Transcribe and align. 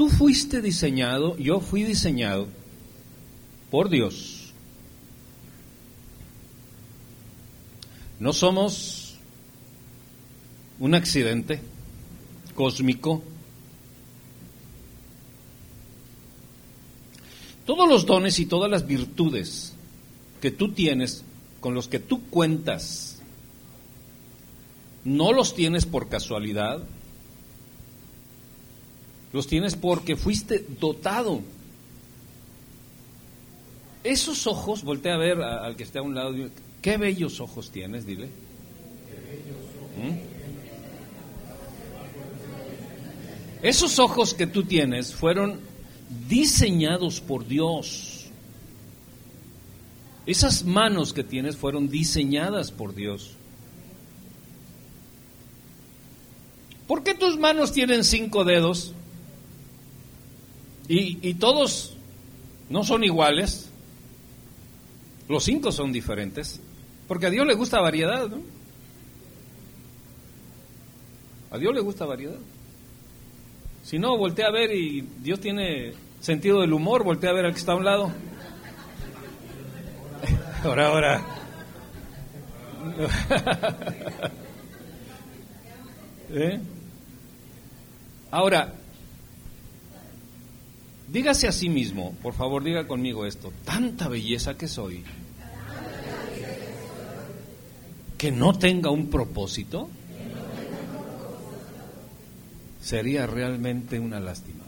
tú 0.00 0.08
fuiste 0.08 0.62
diseñado, 0.62 1.36
yo 1.36 1.60
fui 1.60 1.82
diseñado 1.84 2.48
por 3.70 3.90
Dios. 3.90 4.54
No 8.18 8.32
somos 8.32 9.16
un 10.78 10.94
accidente 10.94 11.60
cósmico. 12.54 13.22
Todos 17.66 17.86
los 17.86 18.06
dones 18.06 18.38
y 18.38 18.46
todas 18.46 18.70
las 18.70 18.86
virtudes 18.86 19.74
que 20.40 20.50
tú 20.50 20.72
tienes, 20.72 21.24
con 21.60 21.74
los 21.74 21.88
que 21.88 21.98
tú 21.98 22.22
cuentas, 22.30 23.20
no 25.04 25.34
los 25.34 25.54
tienes 25.54 25.84
por 25.84 26.08
casualidad, 26.08 26.84
los 29.32 29.46
tienes 29.46 29.76
porque 29.76 30.16
fuiste 30.16 30.64
dotado. 30.80 31.40
Esos 34.02 34.46
ojos, 34.46 34.82
voltea 34.82 35.14
a 35.14 35.18
ver 35.18 35.40
al 35.42 35.76
que 35.76 35.82
esté 35.82 35.98
a 35.98 36.02
un 36.02 36.14
lado, 36.14 36.34
qué 36.80 36.96
bellos 36.96 37.40
ojos 37.40 37.70
tienes, 37.70 38.06
dile. 38.06 38.26
¿Mm? 39.96 40.30
Esos 43.62 43.98
ojos 43.98 44.32
que 44.32 44.46
tú 44.46 44.64
tienes 44.64 45.14
fueron 45.14 45.60
diseñados 46.28 47.20
por 47.20 47.46
Dios. 47.46 48.26
Esas 50.26 50.64
manos 50.64 51.12
que 51.12 51.24
tienes 51.24 51.56
fueron 51.56 51.88
diseñadas 51.88 52.70
por 52.70 52.94
Dios. 52.94 53.32
¿Por 56.86 57.02
qué 57.02 57.14
tus 57.14 57.38
manos 57.38 57.72
tienen 57.72 58.02
cinco 58.02 58.44
dedos? 58.44 58.94
Y, 60.92 61.34
todos 61.34 61.96
no 62.68 62.82
son 62.82 63.04
iguales. 63.04 63.70
Los 65.28 65.44
cinco 65.44 65.70
son 65.70 65.92
diferentes. 65.92 66.60
Porque 67.06 67.26
a 67.26 67.30
Dios 67.30 67.46
le 67.46 67.54
gusta 67.54 67.80
variedad, 67.80 68.28
¿no? 68.28 68.38
A 71.52 71.58
Dios 71.58 71.72
le 71.72 71.80
gusta 71.80 72.06
variedad. 72.06 72.40
Si 73.84 74.00
no, 74.00 74.18
voltea 74.18 74.48
a 74.48 74.50
ver 74.50 74.74
y 74.74 75.02
Dios 75.22 75.38
tiene 75.38 75.92
sentido 76.20 76.60
del 76.60 76.72
humor, 76.72 77.04
voltea 77.04 77.30
a 77.30 77.34
ver 77.34 77.44
al 77.44 77.52
que 77.52 77.60
está 77.60 77.70
a 77.70 77.76
un 77.76 77.84
lado. 77.84 78.12
Ahora, 80.64 80.88
ahora. 80.88 81.24
¿Eh? 86.30 86.60
Ahora, 88.32 88.79
dígase 91.12 91.48
a 91.48 91.52
sí 91.52 91.68
mismo, 91.68 92.14
por 92.22 92.34
favor, 92.34 92.62
diga 92.62 92.86
conmigo 92.86 93.26
esto, 93.26 93.52
tanta 93.64 94.08
belleza 94.08 94.56
que 94.56 94.68
soy, 94.68 95.02
que 98.16 98.30
no 98.30 98.58
tenga 98.58 98.90
un 98.90 99.08
propósito 99.08 99.88
sería 102.80 103.26
realmente 103.26 103.98
una 103.98 104.20
lástima. 104.20 104.64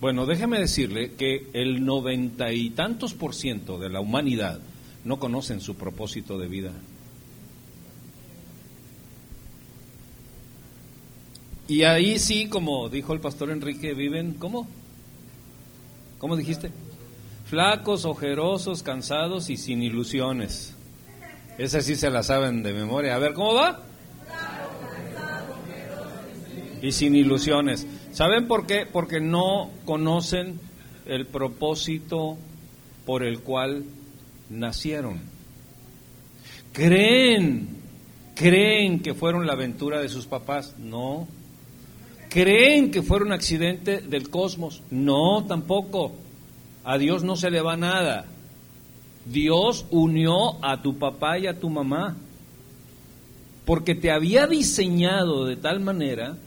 Bueno, 0.00 0.26
déjeme 0.26 0.60
decirle 0.60 1.14
que 1.14 1.48
el 1.52 1.84
noventa 1.84 2.52
y 2.52 2.70
tantos 2.70 3.14
por 3.14 3.34
ciento 3.34 3.78
de 3.78 3.90
la 3.90 4.00
humanidad 4.00 4.60
no 5.04 5.18
conocen 5.18 5.60
su 5.60 5.74
propósito 5.74 6.38
de 6.38 6.46
vida. 6.46 6.72
Y 11.68 11.84
ahí 11.84 12.18
sí, 12.18 12.48
como 12.48 12.88
dijo 12.88 13.12
el 13.12 13.20
pastor 13.20 13.50
Enrique, 13.50 13.94
viven, 13.94 14.34
¿cómo? 14.34 14.66
¿Cómo 16.18 16.36
dijiste? 16.36 16.72
Flacos, 17.44 18.04
ojerosos, 18.04 18.82
cansados 18.82 19.50
y 19.50 19.56
sin 19.56 19.82
ilusiones. 19.82 20.74
Esa 21.58 21.80
sí 21.82 21.94
se 21.94 22.10
la 22.10 22.22
saben 22.22 22.62
de 22.62 22.72
memoria. 22.72 23.14
A 23.14 23.18
ver, 23.18 23.34
¿cómo 23.34 23.54
va? 23.54 23.84
y 26.82 26.92
sin 26.92 27.14
ilusiones. 27.16 27.86
¿Saben 28.12 28.46
por 28.46 28.66
qué? 28.66 28.86
Porque 28.90 29.20
no 29.20 29.70
conocen 29.84 30.60
el 31.06 31.26
propósito 31.26 32.38
por 33.04 33.24
el 33.24 33.40
cual 33.40 33.84
nacieron. 34.48 35.20
Creen, 36.72 37.68
creen 38.34 39.00
que 39.00 39.14
fueron 39.14 39.46
la 39.46 39.54
aventura 39.54 40.00
de 40.00 40.08
sus 40.08 40.26
papás. 40.26 40.76
No. 40.78 41.26
Creen 42.28 42.90
que 42.90 43.02
fueron 43.02 43.28
un 43.28 43.34
accidente 43.34 44.00
del 44.00 44.30
cosmos. 44.30 44.82
No, 44.90 45.44
tampoco. 45.46 46.12
A 46.84 46.98
Dios 46.98 47.24
no 47.24 47.36
se 47.36 47.50
le 47.50 47.60
va 47.60 47.76
nada. 47.76 48.26
Dios 49.24 49.86
unió 49.90 50.64
a 50.64 50.82
tu 50.82 50.98
papá 50.98 51.38
y 51.38 51.46
a 51.46 51.58
tu 51.58 51.68
mamá 51.68 52.16
porque 53.68 53.94
te 53.94 54.10
había 54.10 54.46
diseñado 54.46 55.44
de 55.44 55.56
tal 55.56 55.80
manera 55.80 56.38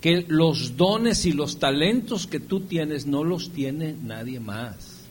que 0.00 0.24
los 0.26 0.78
dones 0.78 1.26
y 1.26 1.32
los 1.32 1.58
talentos 1.58 2.26
que 2.26 2.40
tú 2.40 2.60
tienes 2.60 3.04
no 3.04 3.24
los 3.24 3.50
tiene 3.50 3.94
nadie 4.02 4.40
más. 4.40 5.02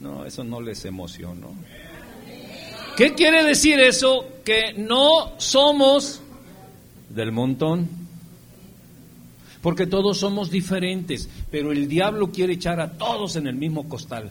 No, 0.00 0.24
eso 0.24 0.42
no 0.42 0.60
les 0.60 0.84
emocionó. 0.86 1.52
¿Qué 2.96 3.14
quiere 3.14 3.44
decir 3.44 3.78
eso? 3.78 4.26
Que 4.44 4.74
no 4.76 5.38
somos 5.38 6.20
del 7.14 7.32
montón. 7.32 7.88
Porque 9.62 9.86
todos 9.86 10.18
somos 10.18 10.50
diferentes, 10.50 11.28
pero 11.50 11.72
el 11.72 11.88
diablo 11.88 12.30
quiere 12.30 12.54
echar 12.54 12.80
a 12.80 12.92
todos 12.92 13.36
en 13.36 13.46
el 13.46 13.54
mismo 13.54 13.88
costal. 13.88 14.30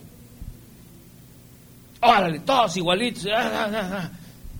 Órale, 2.02 2.40
todos 2.42 2.78
igualitos. 2.78 3.26
Ah, 3.34 3.70
ah, 3.72 3.90
ah, 3.94 4.12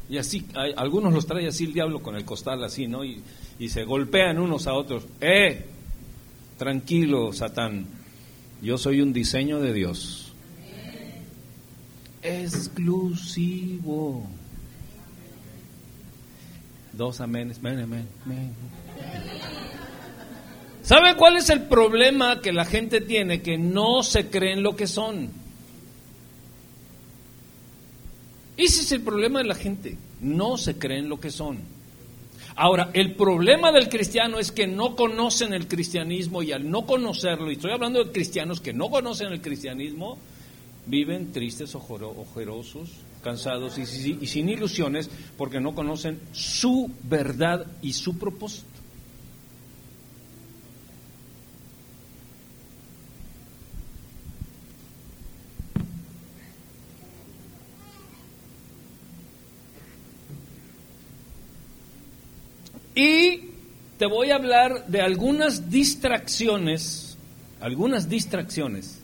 y 0.10 0.18
así, 0.18 0.46
algunos 0.76 1.14
los 1.14 1.28
trae 1.28 1.48
así 1.48 1.66
el 1.66 1.74
diablo 1.74 2.02
con 2.02 2.16
el 2.16 2.26
costal 2.26 2.64
así, 2.64 2.88
¿no? 2.88 3.06
Y, 3.06 3.22
y 3.60 3.70
se 3.70 3.84
golpean 3.84 4.40
unos 4.40 4.66
a 4.68 4.74
otros. 4.74 5.06
¡Eh! 5.22 5.66
Tranquilo, 6.58 7.34
Satán. 7.34 7.86
Yo 8.62 8.78
soy 8.78 9.02
un 9.02 9.14
diseño 9.14 9.60
de 9.60 9.74
Dios. 9.74 10.34
Exclusivo. 12.22 14.26
Dos 16.94 17.20
aménes. 17.22 17.58
Amén, 17.58 18.08
¿Sabe 20.84 21.16
cuál 21.16 21.38
es 21.38 21.50
el 21.50 21.64
problema 21.64 22.42
que 22.42 22.52
la 22.52 22.66
gente 22.66 23.02
tiene? 23.02 23.42
Que 23.42 23.58
no 23.58 24.04
se 24.04 24.30
creen 24.30 24.62
lo 24.62 24.76
que 24.76 24.86
son. 24.86 25.30
Ese 28.58 28.82
es 28.82 28.92
el 28.92 29.02
problema 29.02 29.40
de 29.40 29.46
la 29.46 29.56
gente. 29.56 29.98
No 30.22 30.58
se 30.58 30.78
creen 30.78 31.10
lo 31.10 31.20
que 31.20 31.32
son. 31.32 31.60
Ahora, 32.56 32.92
el 32.94 33.16
problema 33.16 33.72
del 33.72 33.90
cristiano 33.90 34.38
es 34.38 34.52
que 34.52 34.68
no 34.68 34.96
conocen 34.96 35.54
el 35.54 35.68
cristianismo 35.68 36.44
y 36.44 36.52
al 36.52 36.70
no 36.70 36.86
conocerlo, 36.86 37.50
y 37.50 37.56
estoy 37.56 37.72
hablando 37.72 38.04
de 38.04 38.12
cristianos 38.12 38.62
que 38.62 38.74
no 38.74 38.92
conocen 38.92 39.32
el 39.32 39.42
cristianismo, 39.42 40.20
viven 40.86 41.32
tristes, 41.32 41.74
ojerosos, 41.74 42.90
cansados 43.24 43.78
y, 43.78 43.86
sin 44.28 44.50
ilusiones 44.50 45.10
porque 45.38 45.60
no 45.60 45.74
conocen 45.74 46.20
su 46.34 46.92
verdad 47.04 47.66
y 47.82 47.94
su 47.94 48.18
propósito. 48.18 48.68
Y 62.96 63.50
te 63.98 64.06
voy 64.06 64.30
a 64.30 64.36
hablar 64.36 64.86
de 64.88 65.02
algunas 65.02 65.72
distracciones, 65.72 67.18
algunas 67.60 68.08
distracciones 68.08 69.00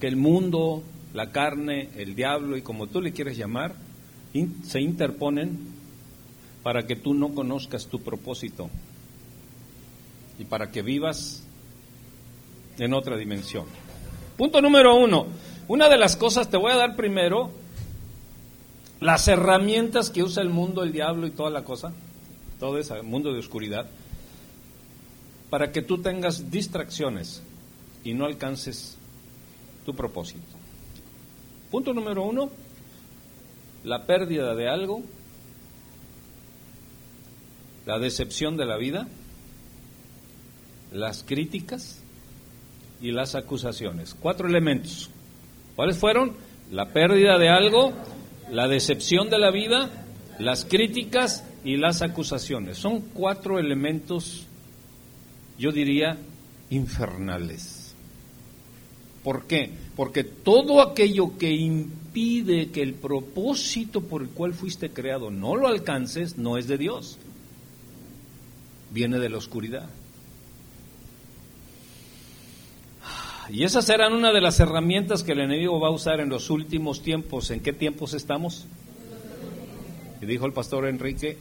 que 0.00 0.06
el 0.06 0.16
mundo, 0.16 0.82
la 1.18 1.32
carne, 1.32 1.88
el 1.96 2.14
diablo 2.14 2.56
y 2.56 2.62
como 2.62 2.86
tú 2.86 3.00
le 3.00 3.12
quieres 3.12 3.36
llamar, 3.36 3.74
se 4.62 4.80
interponen 4.80 5.58
para 6.62 6.86
que 6.86 6.94
tú 6.94 7.12
no 7.12 7.34
conozcas 7.34 7.88
tu 7.88 8.00
propósito 8.00 8.70
y 10.38 10.44
para 10.44 10.70
que 10.70 10.82
vivas 10.82 11.42
en 12.78 12.94
otra 12.94 13.16
dimensión. 13.16 13.64
Punto 14.36 14.62
número 14.62 14.94
uno. 14.94 15.26
Una 15.66 15.88
de 15.88 15.98
las 15.98 16.14
cosas 16.14 16.50
te 16.50 16.56
voy 16.56 16.70
a 16.70 16.76
dar 16.76 16.94
primero 16.94 17.50
las 19.00 19.26
herramientas 19.26 20.10
que 20.10 20.22
usa 20.22 20.40
el 20.40 20.50
mundo, 20.50 20.84
el 20.84 20.92
diablo 20.92 21.26
y 21.26 21.32
toda 21.32 21.50
la 21.50 21.64
cosa, 21.64 21.92
todo 22.60 22.78
ese 22.78 23.02
mundo 23.02 23.32
de 23.32 23.40
oscuridad, 23.40 23.88
para 25.50 25.72
que 25.72 25.82
tú 25.82 25.98
tengas 25.98 26.48
distracciones 26.48 27.42
y 28.04 28.14
no 28.14 28.24
alcances 28.24 28.96
tu 29.84 29.96
propósito. 29.96 30.57
Punto 31.70 31.92
número 31.92 32.22
uno, 32.22 32.50
la 33.84 34.04
pérdida 34.04 34.54
de 34.54 34.68
algo 34.68 35.02
la 37.88 37.98
decepción 37.98 38.58
de 38.58 38.66
la 38.66 38.76
vida, 38.76 39.08
las 40.92 41.22
críticas 41.22 42.02
y 43.00 43.12
las 43.12 43.34
acusaciones. 43.34 44.14
Cuatro 44.20 44.46
elementos. 44.46 45.08
¿Cuáles 45.74 45.96
fueron? 45.96 46.36
La 46.70 46.90
pérdida 46.90 47.38
de 47.38 47.48
algo, 47.48 47.94
la 48.50 48.68
decepción 48.68 49.30
de 49.30 49.38
la 49.38 49.50
vida, 49.50 49.88
las 50.38 50.66
críticas 50.66 51.44
y 51.64 51.78
las 51.78 52.02
acusaciones. 52.02 52.76
Son 52.76 53.00
cuatro 53.00 53.58
elementos, 53.58 54.46
yo 55.58 55.72
diría, 55.72 56.18
infernales. 56.68 57.94
¿Por 59.24 59.46
qué? 59.46 59.72
Porque 59.98 60.22
todo 60.22 60.80
aquello 60.80 61.36
que 61.38 61.50
impide 61.50 62.70
que 62.70 62.82
el 62.82 62.94
propósito 62.94 64.00
por 64.00 64.22
el 64.22 64.28
cual 64.28 64.54
fuiste 64.54 64.90
creado 64.90 65.32
no 65.32 65.56
lo 65.56 65.66
alcances, 65.66 66.38
no 66.38 66.56
es 66.56 66.68
de 66.68 66.78
Dios. 66.78 67.18
Viene 68.92 69.18
de 69.18 69.28
la 69.28 69.38
oscuridad. 69.38 69.90
Y 73.50 73.64
esas 73.64 73.86
serán 73.86 74.12
una 74.12 74.32
de 74.32 74.40
las 74.40 74.60
herramientas 74.60 75.24
que 75.24 75.32
el 75.32 75.40
enemigo 75.40 75.80
va 75.80 75.88
a 75.88 75.90
usar 75.90 76.20
en 76.20 76.28
los 76.28 76.48
últimos 76.48 77.02
tiempos. 77.02 77.50
¿En 77.50 77.58
qué 77.58 77.72
tiempos 77.72 78.14
estamos? 78.14 78.66
Y 80.22 80.26
dijo 80.26 80.46
el 80.46 80.52
pastor 80.52 80.86
Enrique 80.86 81.38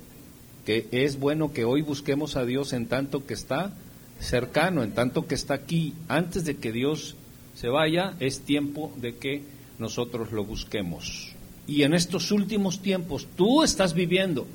que 0.65 0.87
es 0.89 1.19
bueno 1.19 1.53
que 1.53 1.63
hoy 1.63 1.83
busquemos 1.83 2.35
a 2.35 2.43
Dios 2.43 2.73
en 2.73 2.87
tanto 2.87 3.23
que 3.23 3.35
está 3.35 3.71
cercano, 4.19 4.81
en 4.81 4.95
tanto 4.95 5.27
que 5.27 5.35
está 5.35 5.53
aquí. 5.53 5.93
Antes 6.07 6.43
de 6.43 6.57
que 6.57 6.71
Dios 6.71 7.15
se 7.59 7.69
vaya, 7.69 8.13
es 8.19 8.41
tiempo 8.41 8.93
de 8.97 9.15
que 9.15 9.41
nosotros 9.79 10.31
lo 10.31 10.45
busquemos. 10.45 11.33
Y 11.65 11.81
en 11.81 11.95
estos 11.95 12.31
últimos 12.31 12.83
tiempos 12.83 13.27
tú 13.35 13.63
estás 13.63 13.95
viviendo. 13.95 14.45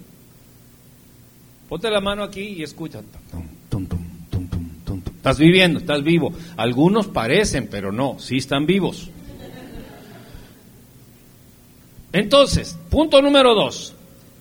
Ponte 1.69 1.91
la 1.91 2.01
mano 2.01 2.23
aquí 2.23 2.43
y 2.43 2.63
escucha. 2.63 3.03
Estás 5.17 5.39
viviendo, 5.39 5.81
estás 5.81 6.05
vivo. 6.05 6.33
Algunos 6.57 7.09
parecen, 7.09 7.67
pero 7.69 7.91
no, 7.91 8.21
sí 8.21 8.37
están 8.37 8.67
vivos. 8.67 9.11
Entonces, 12.13 12.79
punto 12.89 13.21
número 13.21 13.57
dos. 13.57 13.95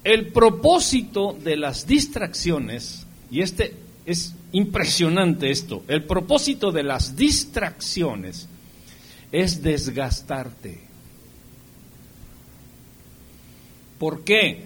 El 0.03 0.27
propósito 0.27 1.35
de 1.43 1.57
las 1.57 1.87
distracciones, 1.87 3.07
y 3.31 3.41
este 3.41 3.80
es 4.05 4.33
impresionante 4.51 5.51
esto, 5.51 5.83
el 5.87 6.03
propósito 6.05 6.71
de 6.71 6.83
las 6.83 7.15
distracciones 7.15 8.47
es 9.31 9.61
desgastarte. 9.61 10.79
¿Por 13.99 14.23
qué? 14.23 14.63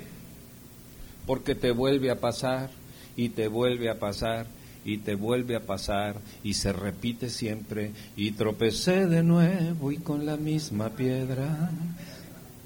Porque 1.26 1.56
te 1.56 1.72
vuelve 1.72 2.10
a 2.10 2.20
pasar 2.20 2.70
y 3.18 3.30
te 3.30 3.48
vuelve 3.48 3.90
a 3.90 4.00
pasar 4.00 4.48
y 4.86 5.00
te 5.00 5.16
vuelve 5.16 5.56
a 5.56 5.66
pasar 5.66 6.22
y 6.44 6.54
se 6.54 6.72
repite 6.72 7.30
siempre 7.30 7.92
y 8.16 8.32
tropecé 8.32 9.08
de 9.08 9.24
nuevo 9.24 9.92
y 9.92 9.98
con 9.98 10.26
la 10.26 10.38
misma 10.38 10.92
piedra. 10.92 11.72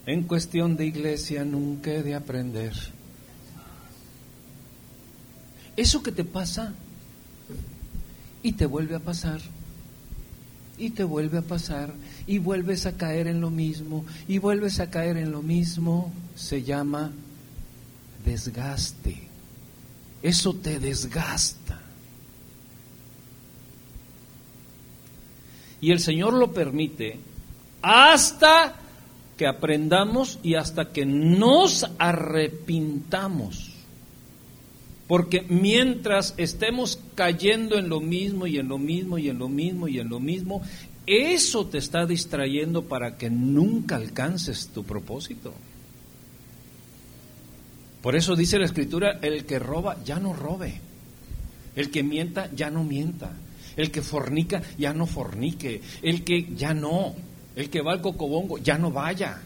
En 0.05 0.23
cuestión 0.23 0.75
de 0.75 0.85
iglesia 0.85 1.45
nunca 1.45 1.91
he 1.91 2.03
de 2.03 2.15
aprender. 2.15 2.73
Eso 5.79 6.03
que 6.03 6.11
te 6.11 6.25
pasa 6.25 6.73
y 8.43 8.51
te 8.51 8.65
vuelve 8.65 8.97
a 8.97 8.99
pasar 8.99 9.39
y 10.77 10.89
te 10.89 11.05
vuelve 11.05 11.37
a 11.37 11.41
pasar 11.41 11.93
y 12.27 12.37
vuelves 12.37 12.85
a 12.85 12.97
caer 12.97 13.27
en 13.27 13.39
lo 13.39 13.49
mismo 13.49 14.03
y 14.27 14.39
vuelves 14.39 14.81
a 14.81 14.89
caer 14.89 15.15
en 15.15 15.31
lo 15.31 15.41
mismo, 15.41 16.11
se 16.35 16.63
llama 16.63 17.13
desgaste. 18.25 19.29
Eso 20.21 20.53
te 20.53 20.79
desgasta. 20.79 21.79
Y 25.79 25.91
el 25.91 26.01
Señor 26.01 26.33
lo 26.33 26.51
permite 26.51 27.21
hasta 27.81 28.75
que 29.37 29.47
aprendamos 29.47 30.39
y 30.43 30.55
hasta 30.55 30.91
que 30.91 31.05
nos 31.05 31.89
arrepintamos. 31.97 33.68
Porque 35.09 35.43
mientras 35.49 36.35
estemos 36.37 36.99
cayendo 37.15 37.79
en 37.79 37.89
lo 37.89 37.99
mismo 37.99 38.45
y 38.45 38.59
en 38.59 38.67
lo 38.67 38.77
mismo 38.77 39.17
y 39.17 39.27
en 39.27 39.39
lo 39.39 39.49
mismo 39.49 39.87
y 39.87 39.97
en 39.97 40.07
lo 40.07 40.19
mismo, 40.19 40.61
eso 41.07 41.65
te 41.65 41.79
está 41.79 42.05
distrayendo 42.05 42.83
para 42.83 43.17
que 43.17 43.31
nunca 43.31 43.95
alcances 43.95 44.67
tu 44.67 44.83
propósito. 44.83 45.51
Por 48.03 48.15
eso 48.15 48.35
dice 48.35 48.59
la 48.59 48.65
escritura, 48.65 49.17
el 49.23 49.45
que 49.45 49.57
roba 49.57 49.97
ya 50.05 50.19
no 50.19 50.31
robe, 50.31 50.79
el 51.75 51.89
que 51.89 52.03
mienta 52.03 52.47
ya 52.53 52.69
no 52.69 52.83
mienta, 52.83 53.31
el 53.77 53.89
que 53.89 54.03
fornica 54.03 54.61
ya 54.77 54.93
no 54.93 55.07
fornique, 55.07 55.81
el 56.03 56.23
que 56.23 56.53
ya 56.55 56.75
no, 56.75 57.15
el 57.55 57.71
que 57.71 57.81
va 57.81 57.93
al 57.93 58.01
cocobongo, 58.01 58.59
ya 58.59 58.77
no 58.77 58.91
vaya. 58.91 59.41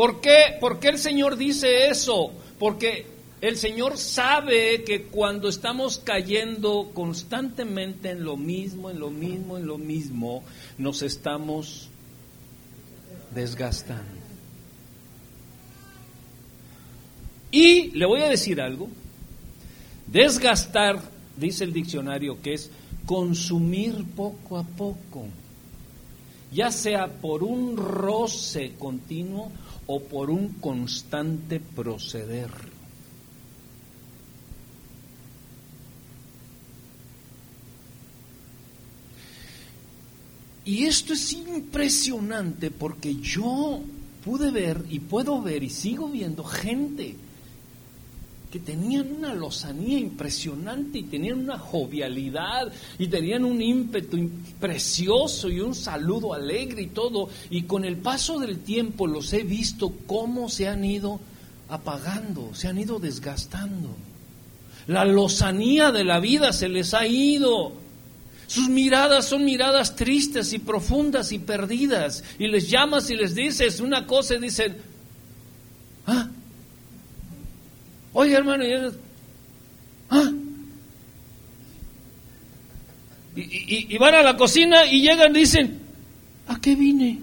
¿Por 0.00 0.22
qué? 0.22 0.56
¿Por 0.58 0.80
qué 0.80 0.88
el 0.88 0.98
Señor 0.98 1.36
dice 1.36 1.88
eso? 1.88 2.32
Porque 2.58 3.04
el 3.42 3.58
Señor 3.58 3.98
sabe 3.98 4.82
que 4.82 5.02
cuando 5.02 5.46
estamos 5.46 5.98
cayendo 5.98 6.92
constantemente 6.94 8.08
en 8.08 8.24
lo 8.24 8.38
mismo, 8.38 8.88
en 8.88 8.98
lo 8.98 9.10
mismo, 9.10 9.58
en 9.58 9.66
lo 9.66 9.76
mismo, 9.76 10.42
nos 10.78 11.02
estamos 11.02 11.90
desgastando. 13.34 14.22
Y 17.50 17.90
le 17.90 18.06
voy 18.06 18.22
a 18.22 18.30
decir 18.30 18.58
algo, 18.62 18.88
Desgastar, 20.06 20.98
dice 21.36 21.64
el 21.64 21.74
diccionario, 21.74 22.40
que 22.40 22.54
es 22.54 22.70
consumir 23.04 24.02
poco 24.16 24.56
a 24.56 24.62
poco, 24.64 25.26
ya 26.54 26.70
sea 26.70 27.06
por 27.06 27.42
un 27.42 27.76
roce 27.76 28.72
continuo 28.78 29.52
o 29.92 29.98
por 29.98 30.30
un 30.30 30.50
constante 30.60 31.58
proceder. 31.58 32.48
Y 40.64 40.84
esto 40.84 41.14
es 41.14 41.32
impresionante 41.32 42.70
porque 42.70 43.16
yo 43.16 43.80
pude 44.24 44.52
ver 44.52 44.84
y 44.88 45.00
puedo 45.00 45.42
ver 45.42 45.64
y 45.64 45.70
sigo 45.70 46.08
viendo 46.08 46.44
gente 46.44 47.16
que 48.50 48.58
tenían 48.58 49.12
una 49.12 49.32
lozanía 49.32 49.98
impresionante 49.98 50.98
y 50.98 51.02
tenían 51.04 51.38
una 51.38 51.58
jovialidad 51.58 52.72
y 52.98 53.06
tenían 53.06 53.44
un 53.44 53.62
ímpetu 53.62 54.28
precioso 54.58 55.48
y 55.48 55.60
un 55.60 55.74
saludo 55.74 56.34
alegre 56.34 56.82
y 56.82 56.86
todo. 56.88 57.28
Y 57.48 57.62
con 57.62 57.84
el 57.84 57.98
paso 57.98 58.40
del 58.40 58.58
tiempo 58.58 59.06
los 59.06 59.32
he 59.32 59.44
visto 59.44 59.92
cómo 60.06 60.48
se 60.48 60.66
han 60.66 60.84
ido 60.84 61.20
apagando, 61.68 62.50
se 62.52 62.66
han 62.66 62.78
ido 62.78 62.98
desgastando. 62.98 63.94
La 64.88 65.04
lozanía 65.04 65.92
de 65.92 66.02
la 66.02 66.18
vida 66.18 66.52
se 66.52 66.68
les 66.68 66.92
ha 66.92 67.06
ido. 67.06 67.74
Sus 68.48 68.68
miradas 68.68 69.26
son 69.26 69.44
miradas 69.44 69.94
tristes 69.94 70.52
y 70.52 70.58
profundas 70.58 71.30
y 71.30 71.38
perdidas. 71.38 72.24
Y 72.36 72.48
les 72.48 72.68
llamas 72.68 73.08
y 73.10 73.14
les 73.14 73.36
dices 73.36 73.78
una 73.78 74.08
cosa 74.08 74.34
y 74.34 74.40
dicen, 74.40 74.76
ah, 76.08 76.28
Oye, 78.12 78.34
hermano, 78.34 78.64
¿ah? 80.10 80.30
y, 83.36 83.94
y, 83.94 83.98
van 83.98 84.14
a 84.16 84.22
la 84.22 84.36
cocina 84.36 84.84
y 84.86 85.00
llegan 85.02 85.30
y 85.36 85.40
dicen, 85.40 85.80
¿a 86.48 86.60
qué 86.60 86.74
vine? 86.74 87.20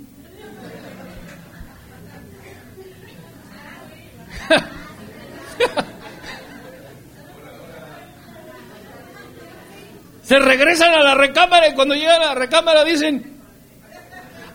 Se 10.23 10.39
regresan 10.39 10.93
a 10.93 11.01
la 11.01 11.15
recámara 11.15 11.67
y 11.69 11.73
cuando 11.73 11.95
llegan 11.95 12.21
a 12.21 12.27
la 12.27 12.35
recámara 12.35 12.83
dicen, 12.83 13.39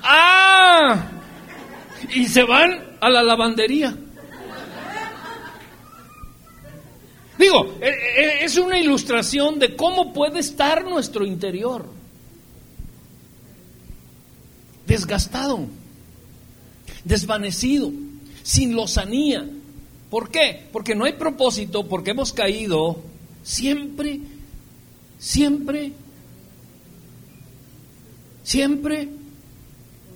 ¡ah! 0.03 1.03
Y 2.15 2.27
se 2.27 2.43
van 2.43 2.97
a 3.01 3.09
la 3.09 3.23
lavandería. 3.23 3.95
Digo, 7.39 7.79
e, 7.81 7.89
e, 7.89 8.45
es 8.45 8.57
una 8.57 8.79
ilustración 8.79 9.59
de 9.59 9.75
cómo 9.75 10.13
puede 10.13 10.41
estar 10.41 10.85
nuestro 10.85 11.25
interior. 11.25 11.87
Desgastado, 14.87 15.67
desvanecido, 17.05 17.91
sin 18.43 18.75
lozanía. 18.75 19.49
¿Por 20.11 20.31
qué? 20.31 20.67
Porque 20.73 20.95
no 20.95 21.05
hay 21.05 21.15
propósito, 21.15 21.89
porque 21.89 22.11
hemos 22.11 22.33
caído 22.33 23.03
siempre, 23.43 24.21
siempre, 25.19 25.93
siempre 28.43 29.09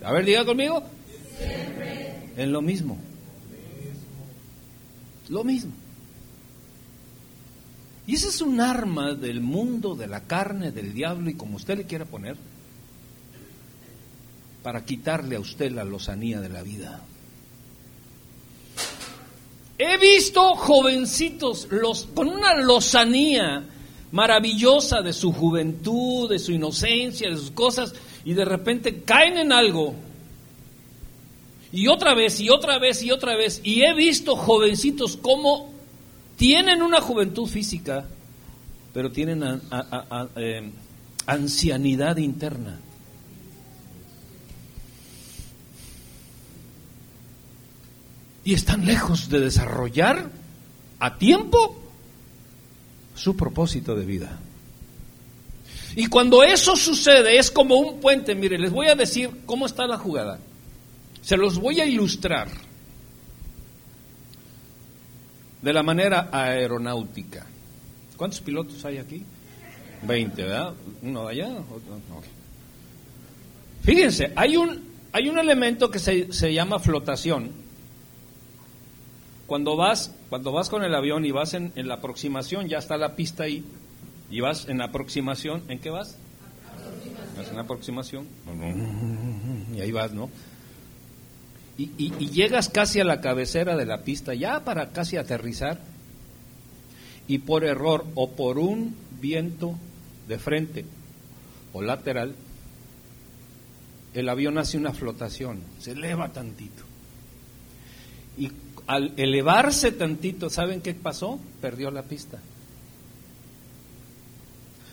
A 0.03 0.11
ver, 0.11 0.25
diga 0.25 0.45
conmigo. 0.45 0.83
Siempre. 1.39 2.31
En 2.37 2.51
lo 2.51 2.61
mismo. 2.61 2.97
Lo 5.29 5.43
mismo. 5.43 5.71
Y 8.07 8.15
ese 8.15 8.29
es 8.29 8.39
un 8.39 8.61
arma 8.61 9.13
del 9.13 9.41
mundo, 9.41 9.93
de 9.93 10.07
la 10.07 10.21
carne, 10.21 10.71
del 10.71 10.93
diablo 10.93 11.29
y 11.29 11.33
como 11.33 11.57
usted 11.57 11.77
le 11.77 11.83
quiera 11.83 12.05
poner, 12.05 12.37
para 14.63 14.85
quitarle 14.85 15.35
a 15.35 15.41
usted 15.41 15.71
la 15.73 15.83
lozanía 15.83 16.39
de 16.39 16.47
la 16.47 16.63
vida. 16.63 17.01
He 19.77 19.97
visto 19.97 20.55
jovencitos 20.55 21.67
con 22.15 22.29
una 22.29 22.55
lozanía 22.55 23.65
maravillosa 24.13 25.01
de 25.01 25.11
su 25.11 25.33
juventud, 25.33 26.29
de 26.29 26.39
su 26.39 26.53
inocencia, 26.53 27.29
de 27.29 27.35
sus 27.35 27.51
cosas, 27.51 27.93
y 28.23 28.33
de 28.33 28.45
repente 28.45 29.01
caen 29.03 29.37
en 29.37 29.51
algo. 29.51 29.93
Y 31.73 31.87
otra 31.87 32.13
vez, 32.15 32.39
y 32.39 32.49
otra 32.49 32.79
vez, 32.79 33.03
y 33.03 33.11
otra 33.11 33.35
vez. 33.35 33.59
Y 33.63 33.83
he 33.83 33.93
visto 33.93 34.37
jovencitos 34.37 35.17
como 35.17 35.76
tienen 36.37 36.83
una 36.83 37.01
juventud 37.01 37.47
física, 37.47 38.05
pero 38.93 39.11
tienen 39.11 39.43
eh, 40.35 40.71
ancianidad 41.25 42.17
interna. 42.17 42.79
Y 48.45 48.53
están 48.53 48.85
lejos 48.85 49.27
de 49.29 49.41
desarrollar 49.41 50.29
a 50.99 51.17
tiempo 51.17 51.75
su 53.15 53.35
propósito 53.35 53.95
de 53.95 54.05
vida. 54.05 54.39
Y 55.95 56.05
cuando 56.05 56.43
eso 56.43 56.75
sucede 56.75 57.39
es 57.39 57.49
como 57.49 57.75
un 57.75 57.99
puente. 57.99 58.35
Mire, 58.35 58.59
les 58.59 58.71
voy 58.71 58.87
a 58.87 58.95
decir 58.95 59.31
cómo 59.45 59.65
está 59.65 59.87
la 59.87 59.97
jugada. 59.97 60.39
Se 61.23 61.35
los 61.35 61.59
voy 61.59 61.81
a 61.81 61.85
ilustrar 61.85 62.47
de 65.67 65.73
la 65.73 65.83
manera 65.83 66.29
aeronáutica. 66.31 67.45
¿Cuántos 68.15 68.39
pilotos 68.39 68.85
hay 68.85 68.99
aquí? 68.99 69.21
Veinte, 70.01 70.43
¿verdad? 70.43 70.73
Uno 71.01 71.27
allá, 71.27 71.49
otro. 71.49 71.99
Fíjense, 73.81 74.31
hay 74.33 74.55
un, 74.55 74.81
hay 75.11 75.27
un 75.27 75.37
elemento 75.37 75.91
que 75.91 75.99
se, 75.99 76.31
se 76.31 76.53
llama 76.53 76.79
flotación. 76.79 77.51
Cuando 79.45 79.75
vas, 79.75 80.15
cuando 80.29 80.53
vas 80.53 80.69
con 80.69 80.85
el 80.85 80.95
avión 80.95 81.25
y 81.25 81.31
vas 81.31 81.53
en, 81.53 81.73
en, 81.75 81.89
la 81.89 81.95
aproximación, 81.95 82.69
ya 82.69 82.77
está 82.77 82.95
la 82.95 83.17
pista 83.17 83.43
ahí, 83.43 83.65
y 84.31 84.39
vas 84.39 84.69
en 84.69 84.77
la 84.77 84.85
aproximación, 84.85 85.63
¿en 85.67 85.79
qué 85.79 85.89
vas? 85.89 86.17
Vas 87.37 87.49
en 87.49 87.55
la 87.57 87.63
aproximación, 87.63 88.25
y 89.75 89.81
ahí 89.81 89.91
vas, 89.91 90.13
¿no? 90.13 90.29
Y, 91.77 92.09
llegas 92.29 92.69
casi 92.69 92.99
a 92.99 93.03
la 93.03 93.21
cabecera 93.21 93.75
de 93.75 93.85
la 93.85 94.03
pista, 94.03 94.33
ya 94.33 94.63
para 94.63 94.91
casi 94.91 95.17
aterrizar, 95.17 95.79
y 97.27 97.39
por 97.39 97.63
error 97.63 98.05
o 98.15 98.31
por 98.31 98.57
un 98.57 98.95
viento 99.19 99.77
de 100.27 100.39
frente 100.39 100.85
o 101.73 101.81
lateral, 101.81 102.35
el 104.13 104.29
avión 104.29 104.57
hace 104.57 104.77
una 104.77 104.93
flotación, 104.93 105.59
se 105.79 105.91
eleva 105.91 106.31
tantito. 106.33 106.83
Y 108.37 108.51
al 108.87 109.13
elevarse 109.17 109.91
tantito, 109.91 110.49
¿saben 110.49 110.81
qué 110.81 110.93
pasó? 110.93 111.39
Perdió 111.61 111.91
la 111.91 112.03
pista. 112.03 112.39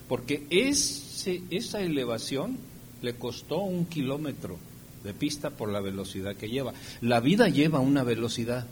Porque 0.08 0.46
ese, 0.50 1.42
esa 1.50 1.80
elevación 1.80 2.58
le 3.00 3.14
costó 3.14 3.60
un 3.60 3.86
kilómetro 3.86 4.58
de 5.04 5.14
pista 5.14 5.50
por 5.50 5.68
la 5.68 5.80
velocidad 5.80 6.34
que 6.34 6.48
lleva. 6.48 6.72
La 7.00 7.20
vida 7.20 7.48
lleva 7.48 7.78
una 7.78 8.02
velocidad. 8.02 8.66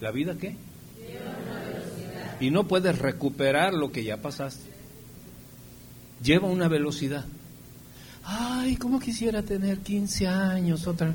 ¿La 0.00 0.10
vida 0.10 0.36
qué? 0.36 0.56
Y 2.40 2.50
no 2.50 2.66
puedes 2.66 2.98
recuperar 2.98 3.74
lo 3.74 3.92
que 3.92 4.02
ya 4.02 4.16
pasaste. 4.16 4.70
Lleva 6.22 6.48
una 6.48 6.68
velocidad. 6.68 7.26
Ay, 8.24 8.76
¿cómo 8.76 8.98
quisiera 8.98 9.42
tener 9.42 9.80
15 9.80 10.26
años 10.26 10.86
otra 10.86 11.14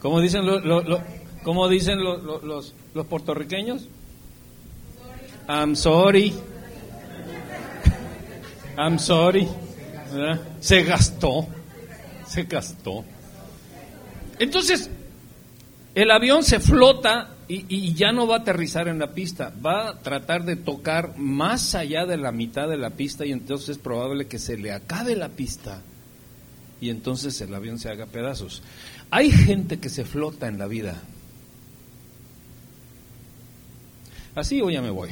¿Cómo 0.00 0.20
dicen, 0.20 0.46
lo, 0.46 0.60
lo, 0.60 1.68
dicen 1.68 2.02
los, 2.02 2.74
los 2.94 3.06
puertorriqueños? 3.06 3.88
I'm 5.48 5.74
sorry. 5.74 6.32
I'm 8.78 8.98
sorry. 8.98 9.48
Se 10.60 10.82
gastó, 10.82 11.46
se 12.26 12.44
gastó. 12.44 13.04
Entonces, 14.38 14.90
el 15.94 16.10
avión 16.10 16.42
se 16.42 16.60
flota 16.60 17.36
y, 17.48 17.94
ya 17.94 18.12
no 18.12 18.26
va 18.26 18.36
a 18.36 18.38
aterrizar 18.40 18.88
en 18.88 18.98
la 18.98 19.12
pista, 19.12 19.52
va 19.64 19.88
a 19.88 20.00
tratar 20.00 20.44
de 20.44 20.56
tocar 20.56 21.16
más 21.16 21.74
allá 21.74 22.04
de 22.04 22.16
la 22.16 22.32
mitad 22.32 22.68
de 22.68 22.76
la 22.76 22.90
pista 22.90 23.24
y 23.24 23.32
entonces 23.32 23.70
es 23.70 23.78
probable 23.78 24.26
que 24.26 24.38
se 24.38 24.56
le 24.56 24.72
acabe 24.72 25.14
la 25.14 25.28
pista 25.28 25.82
y 26.80 26.90
entonces 26.90 27.40
el 27.40 27.54
avión 27.54 27.78
se 27.78 27.88
haga 27.88 28.06
pedazos. 28.06 28.62
Hay 29.10 29.30
gente 29.30 29.78
que 29.78 29.88
se 29.88 30.04
flota 30.04 30.48
en 30.48 30.58
la 30.58 30.66
vida. 30.66 31.00
Así 34.34 34.60
o 34.60 34.68
ya 34.68 34.82
me 34.82 34.90
voy. 34.90 35.10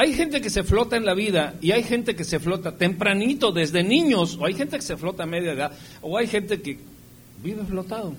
Hay 0.00 0.14
gente 0.14 0.40
que 0.40 0.48
se 0.48 0.64
flota 0.64 0.96
en 0.96 1.04
la 1.04 1.12
vida 1.12 1.56
y 1.60 1.72
hay 1.72 1.82
gente 1.82 2.16
que 2.16 2.24
se 2.24 2.40
flota 2.40 2.74
tempranito, 2.74 3.52
desde 3.52 3.82
niños, 3.82 4.38
o 4.40 4.46
hay 4.46 4.54
gente 4.54 4.76
que 4.76 4.82
se 4.82 4.96
flota 4.96 5.24
a 5.24 5.26
media 5.26 5.52
edad, 5.52 5.72
o 6.00 6.16
hay 6.16 6.26
gente 6.26 6.62
que 6.62 6.78
vive 7.42 7.62
flotado. 7.64 8.14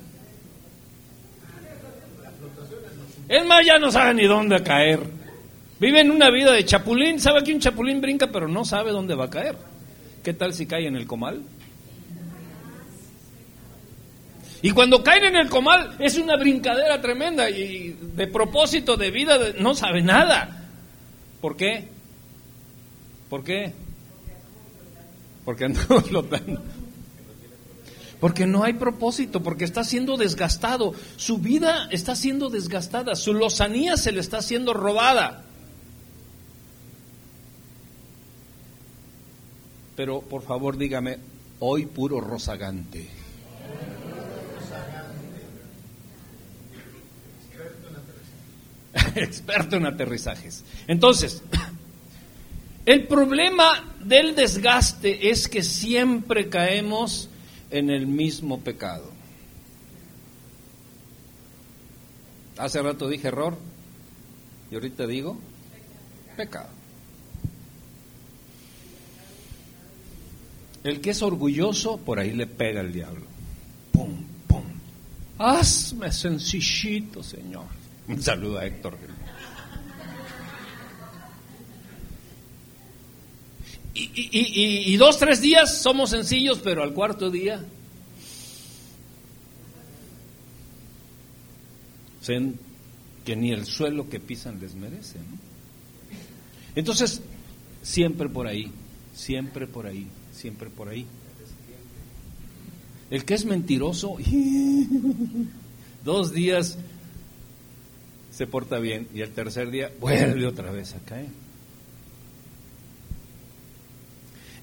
Es 3.28 3.44
más, 3.48 3.66
ya 3.66 3.80
no 3.80 3.92
sabe 3.92 4.14
ni 4.14 4.28
dónde 4.28 4.62
caer. 4.62 5.00
Viven 5.80 6.12
una 6.12 6.30
vida 6.30 6.52
de 6.52 6.64
chapulín. 6.64 7.20
Sabe 7.20 7.44
que 7.44 7.52
un 7.52 7.60
chapulín 7.60 8.00
brinca, 8.00 8.28
pero 8.28 8.48
no 8.48 8.64
sabe 8.64 8.92
dónde 8.92 9.16
va 9.16 9.26
a 9.26 9.32
caer. 9.32 9.56
¿Qué 10.24 10.36
tal 10.36 10.54
si 10.54 10.68
cae 10.68 10.86
en 10.86 10.96
el 10.96 11.08
comal? 11.08 11.42
Y 14.62 14.70
cuando 14.70 15.04
caen 15.04 15.24
en 15.24 15.36
el 15.36 15.50
comal 15.50 15.96
es 15.98 16.16
una 16.20 16.38
brincadera 16.38 17.02
tremenda 17.02 17.50
y 17.50 17.98
de 18.00 18.28
propósito 18.28 18.98
de 18.98 19.10
vida 19.10 19.40
no 19.58 19.74
sabe 19.74 20.04
nada. 20.04 20.61
¿Por 21.42 21.58
qué? 21.58 21.88
¿Por 23.30 23.44
qué? 23.44 23.74
Porque 25.44 25.66
andamos 25.66 26.04
flotando. 26.08 26.62
Porque 28.20 28.46
no 28.46 28.64
hay 28.64 28.74
propósito, 28.74 29.42
porque 29.42 29.66
está 29.66 29.84
siendo 29.84 30.16
desgastado. 30.16 30.94
Su 31.18 31.40
vida 31.40 31.88
está 31.90 32.16
siendo 32.16 32.52
desgastada, 32.52 33.16
su 33.16 33.34
lozanía 33.34 33.98
se 33.98 34.12
le 34.12 34.20
está 34.20 34.44
siendo 34.44 34.74
robada. 34.74 35.44
Pero 39.96 40.22
por 40.22 40.44
favor 40.44 40.78
dígame, 40.78 41.18
hoy 41.60 41.88
puro 41.88 42.22
rozagante. 42.22 43.21
experto 49.16 49.78
en 49.78 49.86
aterrizajes. 49.86 50.64
Entonces, 50.88 51.42
el 52.86 53.08
problema 53.08 53.96
del 54.04 54.36
desgaste 54.36 55.30
es 55.30 55.48
que 55.48 55.64
siempre 55.64 56.50
caemos 56.50 57.30
en 57.70 57.90
el 57.90 58.08
mismo 58.08 58.60
pecado. 58.60 59.12
Hace 62.58 62.82
rato 62.82 63.08
dije 63.08 63.28
error 63.28 63.58
y 64.70 64.76
ahorita 64.76 65.08
digo 65.08 65.38
pecado. 66.36 66.70
El 70.84 71.00
que 71.00 71.12
es 71.12 71.22
orgulloso, 71.22 71.98
por 71.98 72.20
ahí 72.20 72.32
le 72.32 72.48
pega 72.48 72.82
el 72.82 72.92
diablo. 72.92 73.26
Pum, 73.92 74.24
pum. 74.48 74.64
Hazme 75.38 76.12
sencillito, 76.12 77.22
Señor. 77.22 77.81
Un 78.12 78.22
saludo 78.22 78.60
a 78.60 78.66
Héctor. 78.66 78.98
Y, 83.94 84.96
dos, 84.98 85.18
tres 85.18 85.42
días 85.42 85.82
somos 85.82 86.10
sencillos, 86.10 86.60
pero 86.64 86.84
al 86.84 86.94
cuarto 86.94 87.30
día 87.30 87.64
ven 92.28 92.58
que 93.26 93.36
ni 93.36 93.52
el 93.52 93.66
suelo 93.66 94.10
que 94.10 94.20
pisan 94.20 94.60
les 94.60 94.76
merece. 94.76 95.20
Entonces, 96.76 97.22
siempre 97.82 98.30
por 98.30 98.48
ahí, 98.48 98.72
siempre 99.14 99.68
por 99.68 99.86
ahí, 99.88 100.08
siempre 100.34 100.70
por 100.70 100.88
ahí. 100.90 101.06
El 103.10 103.26
que 103.26 103.34
es 103.34 103.44
mentiroso, 103.44 104.16
dos 106.06 106.32
días 106.34 106.78
se 108.42 108.48
porta 108.48 108.80
bien 108.80 109.08
y 109.14 109.22
el 109.22 109.30
tercer 109.30 109.70
día 109.70 109.92
vuelve 110.00 110.48
otra 110.48 110.72
vez 110.72 110.96
a 110.96 111.00
caer. 111.06 111.28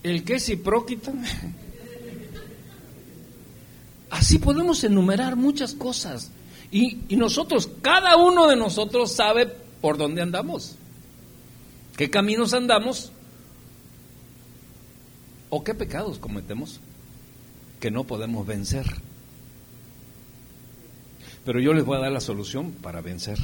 el 0.02 0.24
que 0.24 0.34
es 0.34 0.48
hipróquita. 0.48 1.12
Así 4.10 4.40
podemos 4.40 4.82
enumerar 4.82 5.36
muchas 5.36 5.74
cosas. 5.74 6.32
Y, 6.72 7.02
y, 7.08 7.16
nosotros, 7.16 7.70
cada 7.80 8.16
uno 8.16 8.48
de 8.48 8.56
nosotros 8.56 9.12
sabe 9.12 9.46
por 9.80 9.96
dónde 9.96 10.22
andamos, 10.22 10.74
qué 11.96 12.10
caminos 12.10 12.54
andamos 12.54 13.12
o 15.50 15.62
qué 15.62 15.72
pecados 15.72 16.18
cometemos 16.18 16.80
que 17.78 17.92
no 17.92 18.02
podemos 18.02 18.44
vencer. 18.44 18.86
Pero 21.44 21.60
yo 21.60 21.72
les 21.74 21.84
voy 21.84 21.98
a 21.98 22.00
dar 22.00 22.10
la 22.10 22.20
solución 22.20 22.72
para 22.72 23.02
vencer. 23.02 23.38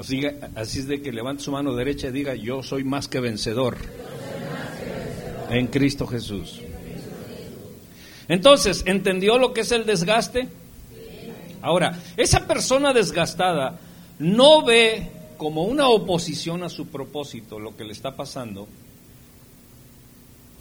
Así, 0.00 0.22
así 0.54 0.78
es 0.78 0.86
de 0.88 1.02
que 1.02 1.12
levante 1.12 1.42
su 1.42 1.52
mano 1.52 1.74
derecha 1.74 2.08
y 2.08 2.12
diga, 2.12 2.34
yo 2.34 2.62
soy 2.62 2.84
más 2.84 3.06
que 3.06 3.20
vencedor 3.20 3.76
en 5.50 5.66
Cristo 5.66 6.06
Jesús. 6.06 6.58
Entonces, 8.26 8.82
¿entendió 8.86 9.36
lo 9.36 9.52
que 9.52 9.60
es 9.60 9.72
el 9.72 9.84
desgaste? 9.84 10.48
Ahora, 11.60 12.00
esa 12.16 12.46
persona 12.46 12.94
desgastada 12.94 13.78
no 14.18 14.64
ve 14.64 15.10
como 15.36 15.64
una 15.64 15.90
oposición 15.90 16.62
a 16.62 16.70
su 16.70 16.86
propósito 16.86 17.58
lo 17.58 17.76
que 17.76 17.84
le 17.84 17.92
está 17.92 18.16
pasando, 18.16 18.68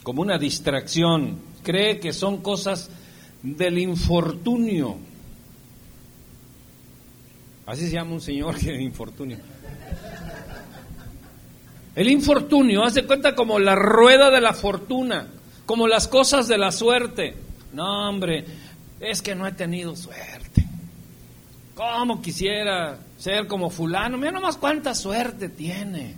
como 0.03 0.22
una 0.22 0.38
distracción, 0.38 1.39
cree 1.63 2.01
que 2.01 2.12
son 2.12 2.41
cosas 2.41 2.89
del 3.41 3.77
infortunio. 3.77 4.98
Así 7.70 7.86
se 7.86 7.92
llama 7.92 8.14
un 8.14 8.22
señor 8.22 8.58
que 8.58 8.74
es 8.74 8.82
infortunio. 8.82 9.38
El 11.96 12.10
infortunio, 12.10 12.84
hace 12.84 13.04
cuenta 13.04 13.36
como 13.36 13.60
la 13.60 13.76
rueda 13.76 14.32
de 14.32 14.42
la 14.42 14.54
fortuna, 14.54 15.28
como 15.68 15.88
las 15.88 16.08
cosas 16.08 16.48
de 16.48 16.58
la 16.58 16.72
suerte. 16.72 17.36
No, 17.74 18.10
hombre, 18.10 18.44
es 19.00 19.22
que 19.22 19.36
no 19.36 19.46
he 19.46 19.52
tenido 19.52 19.96
suerte. 19.96 20.66
¿Cómo 21.76 22.24
quisiera 22.24 22.98
ser 23.20 23.46
como 23.46 23.70
fulano? 23.70 24.18
Mira 24.18 24.32
nomás 24.32 24.58
cuánta 24.58 24.96
suerte 24.96 25.48
tiene. 25.48 26.16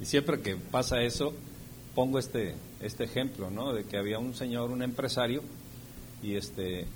Y 0.00 0.06
siempre 0.06 0.40
que 0.40 0.56
pasa 0.56 1.02
eso, 1.02 1.34
pongo 1.94 2.18
este, 2.18 2.54
este 2.80 3.04
ejemplo, 3.04 3.50
¿no? 3.50 3.74
De 3.74 3.84
que 3.84 3.98
había 3.98 4.18
un 4.18 4.34
señor, 4.34 4.70
un 4.70 4.82
empresario, 4.82 5.42
y 6.22 6.34
este 6.34 6.86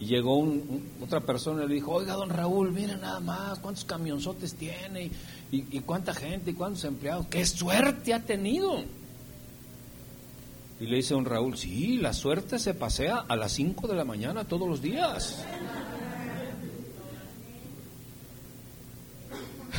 y 0.00 0.06
llegó 0.06 0.44
otra 1.00 1.20
persona 1.20 1.64
y 1.64 1.68
le 1.68 1.74
dijo, 1.74 1.92
oiga, 1.92 2.14
don 2.14 2.30
Raúl, 2.30 2.72
mire 2.72 2.96
nada 2.96 3.20
más, 3.20 3.58
cuántos 3.60 3.84
camionzotes 3.84 4.54
tiene, 4.54 5.10
y, 5.50 5.76
y 5.76 5.80
cuánta 5.80 6.14
gente, 6.14 6.50
y 6.50 6.54
cuántos 6.54 6.84
empleados, 6.84 7.26
qué 7.28 7.44
suerte 7.46 8.12
ha 8.12 8.20
tenido. 8.20 8.82
Y 10.80 10.86
le 10.86 10.96
dice 10.96 11.14
don 11.14 11.24
Raúl, 11.24 11.56
sí, 11.56 11.98
la 11.98 12.12
suerte 12.12 12.58
se 12.58 12.74
pasea 12.74 13.24
a 13.28 13.36
las 13.36 13.52
5 13.52 13.86
de 13.86 13.94
la 13.94 14.04
mañana 14.04 14.44
todos 14.44 14.68
los 14.68 14.82
días. 14.82 15.44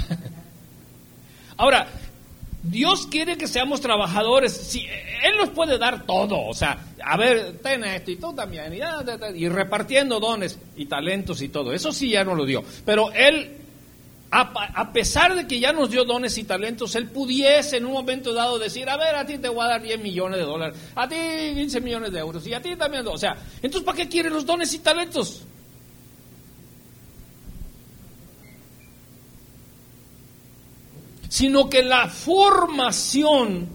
Ahora, 1.57 1.87
Dios 2.69 3.07
quiere 3.07 3.37
que 3.37 3.47
seamos 3.47 3.81
trabajadores. 3.81 4.51
Si, 4.51 4.85
él 5.23 5.37
nos 5.37 5.49
puede 5.49 5.77
dar 5.77 6.05
todo. 6.05 6.45
O 6.47 6.53
sea, 6.53 6.77
a 7.03 7.17
ver, 7.17 7.59
ten 7.61 7.83
esto 7.83 8.11
y 8.11 8.15
tú 8.15 8.33
también. 8.33 8.73
Y, 9.35 9.47
repartiendo 9.49 10.19
dones 10.19 10.57
y 10.75 10.85
talentos 10.85 11.41
y 11.41 11.49
todo. 11.49 11.73
Eso 11.73 11.91
sí 11.91 12.09
ya 12.09 12.23
no 12.23 12.35
lo 12.35 12.45
dio. 12.45 12.63
Pero 12.85 13.11
Él, 13.13 13.57
a, 14.31 14.41
a, 14.81 14.93
pesar 14.93 15.35
de 15.35 15.47
que 15.47 15.59
ya 15.59 15.73
nos 15.73 15.91
dio 15.91 16.05
dones 16.05 16.37
y 16.37 16.43
talentos, 16.43 16.95
Él 16.95 17.07
pudiese 17.09 17.77
en 17.77 17.85
un 17.85 17.93
momento 17.93 18.33
dado 18.33 18.57
decir, 18.57 18.89
a 18.89 18.97
ver, 18.97 19.15
a 19.15 19.25
ti 19.25 19.37
te 19.37 19.47
voy 19.47 19.65
a 19.65 19.69
dar 19.69 19.81
10 19.81 19.99
millones 20.01 20.39
de 20.39 20.45
dólares, 20.45 20.77
a 20.95 21.07
ti 21.07 21.15
15 21.15 21.81
millones 21.81 22.11
de 22.11 22.19
euros 22.19 22.45
y 22.47 22.53
a 22.53 22.61
ti 22.61 22.75
también. 22.75 23.05
O 23.07 23.17
sea, 23.17 23.37
entonces, 23.61 23.83
¿para 23.85 23.97
qué 23.97 24.09
quiere 24.09 24.29
los 24.29 24.45
dones 24.45 24.73
y 24.73 24.79
talentos? 24.79 25.45
Sino 31.29 31.69
que 31.69 31.83
la 31.83 32.07
formación 32.07 33.67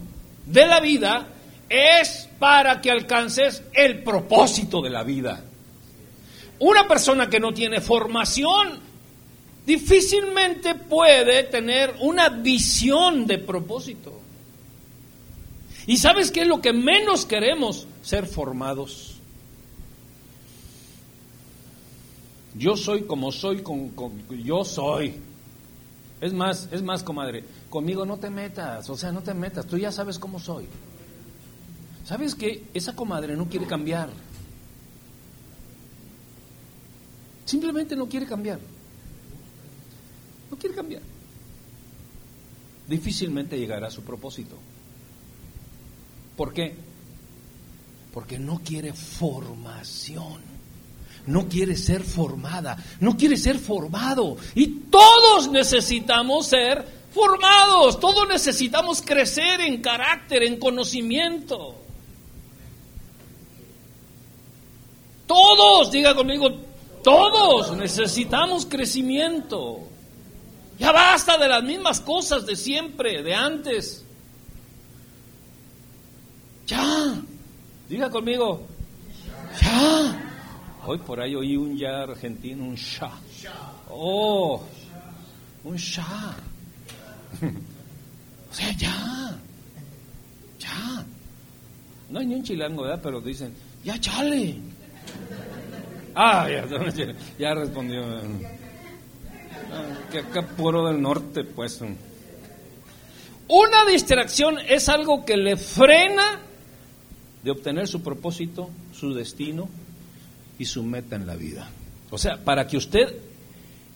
de 0.47 0.67
la 0.67 0.81
vida 0.81 1.29
es 1.69 2.29
para 2.39 2.81
que 2.81 2.91
alcances 2.91 3.63
el 3.73 4.03
propósito 4.03 4.81
de 4.83 4.91
la 4.91 5.05
vida. 5.05 5.45
Una 6.59 6.87
persona 6.87 7.29
que 7.31 7.41
no 7.41 7.53
tiene 7.53 7.81
formación 7.81 8.81
difícilmente 9.65 10.75
puede 10.75 11.45
tener 11.45 11.95
una 12.01 12.29
visión 12.29 13.27
de 13.27 13.39
propósito. 13.39 14.21
¿Y 15.87 15.97
sabes 15.97 16.31
qué 16.31 16.43
es 16.43 16.47
lo 16.47 16.61
que 16.61 16.73
menos 16.73 17.25
queremos? 17.25 17.87
Ser 18.03 18.27
formados. 18.27 19.15
Yo 22.55 22.77
soy 22.77 23.03
como 23.03 23.33
soy, 23.33 23.63
con, 23.63 23.93
yo 24.45 24.65
soy. 24.65 25.15
Es 26.21 26.33
más, 26.35 26.69
es 26.71 26.83
más, 26.83 27.03
comadre, 27.03 27.45
conmigo 27.71 28.05
no 28.05 28.19
te 28.19 28.29
metas, 28.29 28.91
o 28.91 28.97
sea, 28.97 29.11
no 29.11 29.23
te 29.23 29.33
metas, 29.33 29.67
tú 29.67 29.79
ya 29.79 29.91
sabes 29.91 30.19
cómo 30.19 30.39
soy. 30.39 30.67
¿Sabes 32.05 32.35
que 32.35 32.65
esa 32.75 32.95
comadre 32.95 33.37
no 33.37 33.49
quiere 33.49 33.67
cambiar? 33.67 34.11
Simplemente 37.45 37.97
no 37.97 38.09
quiere 38.09 38.27
cambiar. 38.27 38.61
No 40.51 40.57
quiere 40.59 40.75
cambiar. 40.75 41.03
Difícilmente 42.87 43.59
llegará 43.59 43.87
a 43.87 43.91
su 43.91 44.03
propósito. 44.03 44.57
¿Por 46.37 46.53
qué? 46.53 46.75
Porque 48.13 48.39
no 48.39 48.61
quiere 48.65 48.93
formación 48.93 50.50
no 51.27 51.49
quiere 51.49 51.77
ser 51.77 52.03
formada, 52.03 52.77
no 53.01 53.17
quiere 53.17 53.37
ser 53.37 53.59
formado. 53.59 54.37
Y 54.55 54.67
todos 54.91 55.51
necesitamos 55.51 56.47
ser 56.47 56.85
formados, 57.13 57.99
todos 57.99 58.29
necesitamos 58.29 59.03
crecer 59.03 59.61
en 59.61 59.83
carácter, 59.83 60.43
en 60.43 60.59
conocimiento. 60.59 61.75
Todos, 65.27 65.91
diga 65.93 66.15
conmigo, 66.15 66.51
todos 67.03 67.77
necesitamos 67.77 68.67
crecimiento. 68.67 69.79
Ya 70.79 70.93
basta 70.93 71.37
de 71.37 71.49
las 71.49 71.63
mismas 71.63 72.01
cosas 72.01 72.47
de 72.47 72.57
siempre, 72.57 73.23
de 73.23 73.35
antes. 73.35 74.05
Ya, 76.67 77.15
diga 77.89 78.11
conmigo, 78.11 78.63
ya. 79.61 80.30
Hoy 80.87 80.99
por 80.99 81.21
ahí 81.21 81.35
oí 81.35 81.57
un 81.57 81.77
ya 81.77 82.03
argentino, 82.03 82.65
un 82.65 82.75
sha. 82.75 83.11
Oh, 83.91 84.63
un 85.65 85.77
sha. 85.77 86.37
o 88.51 88.55
sea, 88.55 88.73
ya. 88.73 89.39
Ya. 90.59 91.05
No 92.09 92.19
hay 92.19 92.27
ni 92.27 92.35
un 92.37 92.43
chilango, 92.43 92.83
¿verdad? 92.83 93.01
Pero 93.03 93.21
dicen, 93.21 93.55
ya 93.85 93.99
chale. 94.01 94.57
Ah, 96.15 96.49
ya, 96.49 96.67
ya 97.39 97.55
respondió. 97.55 98.03
Que 100.11 100.19
acá 100.19 100.47
puro 100.47 100.87
del 100.87 101.01
norte, 101.01 101.45
pues. 101.45 101.81
Una 103.49 103.85
distracción 103.85 104.59
es 104.59 104.89
algo 104.89 105.25
que 105.25 105.37
le 105.37 105.57
frena 105.57 106.41
de 107.43 107.51
obtener 107.51 107.87
su 107.87 108.03
propósito, 108.03 108.71
su 108.93 109.15
destino, 109.15 109.69
y 110.61 110.67
su 110.67 110.83
meta 110.83 111.17
en 111.17 111.27
la 111.27 111.37
vida. 111.37 111.71
O 112.11 112.19
sea, 112.19 112.37
para 112.45 112.67
que 112.67 112.77
usted 112.77 113.17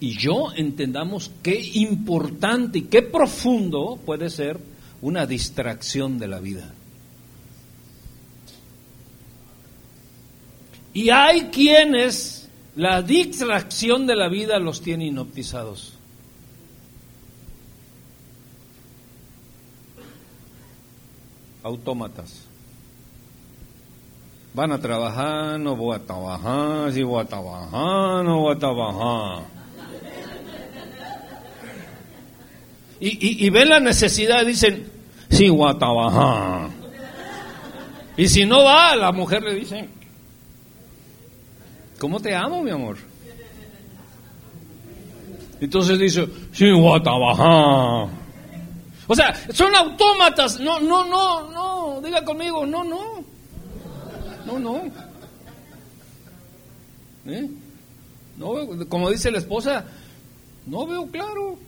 y 0.00 0.18
yo 0.18 0.50
entendamos 0.56 1.30
qué 1.42 1.60
importante 1.74 2.78
y 2.78 2.82
qué 2.82 3.02
profundo 3.02 4.00
puede 4.04 4.30
ser 4.30 4.58
una 5.02 5.26
distracción 5.26 6.18
de 6.18 6.26
la 6.26 6.40
vida. 6.40 6.72
Y 10.94 11.10
hay 11.10 11.44
quienes 11.44 12.48
la 12.76 13.02
distracción 13.02 14.06
de 14.06 14.16
la 14.16 14.30
vida 14.30 14.58
los 14.58 14.80
tiene 14.80 15.06
hipnotizados. 15.06 15.92
Autómatas. 21.62 22.53
Van 24.54 24.70
a 24.70 24.80
trabajar, 24.80 25.58
no 25.58 25.74
voy 25.74 25.96
a 25.96 25.98
trabajar, 25.98 26.92
si 26.92 27.02
voy 27.02 27.20
a 27.20 27.24
trabajar, 27.24 28.24
no 28.24 28.40
voy 28.40 28.54
a 28.54 28.58
trabajar. 28.58 29.42
Y, 33.00 33.44
y, 33.44 33.50
ven 33.50 33.68
la 33.68 33.80
necesidad 33.80 34.42
y 34.42 34.46
dicen, 34.46 34.88
sí, 35.28 35.48
voy 35.48 35.68
a 35.68 35.76
trabajar. 35.76 36.70
Y 38.16 38.28
si 38.28 38.46
no 38.46 38.62
va, 38.62 38.94
la 38.94 39.10
mujer 39.10 39.42
le 39.42 39.56
dice, 39.56 39.88
¿cómo 41.98 42.20
te 42.20 42.32
amo, 42.34 42.62
mi 42.62 42.70
amor? 42.70 42.96
Entonces 45.60 45.98
dice, 45.98 46.28
sí, 46.52 46.70
voy 46.70 46.98
a 46.98 47.02
trabajar. 47.02 48.08
O 49.06 49.14
sea, 49.14 49.34
son 49.52 49.74
autómatas. 49.74 50.60
No, 50.60 50.78
no, 50.78 51.04
no, 51.04 51.50
no. 51.50 52.00
Diga 52.00 52.24
conmigo, 52.24 52.64
no, 52.64 52.84
no. 52.84 53.23
No, 54.46 54.58
no. 54.58 54.82
¿Eh? 57.26 57.48
No, 58.36 58.88
como 58.88 59.10
dice 59.10 59.30
la 59.30 59.38
esposa, 59.38 59.84
no 60.66 60.86
veo 60.86 61.06
claro. 61.06 61.58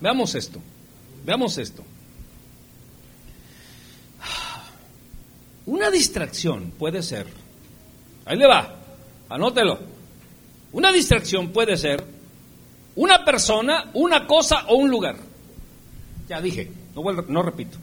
Veamos 0.00 0.34
esto. 0.34 0.60
Veamos 1.24 1.58
esto. 1.58 1.82
Una 5.66 5.90
distracción 5.90 6.70
puede 6.78 7.02
ser, 7.02 7.26
ahí 8.24 8.38
le 8.38 8.46
va, 8.46 8.74
anótelo. 9.28 9.78
Una 10.72 10.90
distracción 10.90 11.50
puede 11.52 11.76
ser 11.76 12.02
una 12.96 13.22
persona, 13.22 13.90
una 13.92 14.26
cosa 14.26 14.64
o 14.68 14.76
un 14.76 14.90
lugar. 14.90 15.16
Ya 16.26 16.40
dije, 16.40 16.70
no, 16.94 17.02
no 17.12 17.42
repito. 17.42 17.76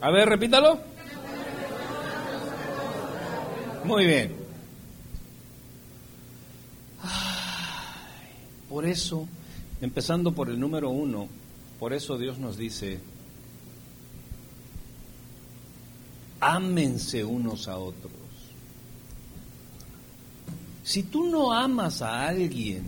A 0.00 0.10
ver, 0.10 0.28
repítalo. 0.28 0.78
Muy 3.84 4.06
bien. 4.06 4.46
por 8.68 8.84
eso, 8.84 9.26
empezando 9.80 10.32
por 10.32 10.50
el 10.50 10.60
número 10.60 10.90
uno, 10.90 11.28
por 11.78 11.94
eso 11.94 12.18
Dios 12.18 12.38
nos 12.38 12.58
dice, 12.58 13.00
ámense 16.40 17.24
unos 17.24 17.68
a 17.68 17.78
otros. 17.78 18.12
Si 20.84 21.04
tú 21.04 21.24
no 21.24 21.52
amas 21.52 22.02
a 22.02 22.28
alguien, 22.28 22.84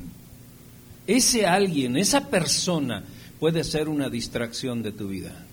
ese 1.07 1.47
alguien, 1.47 1.97
esa 1.97 2.29
persona 2.29 3.03
puede 3.41 3.65
ser 3.65 3.89
una 3.89 4.11
distracción 4.11 4.83
de 4.83 4.93
tu 4.93 5.09
vida. 5.09 5.48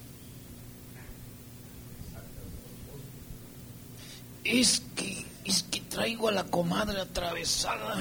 Es 4.46 4.84
que, 4.96 5.26
es 5.44 5.64
que 5.64 5.82
traigo 5.82 6.30
a 6.30 6.32
la 6.32 6.44
comadre 6.44 7.02
atravesada. 7.02 7.98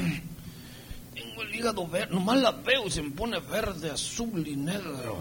Tengo 1.14 1.42
el 1.42 1.54
hígado 1.54 1.88
verde, 1.88 2.14
nomás 2.14 2.38
la 2.38 2.50
veo 2.50 2.86
y 2.86 2.90
se 2.90 3.02
me 3.02 3.10
pone 3.10 3.40
verde, 3.40 3.90
azul 3.90 4.46
y 4.46 4.54
negro. 4.54 5.18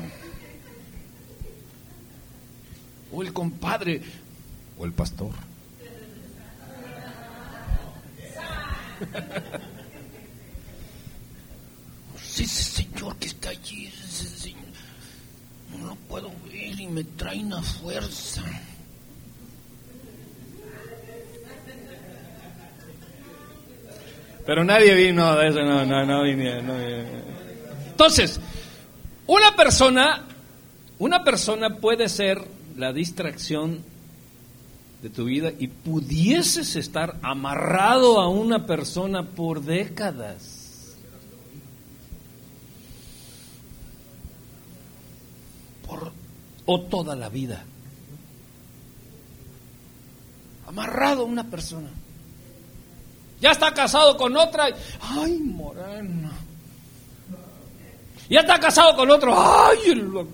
O 3.11 3.21
el 3.21 3.31
compadre, 3.31 4.01
o 4.77 4.85
el 4.85 4.91
pastor. 4.91 5.31
Sí, 12.21 12.43
ese 12.43 12.63
señor 12.63 13.15
que 13.17 13.27
está 13.27 13.49
allí, 13.49 13.85
ese 13.85 14.27
señor, 14.27 14.63
no 15.77 15.87
lo 15.87 15.95
puedo 15.95 16.31
ver 16.45 16.79
y 16.79 16.87
me 16.87 17.03
trae 17.03 17.39
una 17.43 17.61
fuerza. 17.61 18.41
Pero 24.45 24.63
nadie 24.63 24.93
vino 24.93 25.35
de 25.35 25.47
eso, 25.47 25.61
no, 25.61 25.85
no, 25.85 26.05
no, 26.05 26.23
no, 26.25 26.79
Entonces, 27.87 28.39
una 29.25 29.55
persona, 29.55 30.23
una 30.99 31.23
persona 31.23 31.77
puede 31.77 32.09
ser 32.09 32.41
la 32.75 32.91
distracción 32.91 33.83
de 35.01 35.09
tu 35.09 35.25
vida 35.25 35.51
y 35.57 35.67
pudieses 35.67 36.75
estar 36.75 37.17
amarrado 37.21 38.19
a 38.19 38.27
una 38.27 38.65
persona 38.65 39.23
por 39.23 39.61
décadas. 39.61 40.61
O 46.65 46.79
toda 46.81 47.15
la 47.15 47.27
vida. 47.27 47.65
Amarrado 50.65 51.23
a 51.23 51.25
una 51.25 51.43
persona. 51.43 51.89
Ya 53.43 53.51
está 53.51 53.73
casado 53.73 54.15
con 54.17 54.35
otra. 54.35 54.69
Ay, 55.01 55.37
morena. 55.37 56.31
Ya 58.29 58.39
está 58.39 58.57
casado 58.57 58.95
con 58.95 59.11
otro. 59.11 59.35
Ay, 59.37 59.91
el... 59.91 60.27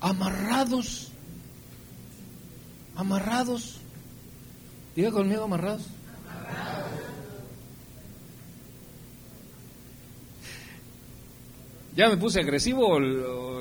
amarrados 0.00 1.10
amarrados. 3.00 3.80
Diga 4.94 5.10
conmigo, 5.10 5.44
amarrados. 5.44 5.82
¿Ya 11.96 12.08
me 12.08 12.16
puse 12.16 12.40
agresivo 12.40 12.86
o 12.88 13.00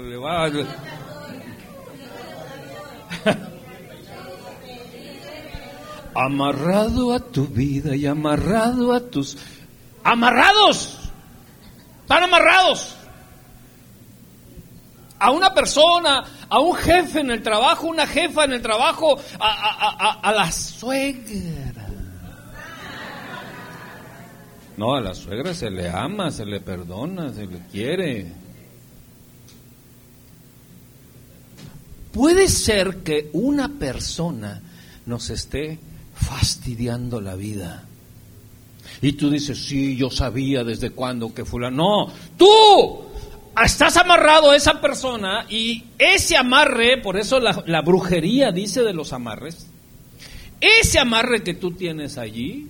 le 0.02 0.17
va 0.17 0.45
a... 0.45 0.50
amarrado 6.19 7.13
a 7.13 7.19
tu 7.19 7.47
vida 7.47 7.95
y 7.95 8.05
amarrado 8.05 8.93
a 8.93 8.99
tus... 8.99 9.38
¡Amarrados! 10.03 11.12
¡Están 12.01 12.23
amarrados! 12.23 12.95
A 15.17 15.32
una 15.32 15.53
persona, 15.53 16.25
a 16.49 16.60
un 16.60 16.75
jefe 16.75 17.21
en 17.21 17.32
el 17.32 17.41
trabajo, 17.41 17.88
una 17.88 18.05
jefa 18.05 18.43
en 18.43 18.53
el 18.53 18.62
trabajo, 18.62 19.17
a, 19.39 20.32
la 20.34 20.51
suegra. 20.51 21.88
No, 24.75 24.95
a 24.95 25.01
la 25.01 25.13
suegra 25.13 25.53
se 25.53 25.69
le 25.69 25.89
ama, 25.89 26.32
se 26.32 26.45
le 26.45 26.60
perdona, 26.60 27.34
se 27.34 27.45
le 27.45 27.60
quiere. 27.67 28.32
Puede 32.12 32.49
ser 32.49 32.97
que 33.03 33.29
una 33.34 33.69
persona 33.69 34.62
nos 35.05 35.29
esté 35.29 35.79
fastidiando 36.19 37.21
la 37.21 37.36
vida. 37.36 37.86
Y 39.01 39.13
tú 39.13 39.29
dices, 39.29 39.65
sí, 39.65 39.95
yo 39.95 40.10
sabía 40.10 40.63
desde 40.63 40.91
cuándo 40.91 41.34
que 41.34 41.45
fulano. 41.45 42.08
No, 42.08 42.13
tú 42.38 43.05
estás 43.63 43.97
amarrado 43.97 44.51
a 44.51 44.55
esa 44.55 44.82
persona 44.82 45.45
y 45.49 45.86
ese 45.97 46.36
amarre, 46.36 46.97
por 47.01 47.17
eso 47.17 47.39
la, 47.39 47.82
brujería 47.82 48.51
dice 48.51 48.82
de 48.82 48.93
los 48.93 49.13
amarres, 49.13 49.67
ese 50.60 50.99
amarre 50.99 51.43
que 51.43 51.53
tú 51.53 51.71
tienes 51.71 52.17
allí 52.17 52.67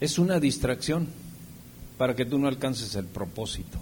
es 0.00 0.18
una 0.18 0.38
distracción 0.38 1.08
para 1.96 2.14
que 2.14 2.24
tú 2.24 2.38
no 2.38 2.48
alcances 2.48 2.94
el 2.94 3.06
propósito. 3.06 3.78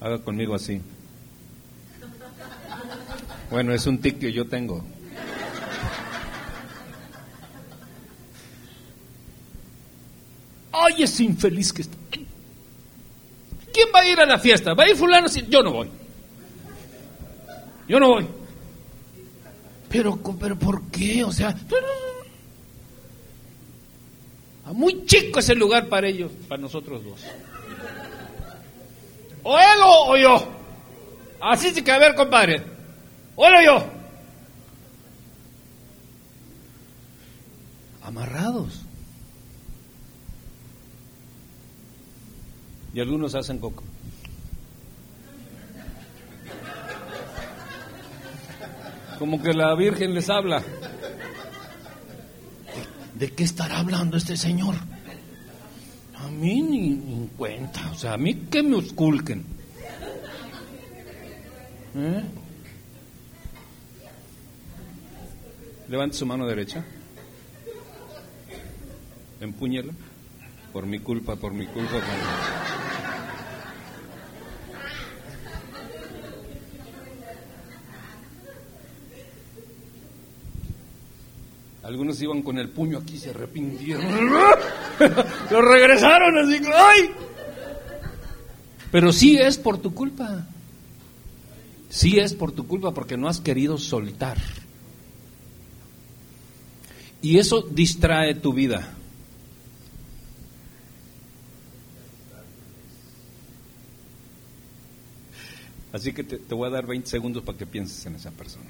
Haga 0.00 0.18
conmigo 0.18 0.54
así. 0.54 0.80
Bueno, 3.50 3.72
es 3.72 3.86
un 3.86 3.98
tic 3.98 4.18
que 4.18 4.32
yo 4.32 4.46
tengo. 4.46 4.84
Ay, 10.72 11.02
es 11.02 11.20
infeliz 11.20 11.72
que 11.72 11.82
está. 11.82 11.96
¿Quién 13.72 13.88
va 13.94 14.00
a 14.00 14.06
ir 14.08 14.20
a 14.20 14.26
la 14.26 14.38
fiesta? 14.38 14.74
¿Va 14.74 14.84
a 14.84 14.90
ir 14.90 14.96
fulano? 14.96 15.28
Yo 15.48 15.62
no 15.62 15.72
voy. 15.72 15.88
Yo 17.88 17.98
no 17.98 18.08
voy. 18.08 18.26
Pero, 19.88 20.18
pero 20.38 20.58
¿por 20.58 20.82
qué? 20.90 21.24
O 21.24 21.32
sea, 21.32 21.56
muy 24.72 25.06
chico 25.06 25.40
es 25.40 25.48
el 25.48 25.58
lugar 25.58 25.88
para 25.88 26.06
ellos, 26.08 26.30
para 26.46 26.60
nosotros 26.60 27.02
dos. 27.04 27.20
O 29.42 29.58
él 29.58 29.78
o, 29.82 30.16
yo. 30.16 30.48
Así 31.40 31.70
sí 31.70 31.82
que 31.82 31.90
a 31.90 31.98
ver, 31.98 32.14
compadre. 32.14 32.77
O 33.40 33.46
yo. 33.64 33.84
Amarrados. 38.02 38.88
y 42.98 43.00
algunos 43.00 43.34
hacen 43.36 43.58
coco. 43.58 43.84
Como 49.20 49.40
que 49.40 49.52
la 49.52 49.72
Virgen 49.76 50.14
les 50.14 50.28
habla. 50.28 50.64
¿De, 53.14 53.32
qué 53.32 53.44
estará 53.44 53.78
hablando 53.78 54.16
este 54.16 54.36
señor? 54.36 54.74
A 56.16 56.28
mí 56.28 56.60
ni, 56.60 56.90
ni, 56.90 57.28
cuenta, 57.36 57.88
o 57.92 57.94
sea, 57.94 58.14
a 58.14 58.16
mí 58.16 58.34
que 58.50 58.64
me 58.64 58.76
osculquen. 58.76 59.44
¿Eh? 61.94 62.24
Levante 65.88 66.16
su 66.16 66.26
mano 66.26 66.46
derecha. 66.46 66.84
Empúñela. 69.40 69.92
Por 70.72 70.86
mi 70.86 70.98
culpa, 70.98 71.36
por 71.36 71.52
mi 71.54 71.66
culpa. 71.66 71.96
Algunos 81.82 82.20
iban 82.20 82.42
con 82.42 82.58
el 82.58 82.68
puño 82.68 82.98
aquí, 82.98 83.18
se 83.18 83.30
arrepintieron. 83.30 84.04
Lo 85.50 85.62
regresaron 85.62 86.36
así, 86.36 86.60
¡ay! 86.74 87.10
Pero 88.92 89.10
sí 89.10 89.38
es 89.38 89.56
por 89.56 89.78
tu 89.78 89.94
culpa. 89.94 90.46
Sí 91.88 92.18
es 92.18 92.34
por 92.34 92.52
tu 92.52 92.66
culpa 92.66 92.92
porque 92.92 93.16
no 93.16 93.26
has 93.26 93.40
querido 93.40 93.78
soltar. 93.78 94.36
Y 97.28 97.38
eso 97.38 97.60
distrae 97.60 98.34
tu 98.34 98.54
vida. 98.54 98.88
Así 105.92 106.14
que 106.14 106.24
te, 106.24 106.38
voy 106.54 106.68
a 106.68 106.70
dar 106.70 106.86
20 106.86 107.06
segundos 107.06 107.42
para 107.42 107.58
que 107.58 107.66
pienses 107.66 108.06
en 108.06 108.14
esa 108.14 108.30
persona. 108.30 108.64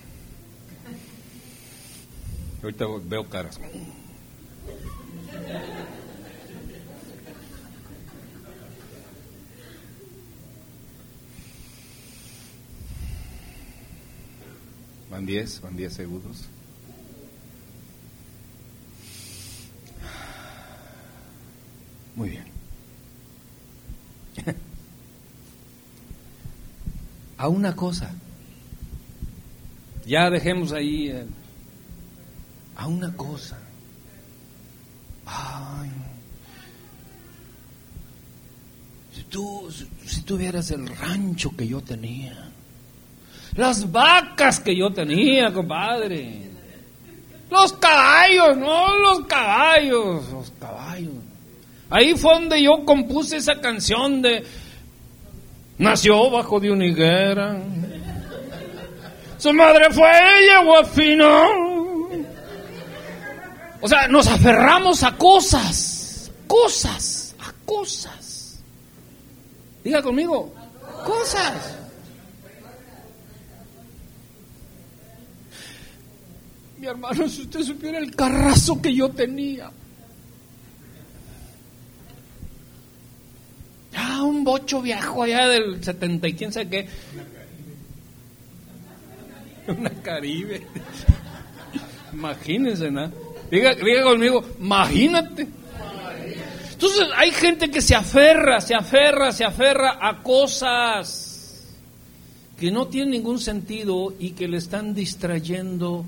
Ahorita 2.61 2.85
veo 3.05 3.29
caras. 3.29 3.61
Van 15.09 15.25
10, 15.25 15.61
van 15.61 15.77
10 15.77 15.93
segundos. 15.93 16.49
Muy 22.19 22.31
bien. 22.31 22.45
A 27.49 27.51
una 27.51 27.75
cosa. 27.75 28.11
Ya 30.05 30.29
dejemos 30.29 30.73
ahí. 30.73 31.09
Eh, 31.09 31.25
a 32.77 32.87
una 32.87 33.17
cosa. 33.17 33.59
Ay. 35.25 35.91
Si 39.15 39.23
tú, 39.23 39.71
si 40.05 40.21
tuvieras 40.25 40.71
el 40.73 40.87
rancho 40.89 41.57
que 41.57 41.67
yo 41.67 41.81
tenía 41.81 42.51
las 43.57 43.91
vacas 43.91 44.61
que 44.61 44.77
yo 44.77 44.91
tenía, 44.91 45.51
compadre. 45.53 46.43
Los 47.51 47.73
caballos, 47.73 48.59
no 48.59 48.97
los 48.99 49.27
caballos, 49.27 50.31
los 50.31 50.53
caballos. 50.61 51.15
Ahí 51.89 52.15
fue 52.15 52.35
donde 52.35 52.63
yo 52.63 52.85
compuse 52.85 53.39
esa 53.39 53.59
canción 53.61 54.21
de 54.21 54.45
Nació 55.79 56.31
bajo 56.31 56.59
de 56.59 56.71
una 56.73 56.85
higuera. 56.85 57.57
Su 59.39 59.53
madre 59.53 59.91
fue 59.93 60.11
ella, 60.11 60.85
fino. 60.85 61.29
O 63.81 63.87
sea, 63.87 64.09
nos 64.09 64.27
aferramos 64.27 65.05
a 65.05 65.17
cosas, 65.17 66.33
cosas, 66.49 67.37
a 67.39 67.53
cosas. 67.65 68.61
Diga 69.85 70.03
conmigo, 70.03 70.53
cosas. 71.07 71.77
Mi 76.79 76.89
hermano, 76.89 77.29
si 77.29 77.43
usted 77.43 77.63
supiera 77.63 77.99
el 77.99 78.15
carrazo 78.17 78.83
que 78.83 78.93
yo 78.93 79.09
tenía. 79.11 79.71
Ah, 83.99 84.23
un 84.23 84.45
bocho 84.45 84.81
viejo 84.81 85.25
allá 85.25 85.49
del 85.49 85.83
70 85.83 86.29
y 86.29 86.35
quién 86.35 86.53
sabe 86.53 86.69
qué. 86.69 86.89
Una 89.67 89.91
Caribe. 89.91 90.67
Imagínense, 92.13 92.91
¿no? 92.91 93.11
Diga, 93.51 93.75
diga 93.75 94.03
conmigo, 94.05 94.45
imagínate. 94.61 95.49
Entonces 96.73 97.09
hay 97.17 97.33
gente 97.33 97.71
que 97.71 97.83
se 97.83 97.97
aferra, 97.97 98.61
se 98.61 98.75
aferra, 98.75 99.33
se 99.33 99.45
aferra 99.45 99.99
a 100.01 100.23
cosas 100.23 101.67
que 102.59 102.71
no 102.71 102.87
tienen 102.87 103.11
ningún 103.11 103.41
sentido 103.41 104.15
y 104.19 104.31
que 104.31 104.47
le 104.47 104.59
están 104.59 104.95
distrayendo 104.95 106.05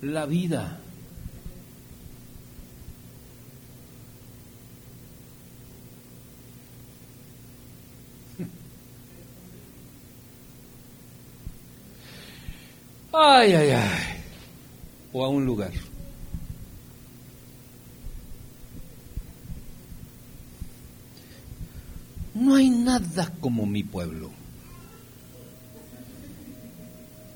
la 0.00 0.26
vida. 0.26 0.81
Ay, 13.12 13.52
ay, 13.52 13.70
ay. 13.70 14.22
O 15.12 15.24
a 15.24 15.28
un 15.28 15.44
lugar. 15.44 15.70
No 22.34 22.54
hay 22.54 22.70
nada 22.70 23.30
como 23.40 23.66
mi 23.66 23.82
pueblo. 23.82 24.30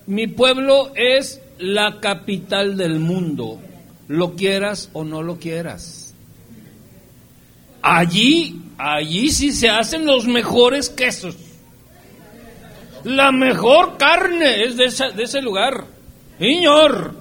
Mi 0.06 0.26
pueblo 0.26 0.92
es 0.94 1.40
la 1.58 2.00
capital 2.00 2.76
del 2.76 3.00
mundo, 3.00 3.60
lo 4.08 4.36
quieras 4.36 4.88
o 4.92 5.04
no 5.04 5.22
lo 5.22 5.38
quieras. 5.38 6.14
Allí, 7.82 8.62
allí 8.78 9.30
sí 9.30 9.52
se 9.52 9.68
hacen 9.68 10.06
los 10.06 10.26
mejores 10.26 10.88
quesos. 10.88 11.36
La 13.06 13.30
mejor 13.30 13.96
carne 13.96 14.64
es 14.64 14.76
de, 14.76 15.12
de 15.14 15.22
ese 15.22 15.40
lugar. 15.40 15.84
Señor. 16.40 17.14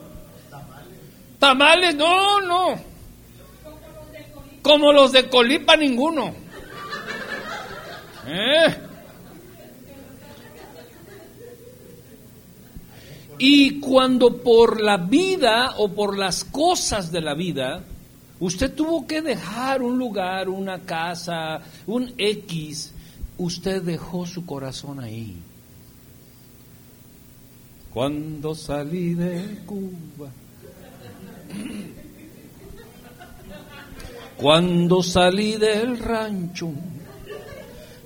Tamales, 1.37 1.95
no, 1.95 2.41
no. 2.41 2.75
Como 4.63 4.91
los 4.91 5.11
de 5.11 5.29
Colipa, 5.29 5.77
ninguno. 5.77 6.33
¿Eh? 8.25 8.75
Y 13.37 13.79
cuando 13.79 14.41
por 14.41 14.81
la 14.81 14.97
vida 14.97 15.75
o 15.77 15.89
por 15.89 16.17
las 16.17 16.45
cosas 16.45 17.11
de 17.11 17.21
la 17.21 17.35
vida, 17.35 17.83
usted 18.39 18.73
tuvo 18.73 19.05
que 19.05 19.21
dejar 19.21 19.83
un 19.83 19.99
lugar, 19.99 20.49
una 20.49 20.79
casa, 20.79 21.61
un 21.85 22.11
X, 22.17 22.91
usted 23.37 23.83
dejó 23.83 24.25
su 24.25 24.47
corazón 24.47 24.99
ahí. 24.99 25.43
Cuando 27.95 28.53
salí 28.53 29.13
de 29.13 29.59
Cuba, 29.65 30.27
cuando 34.35 35.01
salí 35.01 35.55
del 35.55 35.97
rancho, 35.99 36.71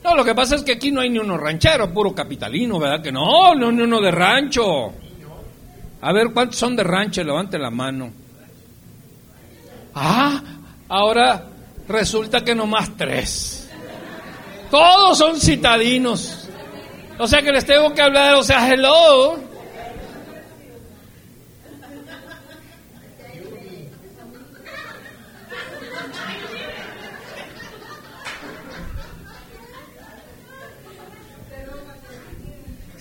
no, 0.03 0.15
lo 0.15 0.23
que 0.23 0.35
pasa 0.35 0.57
es 0.57 0.61
que 0.61 0.73
aquí 0.73 0.91
no 0.91 1.01
hay 1.01 1.09
ni 1.09 1.17
uno 1.17 1.39
ranchero, 1.39 1.91
puro 1.91 2.13
capitalino, 2.13 2.77
¿verdad? 2.77 3.01
Que 3.01 3.11
no, 3.11 3.55
no, 3.55 3.71
ni 3.71 3.81
uno 3.81 3.99
de 3.99 4.11
rancho. 4.11 4.93
A 6.01 6.13
ver, 6.13 6.33
¿cuántos 6.35 6.59
son 6.59 6.75
de 6.75 6.83
rancho? 6.83 7.23
Levante 7.23 7.57
la 7.57 7.71
mano. 7.71 8.11
Ah, 9.95 10.39
ahora 10.87 11.47
resulta 11.87 12.43
que 12.43 12.53
nomás 12.53 12.95
tres. 12.95 13.67
Todos 14.69 15.17
son 15.17 15.39
citadinos. 15.39 16.47
O 17.17 17.25
sea 17.25 17.41
que 17.41 17.51
les 17.51 17.65
tengo 17.65 17.91
que 17.95 18.03
hablar, 18.03 18.35
o 18.35 18.43
sea, 18.43 18.71
hello. 18.71 19.48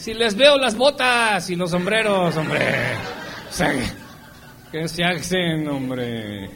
Si 0.09 0.15
les 0.15 0.35
veo 0.37 0.57
las 0.57 0.75
botas 0.75 1.51
y 1.51 1.55
los 1.55 1.71
sombreros, 1.71 2.35
hombre. 2.35 2.65
que 4.73 4.89
se 4.89 5.05
hacen, 5.05 5.69
hombre. 5.69 6.49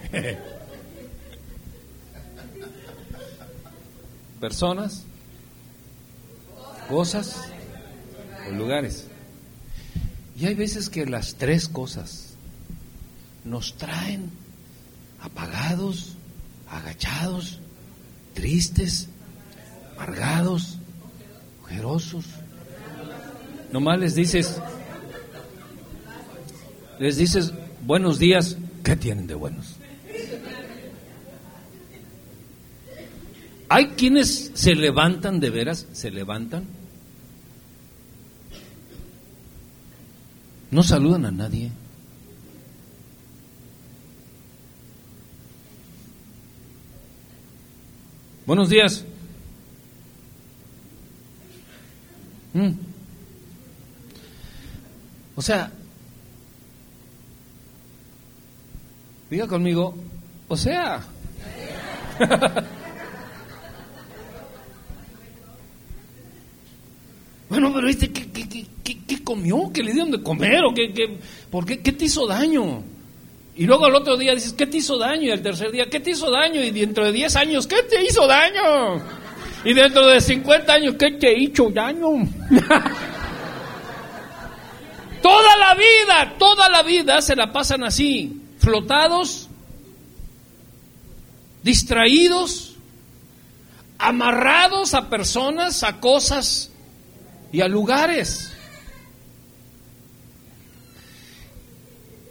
Personas, 4.41 5.05
cosas 6.89 7.43
o 8.49 8.53
lugares. 8.53 9.09
Y 10.35 10.47
hay 10.47 10.55
veces 10.55 10.89
que 10.89 11.05
las 11.05 11.35
tres 11.35 11.69
cosas 11.69 12.33
nos 13.45 13.77
traen 13.77 14.31
apagados, 15.21 16.17
agachados, 16.71 17.61
tristes, 18.33 19.11
amargados, 19.95 20.79
ojerosos 21.63 22.25
Nomás 23.73 23.99
les 23.99 24.15
dices, 24.15 24.61
les 26.99 27.17
dices 27.17 27.53
buenos 27.87 28.19
días, 28.19 28.59
¿qué 28.85 28.97
tienen 28.97 29.27
de 29.27 29.35
buenos? 29.35 29.77
Hay 33.71 33.87
quienes 33.89 34.51
se 34.53 34.75
levantan 34.75 35.41
de 35.41 35.49
veras, 35.49 35.87
se 35.93 36.11
levantan. 36.11 36.67
No 40.71 40.83
saludan 40.83 41.25
a 41.25 41.31
nadie. 41.31 41.71
Buenos 48.45 48.69
días. 48.69 49.07
Mm. 52.53 52.92
O 55.43 55.45
sea, 55.45 55.69
diga 59.29 59.49
conmigo, 59.49 59.97
o 60.47 60.57
sea. 60.57 61.03
bueno, 67.49 67.73
pero 67.75 67.89
este, 67.89 68.13
¿qué, 68.13 68.31
qué, 68.31 68.69
qué, 68.85 69.25
comió? 69.25 69.69
¿Qué 69.75 69.83
le 69.83 69.91
dieron 69.91 70.13
de 70.13 70.23
comer? 70.23 70.63
¿O 70.65 70.73
qué, 70.73 70.93
qué, 70.93 71.19
por 71.51 71.67
qué, 71.67 71.81
qué 71.81 71.91
te 71.91 72.05
hizo 72.05 72.25
daño? 72.29 72.85
Y 73.57 73.67
luego 73.67 73.87
al 73.87 73.97
otro 73.97 74.17
día 74.17 74.37
dices, 74.37 74.53
¿qué 74.53 74.69
te 74.69 74.77
hizo 74.77 74.97
daño? 74.97 75.23
Y 75.23 75.33
al 75.33 75.43
tercer 75.43 75.73
día, 75.73 75.91
¿qué 75.91 75.99
te 75.99 76.13
hizo 76.13 76.31
daño? 76.31 76.63
Y 76.63 76.71
dentro 76.71 77.05
de 77.05 77.11
10 77.11 77.35
años, 77.35 77.67
¿qué 77.67 77.83
te 77.83 78.01
hizo 78.05 78.29
daño? 78.29 79.03
Y 79.65 79.75
dentro 79.75 80.07
de 80.07 80.21
50 80.21 80.73
años, 80.73 80.95
¿qué 80.97 81.11
te 81.11 81.37
hizo 81.37 81.69
daño? 81.69 82.11
la 85.75 85.81
vida, 85.81 86.35
toda 86.39 86.69
la 86.69 86.83
vida 86.83 87.23
se 87.23 87.37
la 87.37 87.53
pasan 87.53 87.85
así, 87.85 88.41
flotados, 88.59 89.49
distraídos, 91.63 92.77
amarrados 93.99 94.95
a 94.95 95.09
personas, 95.09 95.83
a 95.83 96.01
cosas 96.01 96.71
y 97.53 97.61
a 97.61 97.69
lugares. 97.69 98.53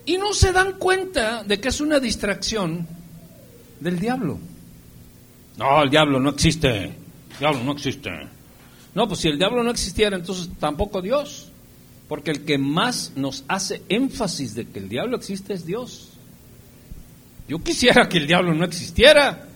y 0.06 0.17
no 0.17 0.34
se 0.34 0.51
dan 0.51 0.73
cuenta 0.73 1.43
de 1.43 1.60
que 1.60 1.69
es 1.69 1.80
una 1.80 1.99
distracción 1.99 2.88
del 3.80 3.99
diablo. 3.99 4.39
No, 5.58 5.84
el 5.84 5.89
diablo 5.89 6.19
no 6.19 6.30
existe. 6.32 6.86
El 6.86 7.39
diablo 7.39 7.63
no 7.63 7.71
existe. 7.73 8.10
No, 8.93 9.08
pues 9.08 9.19
si 9.19 9.30
el 9.30 9.38
diablo 9.38 9.63
no 9.63 9.71
existiera, 9.71 10.15
entonces 10.15 10.49
tampoco 10.60 11.01
Dios. 11.01 11.50
Porque 12.12 12.32
el 12.32 12.43
que 12.43 12.58
más 12.58 13.13
nos 13.15 13.45
hace 13.47 13.84
énfasis 13.88 14.54
de 14.54 14.67
que 14.67 14.80
el 14.80 14.89
diablo 14.89 15.15
existe 15.15 15.54
es 15.54 15.65
Dios. 15.65 16.10
Yo 17.47 17.60
quisiera 17.60 18.10
que 18.10 18.17
el 18.17 18.28
diablo 18.28 18.54
no 18.54 18.65
existiera. 18.65 19.47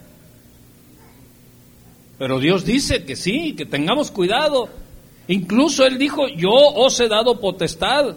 Pero 2.17 2.39
Dios 2.39 2.63
dice 2.63 3.03
que 3.03 3.17
sí, 3.17 3.55
que 3.57 3.65
tengamos 3.65 4.09
cuidado. 4.09 4.69
Incluso 5.27 5.85
Él 5.85 5.97
dijo, 5.97 6.29
yo 6.29 6.53
os 6.53 6.97
he 7.01 7.09
dado 7.09 7.41
potestad 7.41 8.15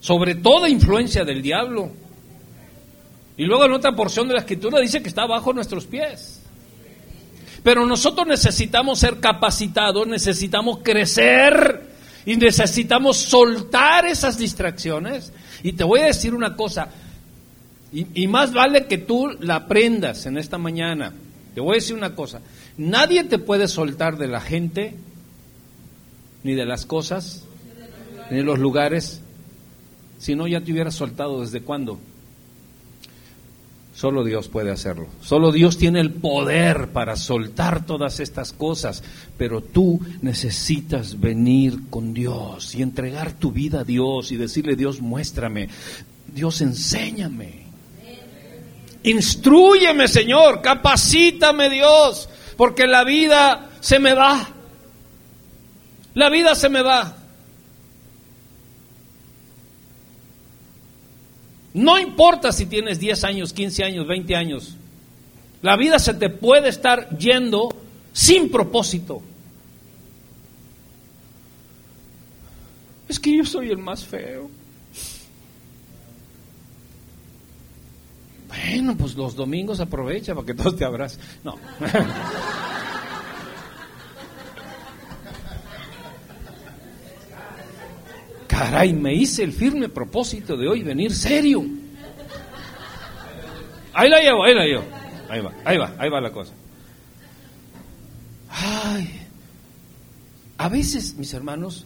sobre 0.00 0.34
toda 0.34 0.68
influencia 0.68 1.24
del 1.24 1.40
diablo. 1.40 1.92
Y 3.36 3.44
luego 3.44 3.64
en 3.64 3.74
otra 3.74 3.94
porción 3.94 4.26
de 4.26 4.34
la 4.34 4.40
escritura 4.40 4.80
dice 4.80 5.00
que 5.02 5.08
está 5.08 5.24
bajo 5.24 5.52
nuestros 5.52 5.86
pies. 5.86 6.35
Pero 7.66 7.84
nosotros 7.84 8.28
necesitamos 8.28 9.00
ser 9.00 9.18
capacitados, 9.18 10.06
necesitamos 10.06 10.78
crecer 10.84 11.90
y 12.24 12.36
necesitamos 12.36 13.16
soltar 13.16 14.06
esas 14.06 14.38
distracciones. 14.38 15.32
Y 15.64 15.72
te 15.72 15.82
voy 15.82 15.98
a 15.98 16.06
decir 16.06 16.32
una 16.32 16.54
cosa, 16.54 16.90
y, 17.92 18.28
más 18.28 18.52
vale 18.52 18.86
que 18.86 18.98
tú 18.98 19.30
la 19.40 19.56
aprendas 19.56 20.26
en 20.26 20.38
esta 20.38 20.58
mañana. 20.58 21.12
Te 21.56 21.60
voy 21.60 21.72
a 21.72 21.80
decir 21.80 21.96
una 21.96 22.14
cosa, 22.14 22.40
nadie 22.78 23.24
te 23.24 23.40
puede 23.40 23.66
soltar 23.66 24.16
de 24.16 24.28
la 24.28 24.40
gente, 24.40 24.94
ni 26.44 26.54
de 26.54 26.66
las 26.66 26.86
cosas, 26.86 27.42
ni 28.30 28.36
de 28.36 28.44
los 28.44 28.60
lugares, 28.60 29.22
si 30.20 30.36
no, 30.36 30.46
ya 30.46 30.60
te 30.60 30.70
hubiera 30.70 30.92
soltado 30.92 31.40
desde 31.40 31.62
cuándo. 31.62 31.98
Solo 33.96 34.24
Dios 34.24 34.48
puede 34.48 34.70
hacerlo. 34.70 35.06
Solo 35.22 35.52
Dios 35.52 35.78
tiene 35.78 36.00
el 36.00 36.12
poder 36.12 36.88
para 36.88 37.16
soltar 37.16 37.86
todas 37.86 38.20
estas 38.20 38.52
cosas. 38.52 39.02
Pero 39.38 39.62
tú 39.62 39.98
necesitas 40.20 41.18
venir 41.18 41.88
con 41.88 42.12
Dios 42.12 42.74
y 42.74 42.82
entregar 42.82 43.32
tu 43.32 43.52
vida 43.52 43.80
a 43.80 43.84
Dios 43.84 44.32
y 44.32 44.36
decirle, 44.36 44.76
Dios, 44.76 45.00
muéstrame. 45.00 45.70
Dios, 46.26 46.60
enséñame. 46.60 47.68
Instruyeme, 49.02 50.08
Señor. 50.08 50.60
Capacítame, 50.60 51.70
Dios. 51.70 52.28
Porque 52.58 52.86
la 52.86 53.02
vida 53.02 53.70
se 53.80 53.98
me 53.98 54.12
va. 54.12 54.46
La 56.12 56.28
vida 56.28 56.54
se 56.54 56.68
me 56.68 56.82
va. 56.82 57.16
No 61.76 61.98
importa 61.98 62.52
si 62.52 62.64
tienes 62.64 62.98
10 62.98 63.24
años, 63.24 63.52
15 63.52 63.84
años, 63.84 64.06
20 64.06 64.34
años. 64.34 64.76
La 65.60 65.76
vida 65.76 65.98
se 65.98 66.14
te 66.14 66.30
puede 66.30 66.70
estar 66.70 67.18
yendo 67.18 67.68
sin 68.14 68.50
propósito. 68.50 69.20
Es 73.10 73.20
que 73.20 73.36
yo 73.36 73.44
soy 73.44 73.68
el 73.68 73.76
más 73.76 74.06
feo. 74.06 74.48
Bueno, 78.48 78.96
pues 78.96 79.14
los 79.14 79.36
domingos 79.36 79.78
aprovecha 79.78 80.34
para 80.34 80.46
que 80.46 80.54
todos 80.54 80.76
te 80.76 80.84
abracen. 80.86 81.20
No. 81.44 81.58
Caray, 88.58 88.94
me 88.94 89.14
hice 89.14 89.44
el 89.44 89.52
firme 89.52 89.90
propósito 89.90 90.56
de 90.56 90.66
hoy 90.66 90.82
venir 90.82 91.14
serio. 91.14 91.62
Ahí 93.92 94.08
la 94.08 94.18
llevo, 94.20 94.44
ahí 94.44 94.54
la 94.54 94.64
llevo. 94.64 94.84
Ahí 95.28 95.40
va, 95.40 95.52
ahí 95.62 95.76
va, 95.76 95.94
ahí 95.98 96.08
va 96.08 96.20
la 96.22 96.32
cosa. 96.32 96.52
Ay, 98.48 99.20
a 100.56 100.70
veces, 100.70 101.16
mis 101.16 101.34
hermanos, 101.34 101.84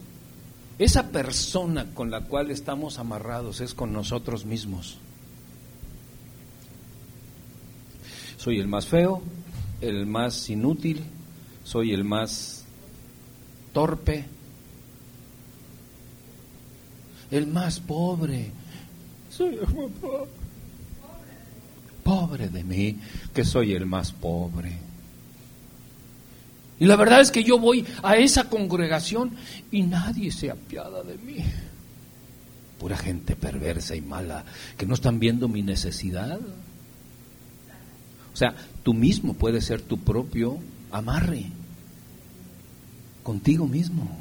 esa 0.79 1.09
persona 1.09 1.93
con 1.93 2.09
la 2.09 2.21
cual 2.21 2.51
estamos 2.51 2.99
amarrados 2.99 3.59
es 3.59 3.73
con 3.73 3.91
nosotros 3.91 4.45
mismos. 4.45 4.97
Soy 8.37 8.59
el 8.59 8.69
más 8.69 8.87
feo, 8.87 9.21
el 9.81 10.05
más 10.05 10.49
inútil, 10.49 11.03
soy 11.65 11.91
el 11.91 12.05
más 12.05 12.63
torpe, 13.73 14.25
el 17.31 17.47
más 17.47 17.79
pobre. 17.79 18.51
Soy 19.29 19.55
el 19.55 19.61
más 19.61 19.91
pobre. 19.99 20.29
Pobre 22.03 22.49
de 22.49 22.63
mí, 22.63 22.99
que 23.33 23.45
soy 23.45 23.73
el 23.73 23.85
más 23.85 24.11
pobre. 24.11 24.77
Y 26.79 26.85
la 26.85 26.95
verdad 26.95 27.21
es 27.21 27.31
que 27.31 27.43
yo 27.43 27.59
voy 27.59 27.85
a 28.01 28.17
esa 28.17 28.45
congregación 28.49 29.31
y 29.69 29.83
nadie 29.83 30.31
se 30.31 30.49
apiada 30.49 31.03
de 31.03 31.15
mí. 31.19 31.37
Pura 32.79 32.97
gente 32.97 33.35
perversa 33.35 33.95
y 33.95 34.01
mala 34.01 34.43
que 34.77 34.87
no 34.87 34.95
están 34.95 35.19
viendo 35.19 35.47
mi 35.47 35.61
necesidad. 35.61 36.39
O 38.33 38.35
sea, 38.35 38.55
tú 38.81 38.95
mismo 38.95 39.35
puedes 39.35 39.65
ser 39.65 39.83
tu 39.83 39.99
propio 39.99 40.57
amarre 40.91 41.45
contigo 43.21 43.67
mismo. 43.67 44.20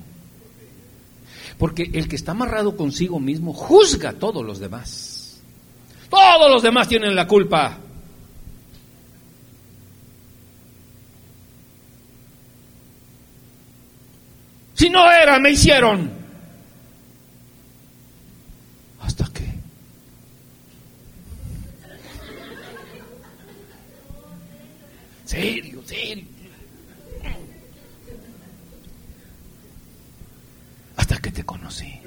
Porque 1.61 1.91
el 1.93 2.09
que 2.09 2.17
está 2.17 2.33
amarrado 2.33 2.75
consigo 2.75 3.21
mismo 3.21 3.53
juzga 3.53 4.09
a 4.09 4.13
todos 4.15 4.43
los 4.43 4.59
demás. 4.61 5.43
Todos 6.09 6.51
los 6.51 6.63
demás 6.63 6.89
tienen 6.89 7.15
la 7.15 7.27
culpa. 7.27 7.79
Si 14.73 14.89
no 14.89 15.13
era, 15.13 15.39
me 15.39 15.51
hicieron. 15.51 16.11
¿Hasta 19.03 19.27
qué? 19.31 19.53
Serio, 25.27 25.83
serio. 25.85 26.30
Que 31.19 31.31
te 31.31 31.45
conocí. 31.45 32.01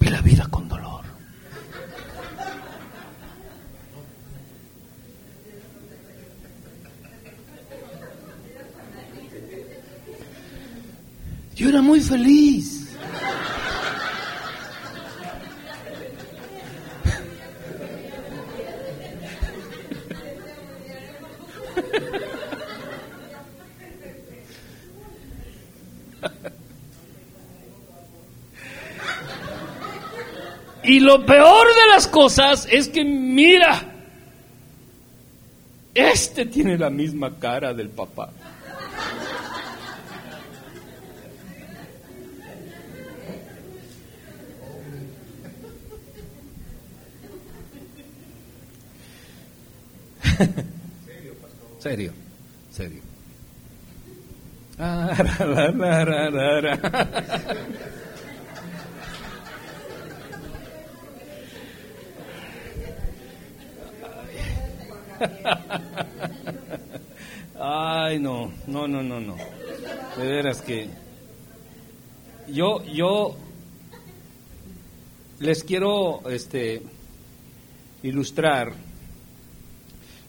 Vi 0.00 0.08
la 0.10 0.20
vida 0.20 0.46
con 0.50 0.68
dolor. 0.68 1.04
Yo 11.54 11.68
era 11.68 11.80
muy 11.80 12.00
feliz. 12.00 12.83
Y 30.94 31.00
lo 31.00 31.26
peor 31.26 31.66
de 31.66 31.88
las 31.92 32.06
cosas 32.06 32.68
es 32.70 32.88
que, 32.88 33.02
mira, 33.04 33.82
este 35.92 36.46
tiene 36.46 36.78
la 36.78 36.88
misma 36.88 37.36
cara 37.36 37.74
del 37.74 37.88
papá. 37.88 38.30
serio, 51.80 52.12
serio. 52.70 53.02
Ah, 54.78 55.12
Ay, 67.58 68.18
no, 68.18 68.52
no, 68.66 68.88
no, 68.88 69.02
no, 69.02 69.20
no. 69.20 69.36
De 70.16 70.26
veras 70.26 70.60
que 70.60 70.88
yo, 72.48 72.84
yo 72.84 73.36
les 75.40 75.64
quiero, 75.64 76.28
este, 76.28 76.82
ilustrar, 78.02 78.72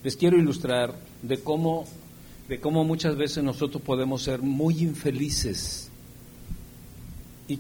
les 0.03 0.15
quiero 0.15 0.38
ilustrar 0.38 0.95
de 1.21 1.39
cómo, 1.39 1.86
de 2.47 2.59
cómo 2.59 2.83
muchas 2.83 3.17
veces 3.17 3.43
nosotros 3.43 3.81
podemos 3.81 4.21
ser 4.21 4.41
muy 4.41 4.81
infelices 4.81 5.89
y, 7.47 7.59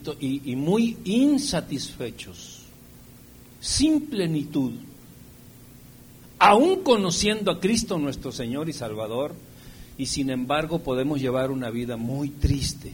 y 0.51 0.55
muy 0.55 0.97
insatisfechos, 1.03 2.63
sin 3.59 4.07
plenitud 4.07 4.73
aún 6.45 6.83
conociendo 6.83 7.49
a 7.49 7.59
Cristo 7.59 7.97
nuestro 7.97 8.31
Señor 8.31 8.69
y 8.69 8.73
Salvador, 8.73 9.33
y 9.97 10.05
sin 10.05 10.29
embargo 10.29 10.77
podemos 10.77 11.19
llevar 11.19 11.49
una 11.49 11.71
vida 11.71 11.97
muy 11.97 12.29
triste. 12.29 12.93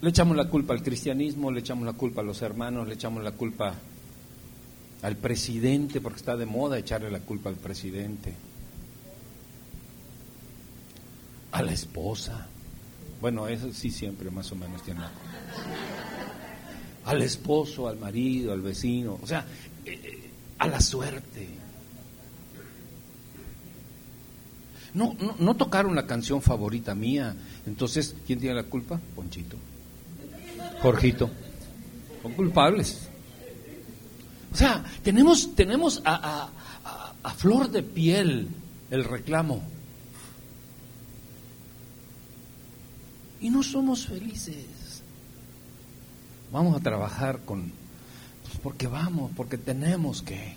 Le 0.00 0.10
echamos 0.10 0.36
la 0.36 0.48
culpa 0.48 0.72
al 0.72 0.84
cristianismo, 0.84 1.50
le 1.50 1.60
echamos 1.60 1.84
la 1.84 1.94
culpa 1.94 2.20
a 2.20 2.24
los 2.24 2.42
hermanos, 2.42 2.86
le 2.86 2.94
echamos 2.94 3.24
la 3.24 3.32
culpa 3.32 3.74
al 5.02 5.16
presidente, 5.16 6.00
porque 6.00 6.18
está 6.18 6.36
de 6.36 6.46
moda 6.46 6.78
echarle 6.78 7.10
la 7.10 7.20
culpa 7.20 7.50
al 7.50 7.56
presidente, 7.56 8.32
a 11.50 11.60
la 11.62 11.72
esposa. 11.72 12.46
Bueno, 13.20 13.48
eso 13.48 13.72
sí 13.72 13.90
siempre 13.90 14.30
más 14.30 14.52
o 14.52 14.54
menos 14.54 14.80
tiene 14.84 15.00
la 15.00 15.10
Al 17.06 17.20
esposo, 17.20 17.88
al 17.88 17.98
marido, 17.98 18.52
al 18.52 18.60
vecino. 18.60 19.18
O 19.20 19.26
sea, 19.26 19.44
eh, 19.84 20.00
eh, 20.04 20.21
a 20.62 20.66
la 20.68 20.80
suerte. 20.80 21.48
No, 24.94 25.16
no, 25.40 25.56
tocaron 25.56 25.96
la 25.96 26.06
canción 26.06 26.40
favorita 26.40 26.94
mía. 26.94 27.34
Entonces, 27.66 28.14
¿quién 28.26 28.38
tiene 28.38 28.54
la 28.54 28.62
culpa? 28.62 29.00
Ponchito. 29.16 29.56
Jorgito. 30.80 31.30
Son 32.22 32.32
culpables. 32.34 33.08
O 34.52 34.56
sea, 34.56 34.84
tenemos, 35.02 35.52
tenemos 35.56 36.00
a, 36.04 36.48
a 37.22 37.30
flor 37.34 37.68
de 37.68 37.82
piel 37.82 38.48
el 38.90 39.02
reclamo. 39.02 39.62
Y 43.40 43.50
no 43.50 43.64
somos 43.64 44.06
felices. 44.06 45.02
Vamos 46.52 46.76
a 46.76 46.80
trabajar 46.80 47.40
con 47.44 47.81
porque 48.62 48.86
vamos, 48.86 49.30
porque 49.36 49.58
tenemos 49.58 50.22
que. 50.22 50.54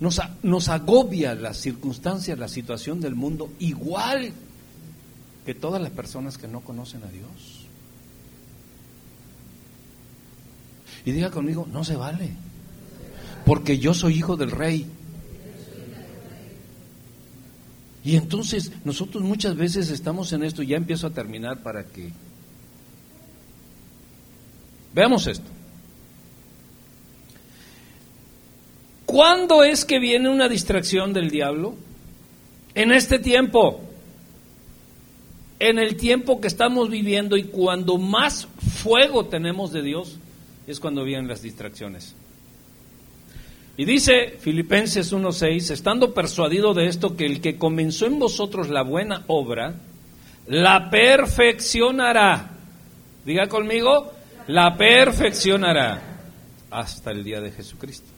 Nos, 0.00 0.20
nos 0.42 0.68
agobia 0.68 1.34
las 1.34 1.58
circunstancias, 1.58 2.38
la 2.38 2.48
situación 2.48 3.00
del 3.00 3.14
mundo, 3.14 3.52
igual 3.58 4.32
que 5.44 5.54
todas 5.54 5.82
las 5.82 5.90
personas 5.90 6.38
que 6.38 6.46
no 6.46 6.60
conocen 6.60 7.02
a 7.02 7.08
Dios. 7.08 7.66
Y 11.04 11.12
diga 11.12 11.30
conmigo, 11.30 11.66
no 11.72 11.84
se 11.84 11.96
vale, 11.96 12.30
porque 13.44 13.78
yo 13.78 13.94
soy 13.94 14.14
hijo 14.14 14.36
del 14.36 14.50
rey. 14.50 14.86
Y 18.04 18.16
entonces 18.16 18.72
nosotros 18.84 19.22
muchas 19.22 19.56
veces 19.56 19.90
estamos 19.90 20.32
en 20.32 20.44
esto, 20.44 20.62
ya 20.62 20.76
empiezo 20.76 21.08
a 21.08 21.10
terminar 21.10 21.62
para 21.62 21.84
que 21.84 22.12
Veamos 24.94 25.26
esto. 25.26 25.48
¿Cuándo 29.06 29.64
es 29.64 29.84
que 29.84 29.98
viene 29.98 30.28
una 30.28 30.48
distracción 30.48 31.12
del 31.12 31.30
diablo? 31.30 31.74
En 32.74 32.92
este 32.92 33.18
tiempo. 33.18 33.80
En 35.58 35.78
el 35.78 35.96
tiempo 35.96 36.40
que 36.40 36.48
estamos 36.48 36.90
viviendo 36.90 37.36
y 37.36 37.44
cuando 37.44 37.96
más 37.96 38.46
fuego 38.82 39.26
tenemos 39.26 39.72
de 39.72 39.82
Dios 39.82 40.18
es 40.66 40.78
cuando 40.78 41.04
vienen 41.04 41.26
las 41.26 41.42
distracciones. 41.42 42.14
Y 43.78 43.84
dice 43.84 44.36
Filipenses 44.40 45.12
1:6, 45.12 45.70
estando 45.70 46.12
persuadido 46.12 46.74
de 46.74 46.88
esto, 46.88 47.16
que 47.16 47.26
el 47.26 47.40
que 47.40 47.56
comenzó 47.56 48.06
en 48.06 48.18
vosotros 48.18 48.68
la 48.68 48.82
buena 48.82 49.24
obra, 49.28 49.74
la 50.48 50.90
perfeccionará. 50.90 52.50
Diga 53.24 53.46
conmigo, 53.46 54.12
la 54.48 54.76
perfeccionará 54.76 56.00
hasta 56.70 57.10
el 57.10 57.22
día 57.22 57.40
de 57.40 57.52
Jesucristo. 57.52 58.08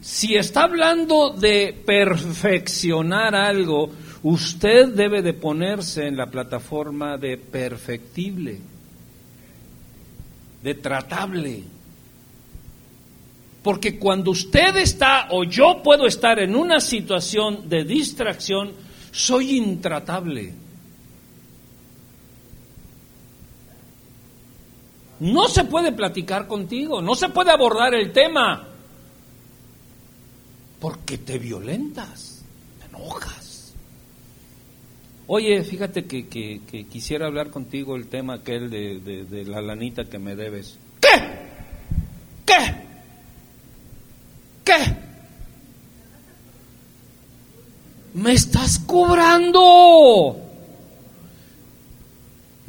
Si 0.00 0.36
está 0.36 0.62
hablando 0.62 1.30
de 1.30 1.76
perfeccionar 1.84 3.34
algo, 3.34 3.90
usted 4.22 4.88
debe 4.88 5.20
de 5.20 5.34
ponerse 5.34 6.06
en 6.06 6.16
la 6.16 6.26
plataforma 6.26 7.18
de 7.18 7.36
perfectible, 7.36 8.58
de 10.62 10.74
tratable. 10.74 11.64
Porque 13.62 13.98
cuando 13.98 14.30
usted 14.30 14.76
está 14.76 15.26
o 15.30 15.44
yo 15.44 15.82
puedo 15.82 16.06
estar 16.06 16.38
en 16.38 16.54
una 16.54 16.80
situación 16.80 17.68
de 17.68 17.84
distracción, 17.84 18.72
soy 19.10 19.58
intratable. 19.58 20.54
No 25.20 25.48
se 25.48 25.64
puede 25.64 25.92
platicar 25.92 26.46
contigo, 26.46 27.02
no 27.02 27.14
se 27.14 27.28
puede 27.28 27.50
abordar 27.50 27.94
el 27.94 28.10
tema, 28.12 28.66
porque 30.80 31.18
te 31.18 31.38
violentas, 31.38 32.42
te 32.78 32.86
enojas. 32.86 33.74
Oye, 35.26 35.62
fíjate 35.62 36.06
que, 36.06 36.60
quisiera 36.90 37.26
hablar 37.26 37.50
contigo 37.50 37.96
el 37.96 38.08
tema 38.08 38.34
aquel 38.34 38.70
de, 38.70 38.98
de 38.98 39.44
la 39.44 39.60
lanita 39.60 40.04
que 40.06 40.18
me 40.18 40.34
debes. 40.34 40.78
¿Qué? 41.00 41.08
¿Qué? 42.46 42.74
¿Qué? 44.64 44.96
Me 48.14 48.32
estás 48.32 48.78
cobrando. 48.80 50.49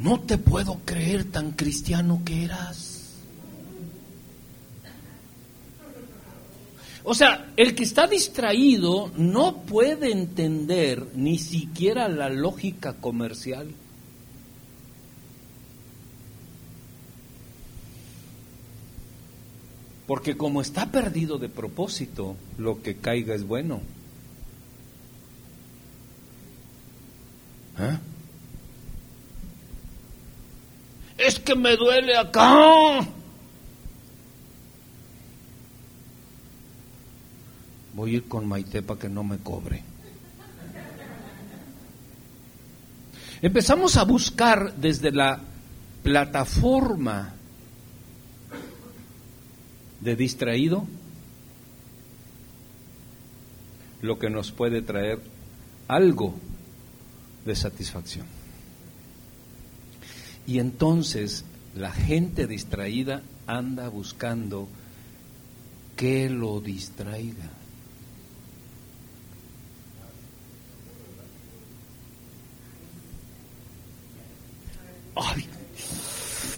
No 0.02 0.18
te 0.18 0.36
puedo 0.36 0.80
creer 0.84 1.30
tan 1.30 1.52
cristiano 1.52 2.22
que 2.24 2.44
eras. 2.44 3.20
O 7.04 7.14
sea, 7.14 7.52
el 7.56 7.76
que 7.76 7.84
está 7.84 8.08
distraído 8.08 9.12
no 9.16 9.62
puede 9.62 10.10
entender 10.10 11.06
ni 11.14 11.38
siquiera 11.38 12.08
la 12.08 12.28
lógica 12.28 12.94
comercial. 12.94 13.70
Porque 20.08 20.36
como 20.36 20.60
está 20.60 20.90
perdido 20.90 21.38
de 21.38 21.48
propósito, 21.48 22.34
lo 22.58 22.82
que 22.82 22.96
caiga 22.96 23.36
es 23.36 23.46
bueno. 23.46 23.80
¿Eh? 27.78 27.98
Es 31.26 31.38
que 31.38 31.54
me 31.54 31.76
duele 31.76 32.16
acá. 32.16 33.06
Voy 37.94 38.10
a 38.10 38.14
ir 38.14 38.28
con 38.28 38.46
Maite 38.46 38.82
para 38.82 38.98
que 38.98 39.08
no 39.08 39.22
me 39.22 39.38
cobre. 39.38 39.84
Empezamos 43.40 43.96
a 43.96 44.04
buscar 44.04 44.74
desde 44.76 45.12
la 45.12 45.40
plataforma 46.02 47.34
de 50.00 50.16
distraído 50.16 50.86
lo 54.00 54.18
que 54.18 54.30
nos 54.30 54.50
puede 54.50 54.82
traer 54.82 55.20
algo 55.86 56.34
de 57.44 57.54
satisfacción. 57.54 58.41
Y 60.46 60.58
entonces 60.58 61.44
la 61.74 61.92
gente 61.92 62.46
distraída 62.46 63.22
anda 63.46 63.88
buscando 63.88 64.68
que 65.96 66.28
lo 66.28 66.60
distraiga. 66.60 67.50
Ay, 75.14 75.46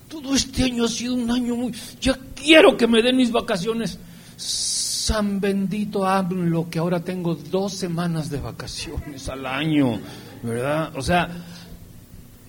todo 0.08 0.34
este 0.34 0.64
año 0.64 0.84
ha 0.84 0.88
sido 0.88 1.14
un 1.14 1.30
año 1.30 1.56
muy... 1.56 1.74
Ya 2.00 2.18
quiero 2.34 2.76
que 2.76 2.86
me 2.86 3.02
den 3.02 3.16
mis 3.16 3.32
vacaciones. 3.32 3.98
San 4.36 5.40
bendito 5.40 6.06
hablo 6.06 6.70
que 6.70 6.78
ahora 6.78 7.00
tengo 7.00 7.34
dos 7.34 7.74
semanas 7.74 8.30
de 8.30 8.40
vacaciones 8.40 9.28
al 9.28 9.44
año, 9.44 10.00
¿verdad? 10.42 10.92
O 10.96 11.02
sea, 11.02 11.28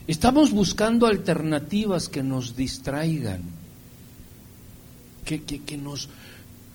estamos 0.08 0.52
buscando 0.52 1.08
alternativas 1.08 2.10
que 2.10 2.24
nos 2.24 2.56
distraigan, 2.56 3.42
que, 5.26 5.42
que, 5.42 5.78
nos, 5.78 6.10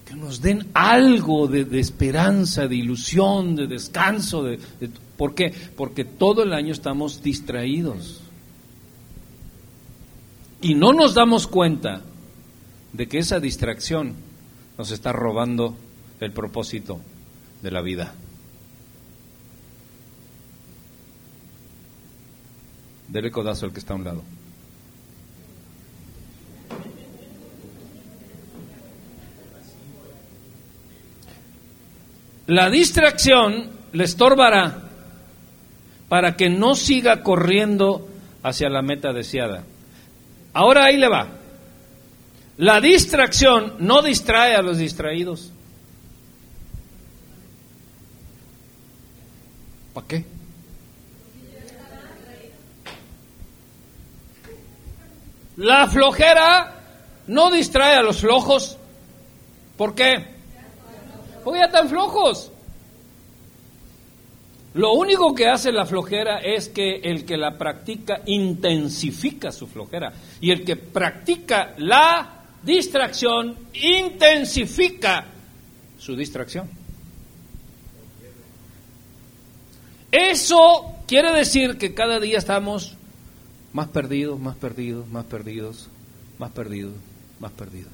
que 0.07 0.15
nos 0.15 0.41
den 0.43 0.67
algo 0.75 1.47
de, 1.47 1.79
esperanza, 1.79 2.67
de 2.67 2.77
ilusión, 2.77 3.55
de 3.55 3.67
descanso. 3.67 4.43
De, 4.43 4.59
¿Por 5.17 5.35
qué? 5.35 5.55
Porque 5.77 6.05
todo 6.05 6.43
el 6.43 6.53
año 6.53 6.73
estamos 6.73 7.23
distraídos. 7.23 8.21
Y 10.63 10.75
no 10.75 10.93
nos 10.93 11.15
damos 11.15 11.47
cuenta 11.47 12.03
de 12.93 13.07
que 13.07 13.19
esa 13.19 13.41
distracción 13.41 14.15
nos 14.77 14.91
está 14.91 15.13
robando 15.13 15.77
el 16.21 16.33
propósito 16.33 17.01
de 17.63 17.71
la 17.71 17.81
vida. 17.81 18.15
Dele 23.11 23.31
codazo 23.33 23.67
al 23.67 23.73
que 23.73 23.81
está 23.81 23.93
a 23.93 23.97
un 23.97 24.05
lado. 24.05 24.23
La 32.47 32.71
distracción 32.71 33.71
le 33.93 34.05
estorbará 34.05 34.83
para 36.09 36.37
que 36.37 36.51
no 36.51 36.75
siga 36.75 37.23
corriendo 37.23 38.09
hacia 38.43 38.69
la 38.69 38.83
meta 38.83 39.13
deseada. 39.13 39.65
Ahora 40.53 40.85
ahí 40.85 40.97
le 40.97 41.09
va. 41.09 41.29
La 42.57 42.81
distracción 42.81 43.75
no 43.79 44.03
distrae 44.03 44.55
a 44.55 44.63
los 44.63 44.79
distraídos. 44.79 45.53
¿Para 49.95 50.07
qué? 50.07 50.25
La 55.61 55.87
flojera 55.89 56.73
no 57.27 57.51
distrae 57.51 57.97
a 57.97 58.03
los 58.03 58.19
flojos. 58.19 58.79
¿Por 59.77 59.95
qué? 59.95 60.25
Porque 61.45 61.61
ya 61.61 61.67
están 61.67 61.87
flojos. 61.91 62.51
Lo 64.73 64.95
único 64.95 65.35
que 65.35 65.49
hace 65.49 65.71
la 65.71 65.85
flojera 65.85 66.39
es 66.39 66.71
que 66.71 67.01
el 67.03 67.27
que 67.27 67.37
la 67.37 67.59
practica 67.59 68.23
intensifica 68.25 69.53
su 69.53 69.67
flojera. 69.67 70.15
Y 70.41 70.51
el 70.51 70.65
que 70.65 70.77
practica 70.77 71.75
la 71.77 72.47
distracción 72.63 73.59
intensifica 73.75 75.27
su 75.99 76.17
distracción. 76.17 76.71
Eso 80.11 81.03
quiere 81.07 81.33
decir 81.33 81.77
que 81.77 81.93
cada 81.93 82.19
día 82.19 82.39
estamos 82.39 82.97
más 83.73 83.89
perdidos, 83.89 84.39
más 84.39 84.57
perdidos, 84.57 85.09
más 85.09 85.25
perdidos, 85.25 85.89
más 86.39 86.51
perdidos, 86.51 86.95
más 87.39 87.53
perdidos. 87.53 87.93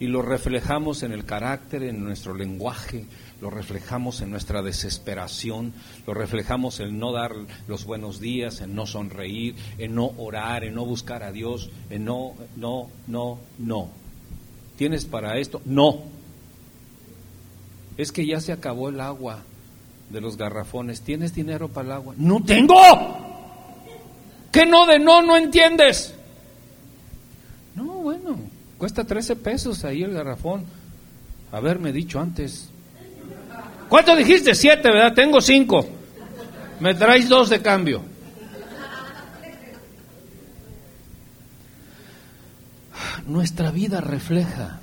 Y 0.00 0.06
lo 0.06 0.22
reflejamos 0.22 1.02
en 1.02 1.12
el 1.12 1.26
carácter, 1.26 1.82
en 1.82 2.02
nuestro 2.02 2.34
lenguaje, 2.34 3.04
lo 3.42 3.50
reflejamos 3.50 4.22
en 4.22 4.30
nuestra 4.30 4.62
desesperación, 4.62 5.74
lo 6.06 6.14
reflejamos 6.14 6.80
en 6.80 6.98
no 6.98 7.12
dar 7.12 7.32
los 7.68 7.84
buenos 7.84 8.18
días, 8.18 8.62
en 8.62 8.74
no 8.74 8.86
sonreír, 8.86 9.56
en 9.76 9.94
no 9.94 10.12
orar, 10.16 10.64
en 10.64 10.74
no 10.74 10.86
buscar 10.86 11.22
a 11.22 11.32
Dios, 11.32 11.68
en 11.90 12.06
no, 12.06 12.32
no, 12.56 12.88
no, 13.06 13.38
no. 13.58 13.90
¿Tienes 14.78 15.04
para 15.04 15.36
esto? 15.36 15.60
No. 15.66 16.00
Es 17.98 18.10
que 18.10 18.24
ya 18.24 18.40
se 18.40 18.52
acabó 18.52 18.88
el 18.88 19.02
agua 19.02 19.42
de 20.08 20.22
los 20.22 20.38
garrafones. 20.38 21.02
¿Tienes 21.02 21.34
dinero 21.34 21.68
para 21.68 21.86
el 21.86 21.92
agua? 21.92 22.14
No 22.16 22.42
tengo. 22.42 23.29
¿Qué 24.60 24.66
no 24.66 24.84
de 24.84 24.98
no 24.98 25.22
no 25.22 25.38
entiendes? 25.38 26.12
No, 27.74 27.84
bueno, 27.84 28.38
cuesta 28.76 29.04
13 29.04 29.36
pesos 29.36 29.86
ahí 29.86 30.02
el 30.02 30.12
garrafón. 30.12 30.66
Haberme 31.50 31.92
dicho 31.92 32.20
antes. 32.20 32.68
¿Cuánto 33.88 34.14
dijiste? 34.14 34.54
Siete, 34.54 34.90
¿verdad? 34.90 35.14
Tengo 35.14 35.40
cinco. 35.40 35.88
Me 36.78 36.94
traes 36.94 37.26
dos 37.26 37.48
de 37.48 37.62
cambio. 37.62 38.02
Nuestra 43.26 43.70
vida 43.70 44.02
refleja 44.02 44.80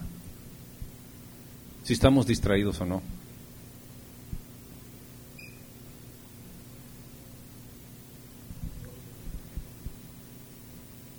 si 1.84 1.94
estamos 1.94 2.26
distraídos 2.26 2.82
o 2.82 2.86
no. 2.88 3.17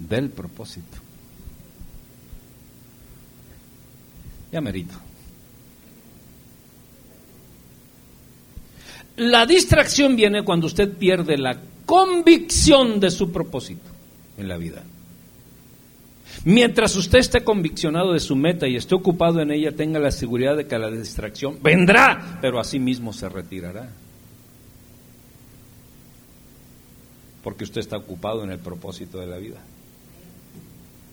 Del 0.09 0.31
propósito. 0.31 0.99
Ya 4.51 4.61
merito. 4.61 4.95
La 9.17 9.45
distracción 9.47 10.17
viene 10.17 10.45
cuando 10.45 10.67
usted 10.69 10.97
pierde 10.97 11.37
la 11.37 11.59
convicción 11.85 13.01
de 13.01 13.11
su 13.11 13.33
propósito 13.33 13.91
en 14.37 14.49
la 14.49 14.57
vida. 14.57 14.85
Mientras 16.45 16.95
usted 16.95 17.19
esté 17.19 17.43
conviccionado 17.43 18.13
de 18.13 18.21
su 18.21 18.37
meta 18.37 18.69
y 18.69 18.77
esté 18.77 18.95
ocupado 18.95 19.41
en 19.41 19.51
ella, 19.51 19.73
tenga 19.73 19.99
la 19.99 20.13
seguridad 20.13 20.57
de 20.57 20.67
que 20.67 20.79
la 20.79 20.91
distracción 20.91 21.59
vendrá, 21.63 22.39
pero 22.41 22.61
así 22.61 22.79
mismo 22.79 23.13
se 23.13 23.29
retirará. 23.29 23.91
Porque 27.43 27.65
usted 27.65 27.81
está 27.81 27.97
ocupado 27.97 28.45
en 28.45 28.53
el 28.53 28.59
propósito 28.59 29.19
de 29.19 29.27
la 29.27 29.39
vida. 29.39 29.59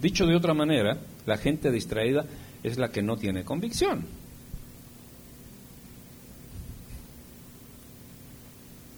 Dicho 0.01 0.25
de 0.25 0.35
otra 0.35 0.53
manera, 0.53 0.97
la 1.25 1.37
gente 1.37 1.71
distraída 1.71 2.25
es 2.63 2.77
la 2.77 2.91
que 2.91 3.01
no 3.01 3.17
tiene 3.17 3.43
convicción. 3.43 4.05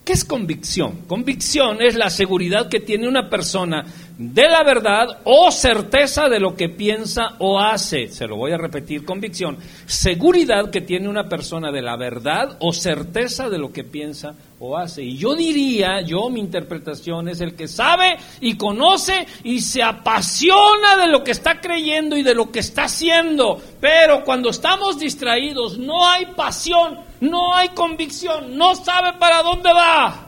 ¿Qué 0.08 0.14
es 0.14 0.24
convicción? 0.24 1.02
Convicción 1.06 1.82
es 1.82 1.96
la 1.96 2.10
seguridad 2.10 2.70
que 2.70 2.80
tiene 2.80 3.10
una 3.10 3.30
persona 3.30 3.84
de 4.18 4.50
la 4.50 4.64
verdad 4.64 5.20
o 5.26 5.52
certeza 5.52 6.28
de 6.28 6.40
lo 6.40 6.56
que 6.56 6.70
piensa 6.70 7.36
o 7.40 7.60
hace. 7.60 8.08
Se 8.08 8.28
lo 8.28 8.36
voy 8.36 8.52
a 8.52 8.58
repetir, 8.58 9.06
convicción. 9.06 9.58
Seguridad 9.86 10.72
que 10.72 10.82
tiene 10.82 11.08
una 11.08 11.30
persona 11.30 11.72
de 11.72 11.82
la 11.82 11.96
verdad 11.96 12.58
o 12.60 12.74
certeza 12.74 13.50
de 13.50 13.60
lo 13.60 13.72
que 13.72 13.84
piensa 13.84 14.36
o 14.60 14.78
hace. 14.78 15.04
Y 15.04 15.18
yo 15.18 15.36
diría, 15.36 16.02
yo 16.02 16.30
mi 16.30 16.40
interpretación 16.40 17.30
es 17.30 17.42
el 17.42 17.56
que 17.56 17.68
sabe 17.68 18.18
y 18.42 18.58
conoce 18.58 19.28
y 19.44 19.62
se 19.62 19.84
apasiona 19.84 20.98
de 21.00 21.08
lo 21.08 21.24
que 21.24 21.32
está 21.32 21.62
creyendo 21.62 22.18
y 22.18 22.24
de 22.24 22.34
lo 22.34 22.52
que 22.52 22.60
está 22.60 22.86
haciendo. 22.86 23.62
Pero 23.80 24.24
cuando 24.24 24.50
estamos 24.50 24.98
distraídos 24.98 25.78
no 25.78 26.08
hay 26.08 26.26
pasión 26.36 27.08
no 27.20 27.54
hay 27.54 27.70
convicción, 27.70 28.58
no 28.58 28.76
sabe 28.76 29.14
para 29.14 29.42
dónde 29.42 29.72
va. 29.74 30.27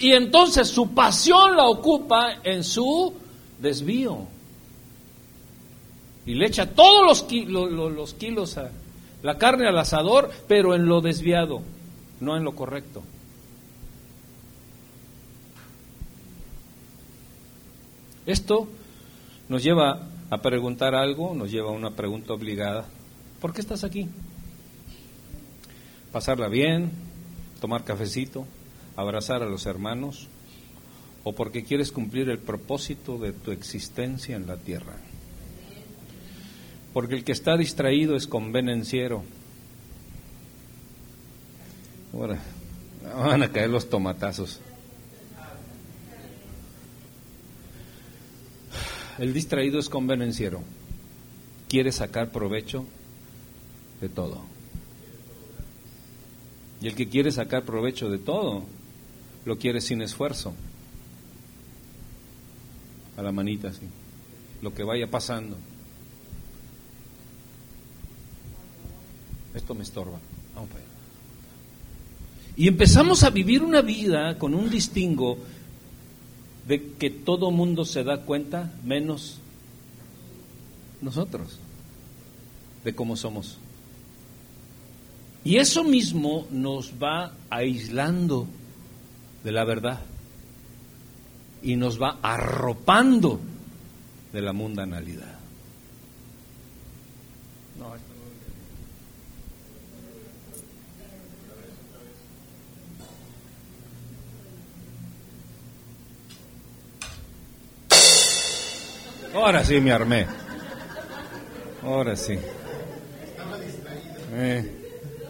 Y 0.00 0.12
entonces 0.12 0.68
su 0.68 0.94
pasión 0.94 1.56
la 1.56 1.66
ocupa 1.66 2.38
en 2.42 2.64
su 2.64 3.12
desvío. 3.58 4.26
Y 6.24 6.34
le 6.34 6.46
echa 6.46 6.70
todos 6.70 7.06
los, 7.06 7.22
kilos, 7.22 7.70
los 7.70 8.14
kilos 8.14 8.56
a 8.56 8.70
la 9.22 9.36
carne 9.36 9.68
al 9.68 9.78
asador, 9.78 10.30
pero 10.48 10.74
en 10.74 10.86
lo 10.86 11.02
desviado, 11.02 11.60
no 12.18 12.34
en 12.34 12.44
lo 12.44 12.54
correcto. 12.54 13.02
Esto 18.24 18.68
nos 19.50 19.62
lleva 19.62 20.08
a 20.30 20.40
preguntar 20.40 20.94
algo, 20.94 21.34
nos 21.34 21.50
lleva 21.50 21.68
a 21.68 21.72
una 21.72 21.90
pregunta 21.90 22.32
obligada. 22.32 22.86
¿Por 23.38 23.52
qué 23.52 23.60
estás 23.60 23.84
aquí? 23.84 24.08
¿Pasarla 26.10 26.48
bien? 26.48 26.90
¿Tomar 27.60 27.84
cafecito? 27.84 28.46
¿Abrazar 28.96 29.42
a 29.42 29.48
los 29.48 29.66
hermanos? 29.66 30.28
¿O 31.24 31.34
porque 31.34 31.64
quieres 31.64 31.92
cumplir 31.92 32.28
el 32.28 32.38
propósito 32.38 33.18
de 33.18 33.32
tu 33.32 33.50
existencia 33.50 34.36
en 34.36 34.46
la 34.46 34.56
tierra? 34.56 34.96
Porque 36.92 37.14
el 37.14 37.24
que 37.24 37.32
está 37.32 37.56
distraído 37.56 38.16
es 38.16 38.26
convenenciero. 38.26 39.22
Ahora, 42.12 42.40
Van 43.02 43.42
a 43.42 43.50
caer 43.50 43.70
los 43.70 43.88
tomatazos. 43.88 44.60
El 49.18 49.32
distraído 49.32 49.78
es 49.78 49.88
convenenciero. 49.88 50.62
Quiere 51.68 51.92
sacar 51.92 52.30
provecho 52.30 52.86
de 54.00 54.08
todo. 54.08 54.42
Y 56.80 56.88
el 56.88 56.94
que 56.94 57.08
quiere 57.08 57.30
sacar 57.30 57.64
provecho 57.64 58.08
de 58.08 58.18
todo, 58.18 58.64
lo 59.44 59.58
quiere 59.58 59.80
sin 59.80 60.02
esfuerzo. 60.02 60.54
A 63.16 63.22
la 63.22 63.32
manita, 63.32 63.68
así. 63.68 63.86
Lo 64.62 64.74
que 64.74 64.82
vaya 64.82 65.10
pasando. 65.10 65.56
Esto 69.54 69.74
me 69.74 69.82
estorba. 69.82 70.18
Vamos 70.54 70.70
para 70.70 70.82
allá. 70.82 70.90
Y 72.56 72.68
empezamos 72.68 73.22
a 73.22 73.30
vivir 73.30 73.62
una 73.62 73.80
vida 73.80 74.38
con 74.38 74.54
un 74.54 74.70
distingo 74.70 75.38
de 76.68 76.92
que 76.98 77.10
todo 77.10 77.50
mundo 77.50 77.84
se 77.84 78.04
da 78.04 78.22
cuenta, 78.22 78.72
menos 78.84 79.38
nosotros, 81.00 81.58
de 82.84 82.94
cómo 82.94 83.16
somos. 83.16 83.56
Y 85.42 85.56
eso 85.56 85.84
mismo 85.84 86.46
nos 86.50 86.92
va 87.02 87.32
aislando 87.48 88.46
de 89.44 89.52
la 89.52 89.64
verdad 89.64 90.00
y 91.62 91.76
nos 91.76 92.00
va 92.00 92.18
arropando 92.22 93.40
de 94.32 94.40
la 94.40 94.52
mundanalidad. 94.52 95.40
Ahora 109.32 109.64
sí 109.64 109.80
me 109.80 109.92
armé. 109.92 110.26
Ahora 111.82 112.16
sí. 112.16 112.36
Eh. 114.34 114.70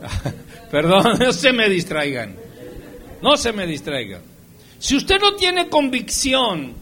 Perdón, 0.71 1.19
no 1.21 1.33
se 1.33 1.53
me 1.53 1.69
distraigan. 1.69 2.40
No 3.23 3.37
se 3.37 3.53
me 3.53 3.67
distraigan. 3.67 4.23
Si 4.79 4.97
usted 4.97 5.21
no 5.21 5.35
tiene 5.35 5.69
convicción, 5.69 6.73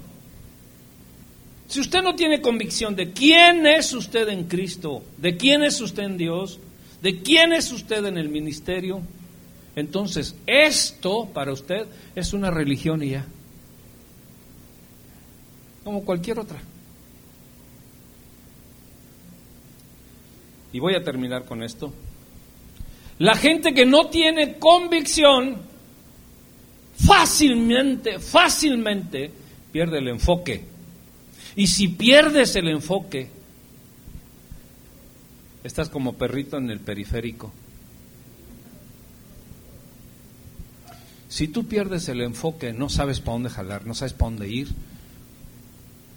si 1.66 1.80
usted 1.80 2.00
no 2.02 2.14
tiene 2.14 2.40
convicción 2.40 2.94
de 2.94 3.12
quién 3.12 3.66
es 3.66 3.92
usted 3.92 4.28
en 4.28 4.44
Cristo, 4.44 5.02
de 5.16 5.36
quién 5.36 5.64
es 5.64 5.80
usted 5.80 6.04
en 6.04 6.16
Dios, 6.16 6.60
de 7.02 7.20
quién 7.22 7.52
es 7.52 7.72
usted 7.72 8.04
en 8.06 8.18
el 8.18 8.28
ministerio, 8.28 9.02
entonces 9.74 10.34
esto 10.46 11.28
para 11.32 11.52
usted 11.52 11.86
es 12.14 12.32
una 12.32 12.50
religión 12.50 13.02
y 13.02 13.10
ya. 13.10 13.26
Como 15.84 16.04
cualquier 16.04 16.38
otra. 16.38 16.58
Y 20.72 20.78
voy 20.78 20.94
a 20.94 21.02
terminar 21.02 21.44
con 21.44 21.62
esto. 21.62 21.92
La 23.18 23.34
gente 23.34 23.74
que 23.74 23.86
no 23.86 24.08
tiene 24.08 24.58
convicción 24.58 25.67
fácilmente, 27.04 28.18
fácilmente 28.18 29.30
pierde 29.72 29.98
el 29.98 30.08
enfoque. 30.08 30.64
Y 31.56 31.66
si 31.66 31.88
pierdes 31.88 32.54
el 32.56 32.68
enfoque, 32.68 33.30
estás 35.64 35.88
como 35.88 36.14
perrito 36.14 36.56
en 36.56 36.70
el 36.70 36.80
periférico. 36.80 37.52
Si 41.28 41.48
tú 41.48 41.66
pierdes 41.66 42.08
el 42.08 42.22
enfoque, 42.22 42.72
no 42.72 42.88
sabes 42.88 43.20
para 43.20 43.32
dónde 43.32 43.50
jalar, 43.50 43.86
no 43.86 43.94
sabes 43.94 44.14
para 44.14 44.30
dónde 44.30 44.48
ir, 44.48 44.68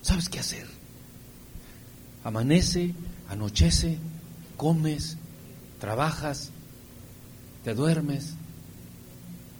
sabes 0.01 0.29
qué 0.29 0.39
hacer. 0.39 0.67
Amanece, 2.23 2.93
anochece, 3.29 3.97
comes, 4.57 5.17
trabajas, 5.79 6.51
te 7.63 7.73
duermes, 7.73 8.35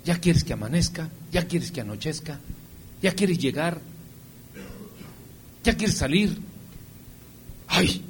ya 0.04 0.20
quieres 0.20 0.44
que 0.44 0.54
amanezca, 0.54 1.10
ya 1.32 1.48
quieres 1.48 1.72
que 1.72 1.82
anochezca, 1.82 2.40
ya 3.02 3.14
quieres 3.14 3.38
llegar, 3.40 3.82
ya 5.64 5.76
quieres 5.76 5.98
salir. 5.98 6.38
¡Ay! 7.68 8.04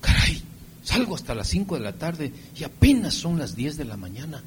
Caray, 0.00 0.42
salgo 0.82 1.14
hasta 1.14 1.34
las 1.34 1.48
5 1.48 1.76
de 1.76 1.80
la 1.80 1.92
tarde 1.92 2.32
y 2.58 2.64
apenas 2.64 3.14
son 3.14 3.38
las 3.38 3.54
10 3.54 3.76
de 3.76 3.84
la 3.84 3.96
mañana. 3.96 4.42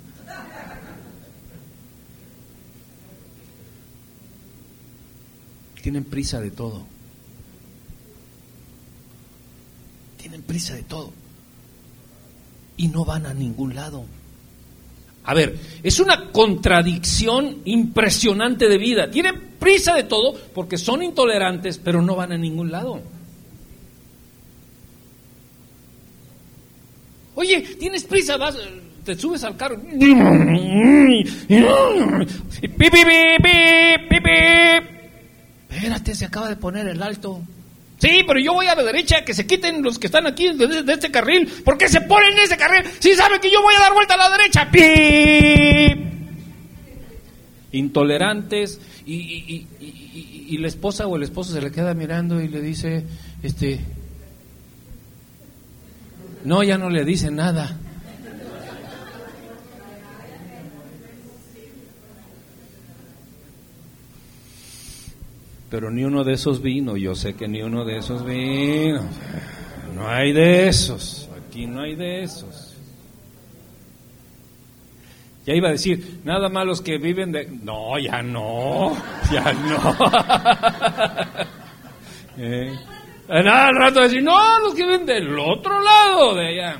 Tienen 5.82 6.04
prisa 6.04 6.42
de 6.42 6.52
todo. 6.52 6.86
Tienen 10.18 10.42
prisa 10.42 10.76
de 10.76 10.84
todo. 10.84 11.14
Y 12.76 12.90
no 12.90 13.06
van 13.06 13.26
a 13.26 13.34
ningún 13.34 13.76
lado. 13.76 14.06
A 15.30 15.34
ver, 15.36 15.56
es 15.84 16.00
una 16.00 16.32
contradicción 16.32 17.60
impresionante 17.66 18.68
de 18.68 18.80
vida. 18.80 19.12
Tienen 19.12 19.36
prisa 19.60 19.94
de 19.94 20.02
todo 20.06 20.34
porque 20.56 20.76
son 20.76 21.04
intolerantes, 21.04 21.78
pero 21.78 22.02
no 22.02 22.16
van 22.16 22.32
a 22.32 22.38
ningún 22.40 22.72
lado. 22.72 23.00
Oye, 27.36 27.62
tienes 27.80 28.06
prisa, 28.06 28.38
vas, 28.38 28.58
te 29.06 29.16
subes 29.16 29.44
al 29.44 29.56
carro. 29.56 29.80
Espérate, 35.70 36.16
se 36.16 36.26
acaba 36.26 36.50
de 36.50 36.56
poner 36.56 36.88
el 36.88 37.04
alto. 37.04 37.40
Sí, 38.00 38.24
pero 38.26 38.40
yo 38.40 38.54
voy 38.54 38.68
a 38.68 38.76
la 38.76 38.84
derecha, 38.84 39.26
que 39.26 39.34
se 39.34 39.46
quiten 39.46 39.84
los 39.84 40.00
que 40.00 40.08
están 40.08 40.26
aquí 40.26 40.54
de, 40.54 40.84
este 40.88 41.12
carril. 41.12 41.52
¿Por 41.66 41.78
qué 41.78 41.90
se 41.90 42.00
ponen 42.02 42.32
en 42.32 42.40
ese 42.40 42.56
carril? 42.56 42.90
Si 43.00 43.14
saben 43.14 43.42
que 43.42 43.52
yo 43.52 43.62
voy 43.62 43.76
a 43.76 43.80
dar 43.80 43.94
vuelta 43.94 44.14
a 44.14 44.18
la 44.18 44.30
derecha. 44.30 44.72
¡Pip! 44.72 46.00
Intolerantes 47.74 48.80
y, 49.06 49.16
y, 49.16 49.68
y, 49.80 50.46
y, 50.50 50.58
la 50.58 50.68
esposa 50.70 51.08
o 51.08 51.18
el 51.18 51.24
esposo 51.24 51.52
se 51.52 51.62
le 51.62 51.72
queda 51.72 51.94
mirando 51.94 52.42
y 52.42 52.48
le 52.48 52.62
dice, 52.62 53.06
este, 53.44 53.80
no, 56.46 56.64
ya 56.64 56.78
no 56.78 56.90
le 56.90 57.04
dice 57.04 57.30
nada. 57.32 57.78
Pero 65.70 65.92
ni 65.92 66.04
uno 66.04 66.24
de 66.24 66.34
esos 66.34 66.62
vino, 66.62 66.98
yo 66.98 67.14
sé 67.14 67.36
que 67.36 67.48
ni 67.48 67.62
uno 67.62 67.86
de 67.86 67.98
esos 67.98 68.26
vino. 68.26 69.02
No 69.94 70.08
hay 70.08 70.34
de 70.34 70.68
esos, 70.68 71.30
aquí 71.38 71.68
no 71.68 71.82
hay 71.82 71.96
de 71.96 72.24
esos. 72.24 72.76
Ya 75.46 75.54
iba 75.54 75.70
a 75.70 75.72
decir, 75.72 76.22
nada 76.24 76.50
más 76.50 76.66
los 76.66 76.82
que 76.82 76.98
viven 76.98 77.32
de... 77.32 77.48
No, 77.48 77.98
ya 78.00 78.22
no, 78.22 78.96
ya 79.32 79.54
no. 79.54 79.96
eh. 82.38 82.72
Nada, 83.28 83.68
al 83.68 83.76
rato 83.76 84.02
decir, 84.02 84.24
no, 84.24 84.60
los 84.60 84.74
que 84.74 84.84
viven 84.84 85.06
del 85.06 85.38
otro 85.38 85.80
lado 85.82 86.34
de 86.34 86.48
allá. 86.48 86.80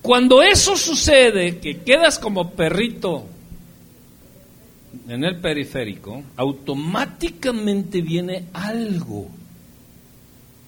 Cuando 0.00 0.42
eso 0.42 0.76
sucede, 0.76 1.58
que 1.58 1.82
quedas 1.82 2.20
como 2.20 2.52
perrito 2.52 3.26
en 5.08 5.24
el 5.24 5.40
periférico, 5.40 6.22
automáticamente 6.36 8.00
viene 8.00 8.46
algo, 8.52 9.28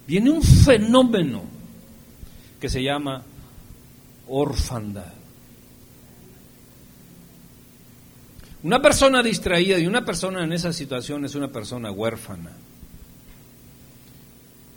viene 0.07 0.31
un 0.31 0.43
fenómeno 0.43 1.43
que 2.61 2.69
se 2.69 2.83
llama 2.83 3.23
orfandad. 4.29 5.13
Una 8.63 8.83
persona 8.83 9.23
distraída 9.23 9.79
y 9.79 9.87
una 9.87 10.05
persona 10.05 10.43
en 10.43 10.53
esa 10.53 10.73
situación 10.73 11.25
es 11.25 11.35
una 11.35 11.49
persona 11.49 11.93
huérfana. 11.93 12.51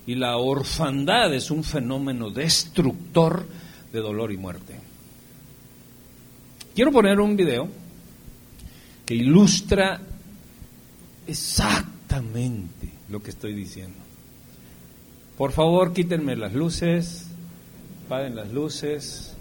Y 0.05 0.15
la 0.15 0.37
orfandad 0.37 1.33
es 1.33 1.49
un 1.49 1.63
fenómeno 1.63 2.29
destructor 2.29 3.45
de 3.91 3.99
dolor 3.99 4.31
y 4.31 4.37
muerte. 4.37 4.79
Quiero 6.75 6.91
poner 6.91 7.19
un 7.19 7.35
video 7.35 7.80
que 9.11 9.15
ilustra 9.15 9.99
exactamente 11.27 12.93
lo 13.09 13.21
que 13.21 13.31
estoy 13.31 13.53
diciendo. 13.53 13.97
Por 15.37 15.51
favor, 15.51 15.91
quítenme 15.91 16.37
las 16.37 16.53
luces, 16.53 17.27
apaguen 18.05 18.37
las 18.37 18.49
luces, 18.53 19.35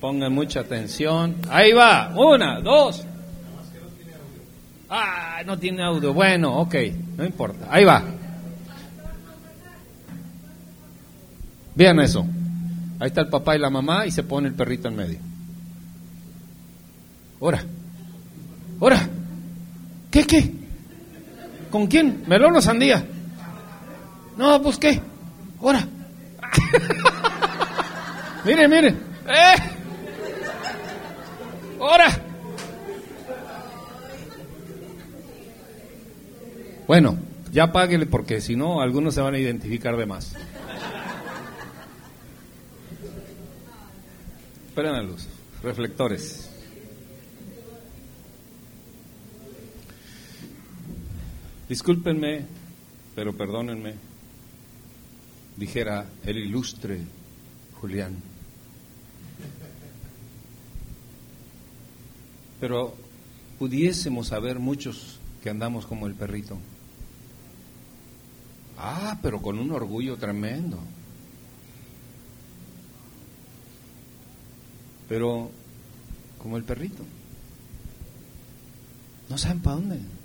pongan 0.00 0.32
mucha 0.32 0.60
atención. 0.60 1.36
Ahí 1.50 1.72
va, 1.72 2.14
una, 2.16 2.62
dos. 2.62 3.04
Ah, 4.88 5.42
no 5.44 5.58
tiene 5.58 5.82
audio. 5.82 6.14
Bueno, 6.14 6.60
ok, 6.60 6.74
no 7.18 7.26
importa. 7.26 7.66
Ahí 7.68 7.84
va. 7.84 8.02
Vean 11.74 12.00
eso. 12.00 12.26
Ahí 12.98 13.08
está 13.08 13.20
el 13.20 13.28
papá 13.28 13.54
y 13.54 13.58
la 13.58 13.68
mamá 13.68 14.06
y 14.06 14.10
se 14.10 14.22
pone 14.22 14.48
el 14.48 14.54
perrito 14.54 14.88
en 14.88 14.96
medio. 14.96 15.29
Ora. 17.40 17.64
Ora. 18.78 19.08
¿Qué, 20.10 20.26
qué? 20.26 20.52
¿Con 21.70 21.86
quién? 21.86 22.24
¿Melón 22.26 22.56
o 22.56 22.62
sandía? 22.62 23.04
No, 24.36 24.60
pues 24.62 24.76
qué. 24.76 25.00
Ora. 25.60 25.86
mire, 28.44 28.68
mire. 28.68 28.88
¡Eh! 29.26 29.54
¡Ora! 31.78 32.08
Bueno, 36.86 37.16
ya 37.52 37.72
páguele 37.72 38.04
porque 38.04 38.40
si 38.40 38.56
no, 38.56 38.80
algunos 38.80 39.14
se 39.14 39.20
van 39.20 39.34
a 39.34 39.38
identificar 39.38 39.96
de 39.96 40.06
más. 40.06 40.34
Esperen 44.68 45.06
luz. 45.06 45.26
Reflectores. 45.62 46.49
Discúlpenme, 51.70 52.46
pero 53.14 53.32
perdónenme, 53.32 53.94
dijera 55.56 56.04
el 56.24 56.38
ilustre 56.38 57.00
Julián. 57.80 58.16
Pero 62.58 62.96
pudiésemos 63.56 64.32
haber 64.32 64.58
muchos 64.58 65.20
que 65.44 65.50
andamos 65.50 65.86
como 65.86 66.08
el 66.08 66.16
perrito. 66.16 66.58
Ah, 68.76 69.16
pero 69.22 69.40
con 69.40 69.56
un 69.60 69.70
orgullo 69.70 70.16
tremendo. 70.16 70.80
Pero 75.08 75.52
como 76.36 76.56
el 76.56 76.64
perrito. 76.64 77.04
No 79.28 79.38
saben 79.38 79.60
para 79.60 79.76
dónde. 79.76 80.19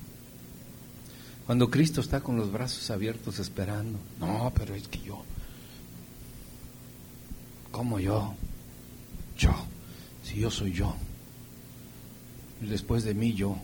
Cuando 1.46 1.70
Cristo 1.70 2.02
está 2.02 2.22
con 2.22 2.38
los 2.38 2.52
brazos 2.52 2.90
abiertos 2.90 3.40
esperando. 3.40 4.00
No, 4.20 4.52
pero 4.56 4.74
es 4.74 4.88
que 4.88 5.00
yo. 5.00 5.24
¿Cómo 7.72 8.00
yo? 8.00 8.34
Yo. 9.38 9.54
Si 10.24 10.40
yo 10.40 10.50
soy 10.50 10.72
yo. 10.72 10.96
Y 12.62 12.68
después 12.68 13.04
de 13.04 13.14
mí 13.14 13.34
yo. 13.34 13.58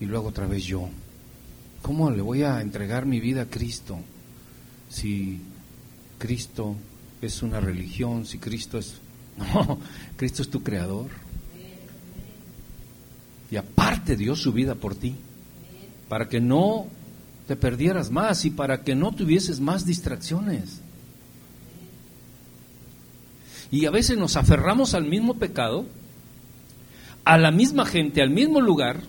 Y 0.00 0.04
luego 0.04 0.28
otra 0.28 0.46
vez 0.46 0.64
yo. 0.64 0.88
¿Cómo 1.80 2.10
le 2.10 2.20
voy 2.20 2.42
a 2.42 2.60
entregar 2.60 3.06
mi 3.06 3.18
vida 3.18 3.42
a 3.42 3.46
Cristo 3.46 3.98
si 4.90 5.40
Cristo 6.18 6.76
es 7.22 7.42
una 7.42 7.60
religión, 7.60 8.26
si 8.26 8.38
Cristo 8.38 8.78
es... 8.78 8.94
No, 9.38 9.78
Cristo 10.16 10.42
es 10.42 10.50
tu 10.50 10.62
creador. 10.62 11.08
Y 13.50 13.56
aparte 13.56 14.14
dio 14.14 14.36
su 14.36 14.52
vida 14.52 14.74
por 14.74 14.94
ti, 14.94 15.14
para 16.12 16.28
que 16.28 16.42
no 16.42 16.88
te 17.46 17.56
perdieras 17.56 18.10
más 18.10 18.44
y 18.44 18.50
para 18.50 18.82
que 18.82 18.94
no 18.94 19.12
tuvieses 19.12 19.60
más 19.60 19.86
distracciones. 19.86 20.82
Y 23.70 23.86
a 23.86 23.90
veces 23.90 24.18
nos 24.18 24.36
aferramos 24.36 24.92
al 24.92 25.06
mismo 25.06 25.38
pecado, 25.38 25.86
a 27.24 27.38
la 27.38 27.50
misma 27.50 27.86
gente, 27.86 28.20
al 28.20 28.28
mismo 28.28 28.60
lugar, 28.60 29.00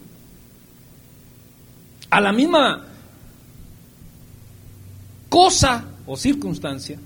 a 2.09 2.21
la 2.21 2.31
misma 2.31 2.85
cosa 5.27 5.83
o 6.05 6.15
circunstancia 6.15 6.99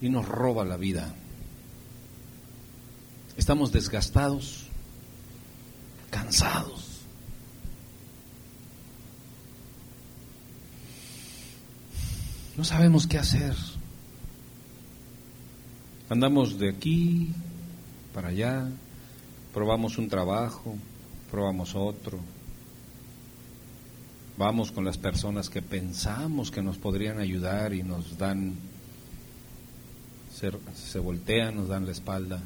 y 0.00 0.08
nos 0.08 0.26
roba 0.26 0.64
la 0.64 0.78
vida. 0.78 1.14
Estamos 3.36 3.70
desgastados, 3.70 4.64
cansados. 6.08 6.89
No 12.56 12.64
sabemos 12.64 13.06
qué 13.06 13.18
hacer. 13.18 13.54
Andamos 16.08 16.58
de 16.58 16.70
aquí 16.70 17.32
para 18.12 18.28
allá, 18.28 18.68
probamos 19.54 19.96
un 19.98 20.08
trabajo, 20.08 20.74
probamos 21.30 21.74
otro, 21.76 22.18
vamos 24.36 24.72
con 24.72 24.84
las 24.84 24.98
personas 24.98 25.48
que 25.48 25.62
pensamos 25.62 26.50
que 26.50 26.62
nos 26.62 26.78
podrían 26.78 27.20
ayudar 27.20 27.72
y 27.72 27.84
nos 27.84 28.18
dan, 28.18 28.56
se, 30.34 30.50
se 30.74 30.98
voltean, 30.98 31.54
nos 31.54 31.68
dan 31.68 31.86
la 31.86 31.92
espalda. 31.92 32.42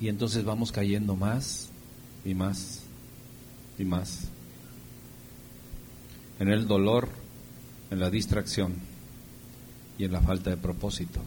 Y 0.00 0.08
entonces 0.08 0.44
vamos 0.44 0.72
cayendo 0.72 1.14
más 1.14 1.68
y 2.24 2.34
más 2.34 2.82
y 3.78 3.84
más 3.84 4.28
en 6.38 6.48
el 6.48 6.66
dolor, 6.66 7.08
en 7.90 8.00
la 8.00 8.10
distracción 8.10 8.74
y 9.98 10.04
en 10.04 10.12
la 10.12 10.20
falta 10.20 10.50
de 10.50 10.56
propósito. 10.56 11.20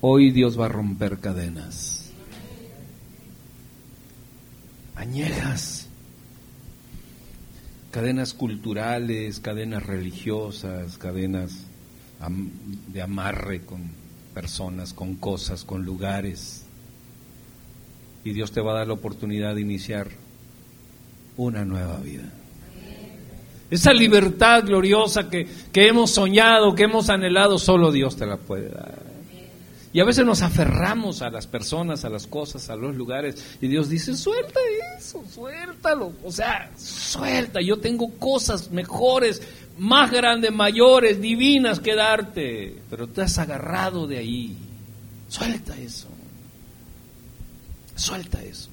Hoy 0.00 0.30
Dios 0.30 0.60
va 0.60 0.66
a 0.66 0.68
romper 0.68 1.18
cadenas. 1.18 2.10
Añejas. 4.94 5.88
Cadenas 7.90 8.34
culturales, 8.34 9.40
cadenas 9.40 9.84
religiosas, 9.84 10.98
cadenas 10.98 11.64
de 12.92 13.02
amarre 13.02 13.62
con 13.62 14.05
personas, 14.36 14.92
con 14.92 15.14
cosas, 15.14 15.64
con 15.64 15.86
lugares. 15.86 16.66
Y 18.22 18.34
Dios 18.34 18.52
te 18.52 18.60
va 18.60 18.72
a 18.72 18.78
dar 18.80 18.86
la 18.86 18.92
oportunidad 18.92 19.54
de 19.54 19.62
iniciar 19.62 20.08
una 21.38 21.64
nueva 21.64 21.96
vida. 22.00 22.24
Esa 23.70 23.94
libertad 23.94 24.62
gloriosa 24.62 25.30
que, 25.30 25.48
que 25.72 25.88
hemos 25.88 26.10
soñado, 26.10 26.74
que 26.74 26.82
hemos 26.82 27.08
anhelado, 27.08 27.58
solo 27.58 27.90
Dios 27.90 28.16
te 28.16 28.26
la 28.26 28.36
puede 28.36 28.68
dar. 28.68 29.05
Y 29.96 30.00
a 30.00 30.04
veces 30.04 30.26
nos 30.26 30.42
aferramos 30.42 31.22
a 31.22 31.30
las 31.30 31.46
personas, 31.46 32.04
a 32.04 32.10
las 32.10 32.26
cosas, 32.26 32.68
a 32.68 32.76
los 32.76 32.94
lugares. 32.94 33.56
Y 33.62 33.66
Dios 33.66 33.88
dice, 33.88 34.14
suelta 34.14 34.60
eso, 34.98 35.24
suéltalo. 35.26 36.12
O 36.22 36.30
sea, 36.30 36.70
suelta. 36.76 37.62
Yo 37.62 37.78
tengo 37.78 38.10
cosas 38.18 38.70
mejores, 38.70 39.40
más 39.78 40.10
grandes, 40.10 40.52
mayores, 40.52 41.18
divinas 41.18 41.80
que 41.80 41.94
darte. 41.94 42.76
Pero 42.90 43.08
te 43.08 43.22
has 43.22 43.38
agarrado 43.38 44.06
de 44.06 44.18
ahí. 44.18 44.54
Suelta 45.30 45.74
eso. 45.78 46.08
Suelta 47.94 48.42
eso. 48.42 48.68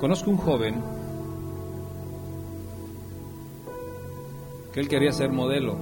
Conozco 0.00 0.30
un 0.30 0.38
joven 0.38 0.76
que 4.72 4.80
él 4.80 4.88
quería 4.88 5.12
ser 5.12 5.30
modelo. 5.30 5.76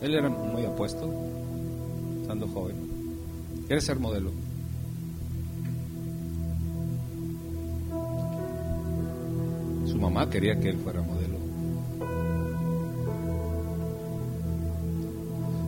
Él 0.00 0.14
era 0.14 0.28
muy 0.28 0.64
apuesto, 0.64 1.10
estando 2.20 2.46
joven. 2.46 2.76
Quiere 3.66 3.80
ser 3.80 3.98
modelo. 3.98 4.30
Su 9.86 9.98
mamá 9.98 10.30
quería 10.30 10.60
que 10.60 10.68
él 10.68 10.78
fuera 10.78 11.02
modelo. 11.02 11.38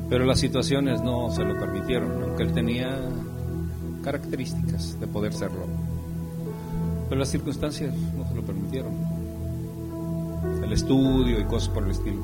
Pero 0.09 0.24
las 0.24 0.39
situaciones 0.39 1.03
no 1.03 1.31
se 1.31 1.43
lo 1.43 1.59
permitieron, 1.59 2.22
aunque 2.22 2.45
él 2.45 2.53
tenía 2.53 2.97
características 4.09 4.98
de 4.98 5.06
poder 5.06 5.34
serlo. 5.34 5.66
Pero 7.11 7.18
las 7.18 7.28
circunstancias 7.28 7.94
no 8.16 8.26
se 8.26 8.34
lo 8.34 8.42
permitieron. 8.42 8.94
El 10.64 10.72
estudio 10.72 11.38
y 11.38 11.44
cosas 11.44 11.68
por 11.68 11.84
el 11.84 11.90
estilo. 11.90 12.22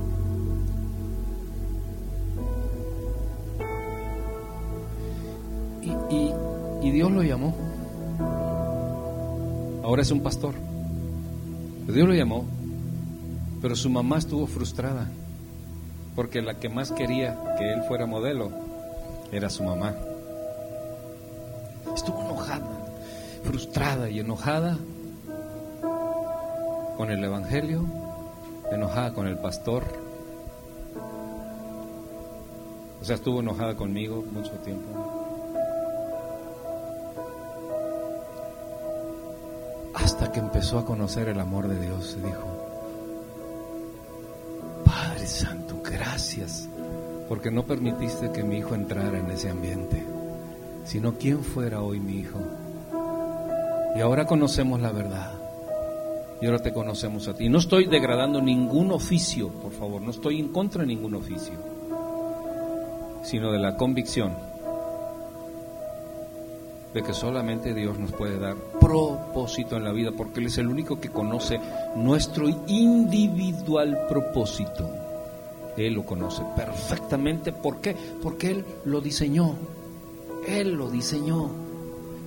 Y, 6.10 6.90
Dios 6.90 7.10
lo 7.10 7.22
llamó. 7.22 7.54
Ahora 9.82 10.00
es 10.00 10.10
un 10.10 10.20
pastor. 10.22 10.54
Dios 11.86 12.08
lo 12.08 12.14
llamó, 12.14 12.46
pero 13.60 13.76
su 13.76 13.90
mamá 13.90 14.18
estuvo 14.18 14.46
frustrada 14.46 15.10
porque 16.16 16.40
la 16.40 16.58
que 16.60 16.68
más 16.70 16.92
quería 16.92 17.36
que 17.58 17.72
él 17.72 17.82
fuera 17.88 18.06
modelo 18.06 18.50
era 19.32 19.50
su 19.50 19.64
mamá 19.64 19.94
estuvo 21.94 22.20
enojada, 22.20 22.66
frustrada 23.42 24.10
y 24.10 24.20
enojada 24.20 24.76
con 26.96 27.10
el 27.10 27.22
Evangelio, 27.24 27.84
enojada 28.70 29.12
con 29.12 29.26
el 29.26 29.38
pastor. 29.38 29.84
O 33.00 33.04
sea, 33.04 33.16
estuvo 33.16 33.40
enojada 33.40 33.74
conmigo 33.74 34.24
mucho 34.32 34.52
tiempo. 34.64 34.88
Hasta 39.94 40.32
que 40.32 40.40
empezó 40.40 40.78
a 40.78 40.84
conocer 40.84 41.28
el 41.28 41.40
amor 41.40 41.68
de 41.68 41.80
Dios 41.80 42.16
y 42.18 42.24
dijo, 42.24 42.46
Padre 44.84 45.26
Santo, 45.26 45.80
gracias, 45.82 46.68
porque 47.28 47.50
no 47.50 47.64
permitiste 47.64 48.30
que 48.32 48.42
mi 48.42 48.58
hijo 48.58 48.74
entrara 48.74 49.18
en 49.18 49.30
ese 49.30 49.50
ambiente, 49.50 50.04
sino 50.84 51.14
quién 51.14 51.42
fuera 51.42 51.82
hoy 51.82 52.00
mi 52.00 52.20
hijo. 52.20 52.38
Y 53.96 54.00
ahora 54.00 54.26
conocemos 54.26 54.80
la 54.80 54.92
verdad. 54.92 55.32
Y 56.40 56.46
ahora 56.46 56.58
te 56.58 56.72
conocemos 56.72 57.28
a 57.28 57.34
ti. 57.34 57.48
No 57.48 57.58
estoy 57.58 57.86
degradando 57.86 58.40
ningún 58.40 58.92
oficio, 58.92 59.48
por 59.48 59.72
favor, 59.72 60.02
no 60.02 60.10
estoy 60.10 60.40
en 60.40 60.48
contra 60.48 60.82
de 60.82 60.88
ningún 60.88 61.14
oficio, 61.14 61.54
sino 63.22 63.50
de 63.52 63.58
la 63.58 63.76
convicción 63.76 64.32
de 66.94 67.02
que 67.02 67.12
solamente 67.12 67.74
Dios 67.74 67.98
nos 67.98 68.12
puede 68.12 68.38
dar 68.38 68.54
propósito 68.80 69.76
en 69.76 69.84
la 69.84 69.90
vida, 69.90 70.12
porque 70.16 70.38
Él 70.38 70.46
es 70.46 70.58
el 70.58 70.68
único 70.68 71.00
que 71.00 71.08
conoce 71.08 71.58
nuestro 71.96 72.48
individual 72.68 74.06
propósito. 74.08 74.88
Él 75.76 75.94
lo 75.94 76.06
conoce 76.06 76.42
perfectamente. 76.54 77.52
¿Por 77.52 77.80
qué? 77.80 77.96
Porque 78.22 78.52
Él 78.52 78.64
lo 78.84 79.00
diseñó. 79.00 79.56
Él 80.46 80.74
lo 80.74 80.90
diseñó. 80.90 81.50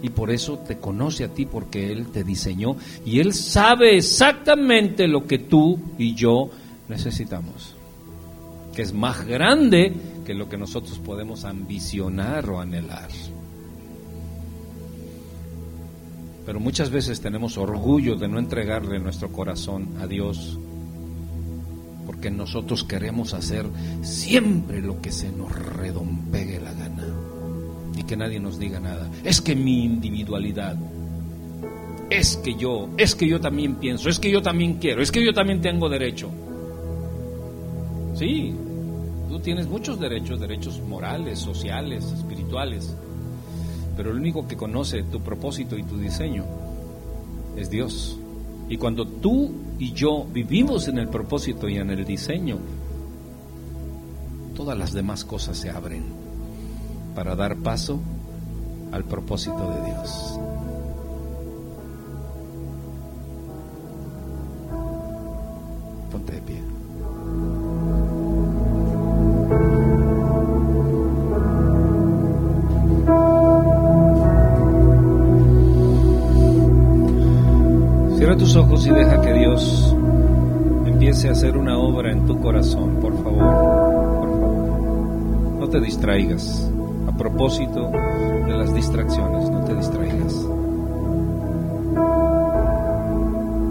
Y 0.01 0.09
por 0.09 0.29
eso 0.29 0.59
te 0.59 0.77
conoce 0.77 1.23
a 1.23 1.33
ti, 1.33 1.45
porque 1.45 1.91
Él 1.91 2.07
te 2.07 2.23
diseñó. 2.23 2.75
Y 3.05 3.19
Él 3.19 3.33
sabe 3.33 3.97
exactamente 3.97 5.07
lo 5.07 5.25
que 5.25 5.39
tú 5.39 5.79
y 5.97 6.13
yo 6.13 6.49
necesitamos. 6.87 7.75
Que 8.75 8.83
es 8.83 8.93
más 8.93 9.25
grande 9.25 9.93
que 10.25 10.35
lo 10.35 10.47
que 10.47 10.57
nosotros 10.57 10.99
podemos 10.99 11.45
ambicionar 11.45 12.47
o 12.49 12.59
anhelar. 12.59 13.09
Pero 16.45 16.59
muchas 16.59 16.89
veces 16.91 17.19
tenemos 17.19 17.57
orgullo 17.57 18.15
de 18.15 18.27
no 18.27 18.39
entregarle 18.39 18.99
nuestro 18.99 19.29
corazón 19.33 19.95
a 19.99 20.07
Dios, 20.07 20.57
porque 22.05 22.31
nosotros 22.31 22.85
queremos 22.85 23.33
hacer 23.33 23.65
siempre 24.01 24.81
lo 24.81 25.01
que 25.01 25.11
se 25.11 25.29
nos 25.29 25.51
redompegue 25.51 26.61
la 26.61 26.71
gana 26.71 26.86
que 28.07 28.17
nadie 28.17 28.39
nos 28.39 28.57
diga 28.57 28.79
nada. 28.79 29.07
Es 29.23 29.41
que 29.41 29.55
mi 29.55 29.83
individualidad, 29.83 30.75
es 32.09 32.37
que 32.37 32.55
yo, 32.55 32.89
es 32.97 33.13
que 33.13 33.27
yo 33.27 33.39
también 33.39 33.75
pienso, 33.75 34.09
es 34.09 34.17
que 34.17 34.31
yo 34.31 34.41
también 34.41 34.75
quiero, 34.75 35.03
es 35.03 35.11
que 35.11 35.23
yo 35.23 35.33
también 35.33 35.61
tengo 35.61 35.89
derecho. 35.89 36.31
Sí, 38.15 38.55
tú 39.29 39.39
tienes 39.39 39.67
muchos 39.67 39.99
derechos, 39.99 40.39
derechos 40.39 40.81
morales, 40.81 41.37
sociales, 41.37 42.05
espirituales. 42.05 42.95
Pero 43.95 44.11
el 44.11 44.17
único 44.17 44.47
que 44.47 44.55
conoce 44.55 45.03
tu 45.03 45.21
propósito 45.21 45.77
y 45.77 45.83
tu 45.83 45.97
diseño 45.97 46.45
es 47.55 47.69
Dios. 47.69 48.17
Y 48.69 48.77
cuando 48.77 49.05
tú 49.05 49.51
y 49.77 49.91
yo 49.91 50.25
vivimos 50.31 50.87
en 50.87 50.97
el 50.97 51.09
propósito 51.09 51.67
y 51.67 51.77
en 51.77 51.89
el 51.89 52.05
diseño, 52.05 52.57
todas 54.55 54.77
las 54.77 54.93
demás 54.93 55.25
cosas 55.25 55.57
se 55.57 55.69
abren 55.69 56.26
para 57.17 57.35
dar 57.35 57.55
paso 57.55 57.99
al 58.91 59.03
propósito 59.03 59.57
de 59.57 59.85
Dios. 59.85 60.39
Ponte 66.11 66.33
de 66.33 66.41
pie. 66.41 66.61
Cierra 78.17 78.37
tus 78.37 78.55
ojos 78.55 78.85
y 78.85 78.91
deja 78.91 79.21
que 79.21 79.33
Dios 79.33 79.95
empiece 80.85 81.29
a 81.29 81.31
hacer 81.31 81.57
una 81.57 81.79
obra 81.79 82.11
en 82.11 82.27
tu 82.27 82.39
corazón, 82.39 82.99
por 83.01 83.15
favor, 83.23 83.39
por 83.39 84.39
favor. 84.39 85.59
No 85.61 85.67
te 85.67 85.79
distraigas. 85.79 86.76
A 87.07 87.11
propósito 87.17 87.89
de 87.89 88.53
las 88.57 88.73
distracciones, 88.73 89.49
no 89.49 89.63
te 89.63 89.73
distraigas. 89.75 90.33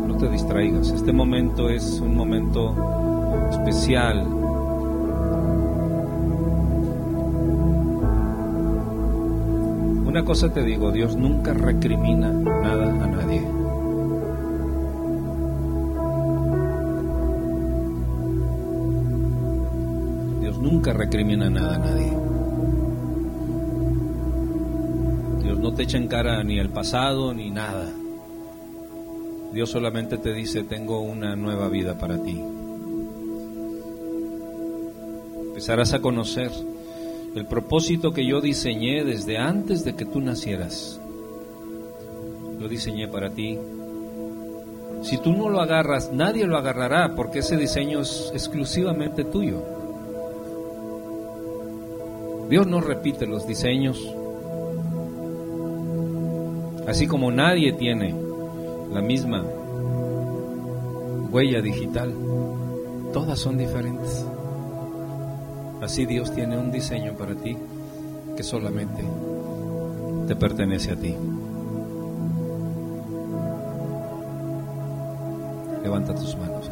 No 0.08 0.16
te 0.18 0.28
distraigas. 0.30 0.88
Este 0.90 1.12
momento 1.12 1.68
es 1.68 2.00
un 2.00 2.16
momento 2.16 2.74
especial. 3.50 4.26
Una 10.06 10.24
cosa 10.24 10.50
te 10.50 10.64
digo, 10.64 10.90
Dios 10.90 11.14
nunca 11.14 11.52
recrimina 11.52 12.32
nada 12.32 13.04
a 13.04 13.06
nadie. 13.06 13.42
Dios 20.40 20.58
nunca 20.58 20.94
recrimina 20.94 21.50
nada 21.50 21.74
a 21.76 21.78
nadie. 21.78 22.25
Te 25.76 25.82
echa 25.82 26.08
cara 26.08 26.42
ni 26.42 26.58
el 26.58 26.70
pasado 26.70 27.34
ni 27.34 27.50
nada. 27.50 27.92
Dios 29.52 29.70
solamente 29.70 30.16
te 30.16 30.32
dice, 30.32 30.64
tengo 30.64 31.00
una 31.00 31.36
nueva 31.36 31.68
vida 31.68 31.98
para 31.98 32.22
ti. 32.22 32.42
Empezarás 35.48 35.92
a 35.92 36.00
conocer 36.00 36.50
el 37.34 37.46
propósito 37.46 38.14
que 38.14 38.26
yo 38.26 38.40
diseñé 38.40 39.04
desde 39.04 39.36
antes 39.36 39.84
de 39.84 39.94
que 39.94 40.06
tú 40.06 40.20
nacieras. 40.20 40.98
Lo 42.58 42.68
diseñé 42.68 43.08
para 43.08 43.30
ti. 43.30 43.58
Si 45.02 45.18
tú 45.18 45.32
no 45.32 45.50
lo 45.50 45.60
agarras, 45.60 46.10
nadie 46.10 46.46
lo 46.46 46.56
agarrará 46.56 47.14
porque 47.14 47.40
ese 47.40 47.58
diseño 47.58 48.00
es 48.00 48.30
exclusivamente 48.32 49.24
tuyo. 49.24 49.62
Dios 52.48 52.66
no 52.66 52.80
repite 52.80 53.26
los 53.26 53.46
diseños. 53.46 53.98
Así 56.86 57.06
como 57.06 57.30
nadie 57.32 57.72
tiene 57.72 58.14
la 58.92 59.00
misma 59.00 59.44
huella 61.30 61.60
digital, 61.60 62.14
todas 63.12 63.38
son 63.38 63.58
diferentes. 63.58 64.24
Así 65.82 66.06
Dios 66.06 66.32
tiene 66.32 66.56
un 66.56 66.70
diseño 66.70 67.14
para 67.14 67.34
ti 67.34 67.56
que 68.36 68.42
solamente 68.42 69.02
te 70.28 70.36
pertenece 70.36 70.92
a 70.92 70.96
ti. 70.96 71.14
Levanta 75.82 76.14
tus 76.14 76.36
manos 76.36 76.70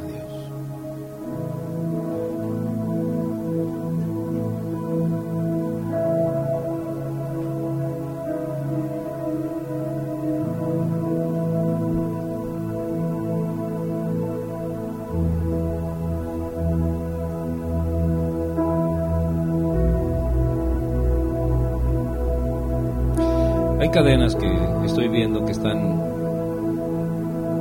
cadenas 23.94 24.34
que 24.34 24.52
estoy 24.84 25.06
viendo 25.06 25.44
que 25.44 25.52
están 25.52 26.00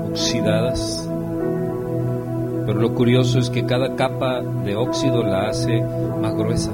oxidadas, 0.09 1.07
pero 2.65 2.79
lo 2.79 2.95
curioso 2.95 3.37
es 3.37 3.51
que 3.51 3.67
cada 3.67 3.95
capa 3.95 4.41
de 4.41 4.75
óxido 4.75 5.21
la 5.21 5.49
hace 5.49 5.79
más 6.19 6.33
gruesa. 6.33 6.71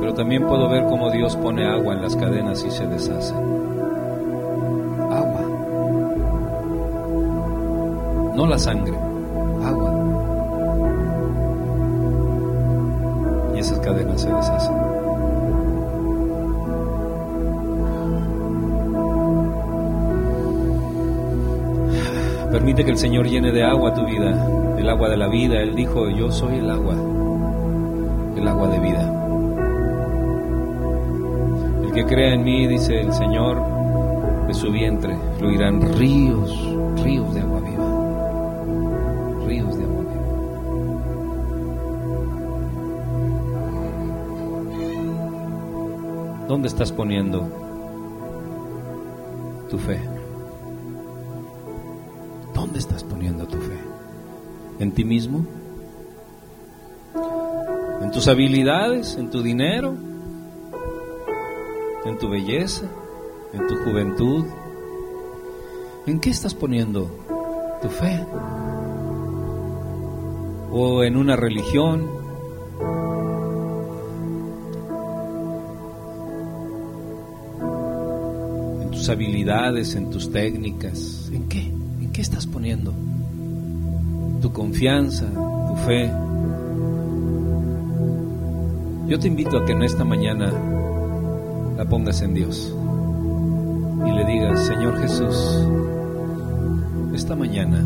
Pero 0.00 0.14
también 0.14 0.46
puedo 0.46 0.68
ver 0.68 0.84
cómo 0.84 1.10
Dios 1.10 1.34
pone 1.34 1.66
agua 1.66 1.94
en 1.94 2.02
las 2.02 2.14
cadenas 2.14 2.64
y 2.64 2.70
se 2.70 2.86
deshace. 2.86 3.34
No 8.44 8.50
la 8.50 8.58
sangre, 8.58 8.92
agua. 9.64 9.90
Y 13.54 13.58
esas 13.58 13.78
cadenas 13.78 14.20
se 14.20 14.28
deshacen. 14.28 14.74
Permite 22.52 22.84
que 22.84 22.90
el 22.90 22.98
Señor 22.98 23.26
llene 23.26 23.50
de 23.50 23.64
agua 23.64 23.94
tu 23.94 24.04
vida, 24.04 24.46
el 24.76 24.90
agua 24.90 25.08
de 25.08 25.16
la 25.16 25.28
vida. 25.28 25.62
Él 25.62 25.74
dijo, 25.74 26.10
yo 26.10 26.30
soy 26.30 26.58
el 26.58 26.68
agua. 26.68 26.96
el 28.36 28.46
agua 28.46 28.68
de 28.68 28.78
vida. 28.78 29.10
El 31.82 31.92
que 31.92 32.04
crea 32.04 32.34
en 32.34 32.44
mí, 32.44 32.66
dice 32.66 33.00
el 33.00 33.10
Señor, 33.14 33.56
de 34.46 34.52
su 34.52 34.70
vientre 34.70 35.16
fluirán 35.38 35.80
ríos, 35.94 36.50
ríos 37.02 37.34
de 37.34 37.43
¿Dónde 46.54 46.68
estás 46.68 46.92
poniendo 46.92 47.48
tu 49.68 49.76
fe? 49.76 50.00
¿Dónde 52.54 52.78
estás 52.78 53.02
poniendo 53.02 53.44
tu 53.44 53.56
fe? 53.56 53.76
¿En 54.78 54.92
ti 54.92 55.04
mismo? 55.04 55.44
¿En 58.02 58.08
tus 58.12 58.28
habilidades? 58.28 59.16
¿En 59.16 59.30
tu 59.30 59.42
dinero? 59.42 59.96
¿En 62.04 62.18
tu 62.18 62.30
belleza? 62.30 62.86
¿En 63.52 63.66
tu 63.66 63.74
juventud? 63.78 64.44
¿En 66.06 66.20
qué 66.20 66.30
estás 66.30 66.54
poniendo 66.54 67.10
tu 67.82 67.88
fe? 67.88 68.24
¿O 70.70 71.02
en 71.02 71.16
una 71.16 71.34
religión? 71.34 72.23
Tus 79.04 79.10
habilidades? 79.10 79.94
¿En 79.96 80.08
tus 80.08 80.32
técnicas? 80.32 81.28
¿En 81.30 81.46
qué? 81.46 81.60
¿En 81.60 82.10
qué 82.10 82.22
estás 82.22 82.46
poniendo 82.46 82.94
tu 84.40 84.50
confianza, 84.50 85.26
tu 85.26 85.76
fe? 85.84 86.10
Yo 89.06 89.18
te 89.18 89.28
invito 89.28 89.58
a 89.58 89.66
que 89.66 89.72
en 89.72 89.82
esta 89.82 90.04
mañana 90.04 90.50
la 91.76 91.84
pongas 91.84 92.22
en 92.22 92.32
Dios 92.32 92.74
y 94.06 94.10
le 94.10 94.24
digas, 94.24 94.66
Señor 94.66 94.98
Jesús, 94.98 95.68
esta 97.14 97.36
mañana 97.36 97.84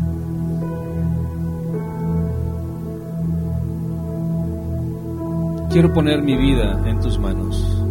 quiero 5.69 5.91
poner 5.93 6.21
mi 6.21 6.37
vida 6.37 6.81
en 6.87 6.97
tus 7.01 7.19
manos. 7.19 7.88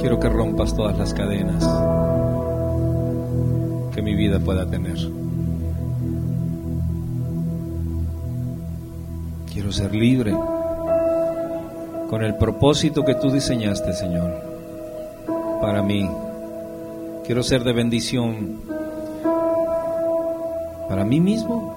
Quiero 0.00 0.18
que 0.18 0.30
rompas 0.30 0.74
todas 0.74 0.96
las 0.98 1.12
cadenas 1.12 1.62
que 3.94 4.00
mi 4.00 4.14
vida 4.14 4.40
pueda 4.40 4.64
tener. 4.64 4.96
Quiero 9.52 9.70
ser 9.72 9.94
libre 9.94 10.34
con 12.08 12.24
el 12.24 12.34
propósito 12.36 13.04
que 13.04 13.14
tú 13.14 13.30
diseñaste, 13.30 13.92
Señor, 13.92 14.32
para 15.60 15.82
mí. 15.82 16.08
Quiero 17.26 17.42
ser 17.42 17.62
de 17.62 17.74
bendición 17.74 18.60
para 20.88 21.04
mí 21.04 21.20
mismo 21.20 21.76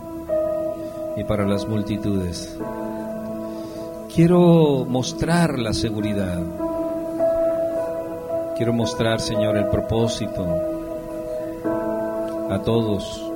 y 1.17 1.25
para 1.25 1.45
las 1.45 1.67
multitudes. 1.67 2.57
Quiero 4.15 4.85
mostrar 4.87 5.59
la 5.59 5.73
seguridad. 5.73 6.62
Quiero 8.55 8.71
mostrar, 8.71 9.19
Señor, 9.19 9.57
el 9.57 9.65
propósito 9.65 10.45
a 12.51 12.59
todos 12.63 13.31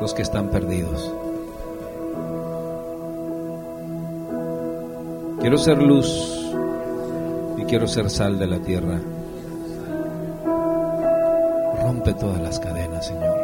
los 0.00 0.12
que 0.14 0.22
están 0.22 0.48
perdidos. 0.48 1.12
Quiero 5.40 5.58
ser 5.58 5.80
luz 5.80 6.44
y 7.56 7.62
quiero 7.64 7.86
ser 7.86 8.10
sal 8.10 8.38
de 8.38 8.46
la 8.48 8.58
tierra. 8.58 9.00
Rompe 11.82 12.12
todas 12.14 12.40
las 12.40 12.58
cadenas, 12.58 13.06
Señor. 13.06 13.36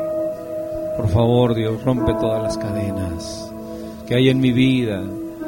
Por 0.96 1.08
favor, 1.08 1.54
Dios, 1.54 1.82
rompe 1.84 2.12
todas 2.14 2.42
las 2.42 2.58
cadenas 2.58 3.52
que 4.08 4.16
hay 4.16 4.30
en 4.30 4.40
mi 4.40 4.50
vida. 4.50 5.00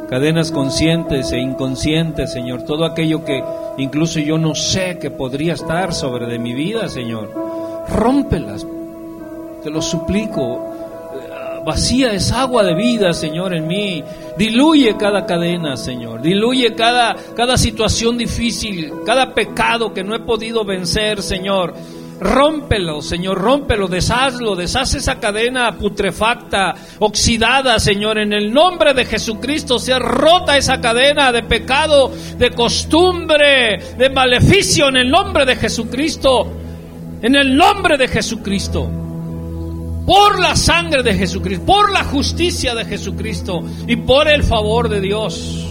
Cadenas 0.09 0.53
conscientes 0.53 1.32
e 1.32 1.38
inconscientes, 1.38 2.32
Señor. 2.32 2.62
Todo 2.62 2.84
aquello 2.84 3.24
que 3.24 3.42
incluso 3.80 4.20
yo 4.20 4.38
no 4.38 4.54
sé 4.54 4.98
que 4.98 5.10
podría 5.10 5.54
estar 5.54 5.92
sobre 5.92 6.26
de 6.26 6.38
mi 6.38 6.54
vida, 6.54 6.88
Señor. 6.88 7.32
Rómpelas. 7.88 8.66
Te 9.62 9.70
lo 9.70 9.82
suplico 9.82 10.70
vacía 11.64 12.12
esa 12.12 12.42
agua 12.42 12.62
de 12.62 12.74
vida, 12.74 13.12
Señor, 13.12 13.54
en 13.54 13.66
mí. 13.66 14.02
Diluye 14.36 14.96
cada 14.96 15.26
cadena, 15.26 15.76
Señor. 15.76 16.22
Diluye 16.22 16.74
cada, 16.74 17.16
cada 17.34 17.56
situación 17.56 18.16
difícil, 18.16 18.92
cada 19.04 19.34
pecado 19.34 19.92
que 19.92 20.04
no 20.04 20.14
he 20.14 20.20
podido 20.20 20.64
vencer, 20.64 21.22
Señor. 21.22 21.74
Rómpelo, 22.20 23.00
Señor, 23.00 23.38
rómpelo, 23.38 23.88
deshazlo, 23.88 24.54
deshaz 24.54 24.94
esa 24.94 25.18
cadena 25.18 25.76
putrefacta, 25.78 26.74
oxidada, 26.98 27.78
Señor, 27.80 28.18
en 28.18 28.34
el 28.34 28.52
nombre 28.52 28.92
de 28.92 29.06
Jesucristo, 29.06 29.78
sea 29.78 29.98
rota 29.98 30.58
esa 30.58 30.82
cadena 30.82 31.32
de 31.32 31.42
pecado, 31.42 32.12
de 32.36 32.50
costumbre, 32.50 33.78
de 33.96 34.10
maleficio, 34.10 34.88
en 34.88 34.98
el 34.98 35.10
nombre 35.10 35.46
de 35.46 35.56
Jesucristo, 35.56 36.46
en 37.22 37.36
el 37.36 37.56
nombre 37.56 37.96
de 37.96 38.08
Jesucristo 38.08 38.90
por 40.06 40.40
la 40.40 40.56
sangre 40.56 41.04
de 41.04 41.14
Jesucristo, 41.14 41.64
por 41.64 41.92
la 41.92 42.02
justicia 42.02 42.74
de 42.74 42.84
Jesucristo 42.84 43.62
y 43.86 43.94
por 43.94 44.28
el 44.28 44.42
favor 44.42 44.88
de 44.88 45.00
Dios. 45.00 45.69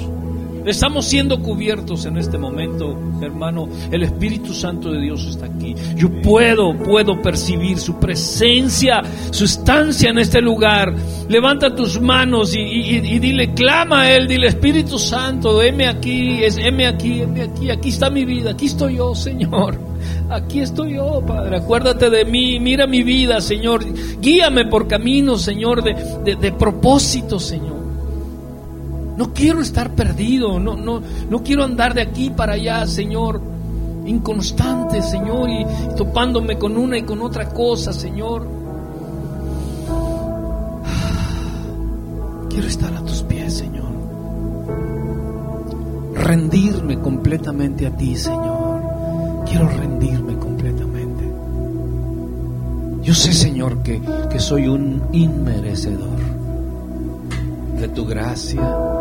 Estamos 0.70 1.06
siendo 1.06 1.42
cubiertos 1.42 2.06
en 2.06 2.18
este 2.18 2.38
momento, 2.38 2.96
hermano. 3.22 3.68
El 3.92 4.04
Espíritu 4.04 4.54
Santo 4.54 4.92
de 4.92 5.02
Dios 5.02 5.26
está 5.26 5.48
aquí. 5.48 5.76
Yo 5.96 6.10
puedo, 6.22 6.78
puedo 6.78 7.20
percibir 7.22 7.80
su 7.80 8.00
presencia, 8.00 9.02
su 9.32 9.46
estancia 9.46 10.10
en 10.12 10.20
este 10.20 10.42
lugar. 10.42 10.94
Levanta 11.28 11.76
tus 11.76 12.00
manos 12.00 12.56
y, 12.56 13.00
dile, 13.00 13.54
clama 13.54 14.02
a 14.02 14.12
Él, 14.12 14.28
dile 14.28 14.48
Espíritu 14.48 15.00
Santo, 15.00 15.62
heme 15.62 15.88
aquí, 15.88 16.44
es, 16.44 16.58
heme 16.58 16.88
aquí, 16.88 17.22
heme 17.22 17.42
aquí, 17.44 17.70
aquí 17.70 17.90
está 17.90 18.10
mi 18.10 18.26
vida, 18.26 18.52
aquí 18.52 18.68
estoy 18.68 18.98
yo, 18.98 19.16
Señor. 19.16 19.90
Aquí 20.30 20.60
estoy 20.60 20.96
yo, 20.96 21.22
Padre. 21.26 21.58
Acuérdate 21.58 22.10
de 22.10 22.24
mí. 22.26 22.60
Mira 22.60 22.86
mi 22.88 23.04
vida, 23.04 23.42
Señor. 23.42 23.84
Guíame 24.22 24.66
por 24.66 24.88
caminos, 24.88 25.42
Señor, 25.42 25.84
de, 25.84 26.36
de, 26.36 26.52
propósito, 26.52 27.40
Señor. 27.40 27.79
No 29.20 29.34
quiero 29.34 29.60
estar 29.60 29.92
perdido. 29.96 30.62
No, 30.62 30.78
no, 30.78 31.02
no 31.30 31.44
quiero 31.44 31.66
andar 31.66 31.94
de 31.94 32.02
aquí 32.02 32.30
para 32.30 32.54
allá, 32.54 32.88
Señor. 32.88 33.42
Inconstante, 34.06 35.02
Señor. 35.02 35.50
Y, 35.50 35.66
topándome 35.98 36.58
con 36.58 36.78
una 36.78 36.98
y 36.98 37.02
con 37.02 37.22
otra 37.22 37.50
cosa, 37.50 37.92
Señor. 37.92 38.48
Quiero 42.50 42.66
estar 42.66 42.94
a 42.94 43.02
tus 43.02 43.24
pies, 43.24 43.56
Señor. 43.56 43.92
Rendirme 46.14 47.02
completamente 47.02 47.88
a 47.88 47.98
ti, 47.98 48.16
Señor. 48.16 49.44
Quiero 49.46 49.68
rendirme 49.68 50.38
completamente. 50.38 51.30
Yo 53.02 53.14
sé, 53.14 53.34
Señor, 53.34 53.84
que, 53.84 54.02
que 54.32 54.40
soy 54.40 54.70
un 54.70 55.02
inmerecedor 55.12 56.20
de 57.82 57.88
tu 57.90 58.06
gracia 58.06 58.99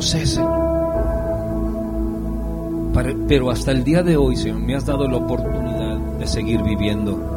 Sé, 0.00 0.26
Señor. 0.26 0.72
Pero 3.28 3.50
hasta 3.50 3.72
el 3.72 3.84
día 3.84 4.02
de 4.02 4.16
hoy, 4.16 4.36
Señor, 4.36 4.60
me 4.60 4.74
has 4.74 4.86
dado 4.86 5.08
la 5.08 5.16
oportunidad 5.16 5.98
de 6.18 6.26
seguir 6.26 6.62
viviendo 6.62 7.32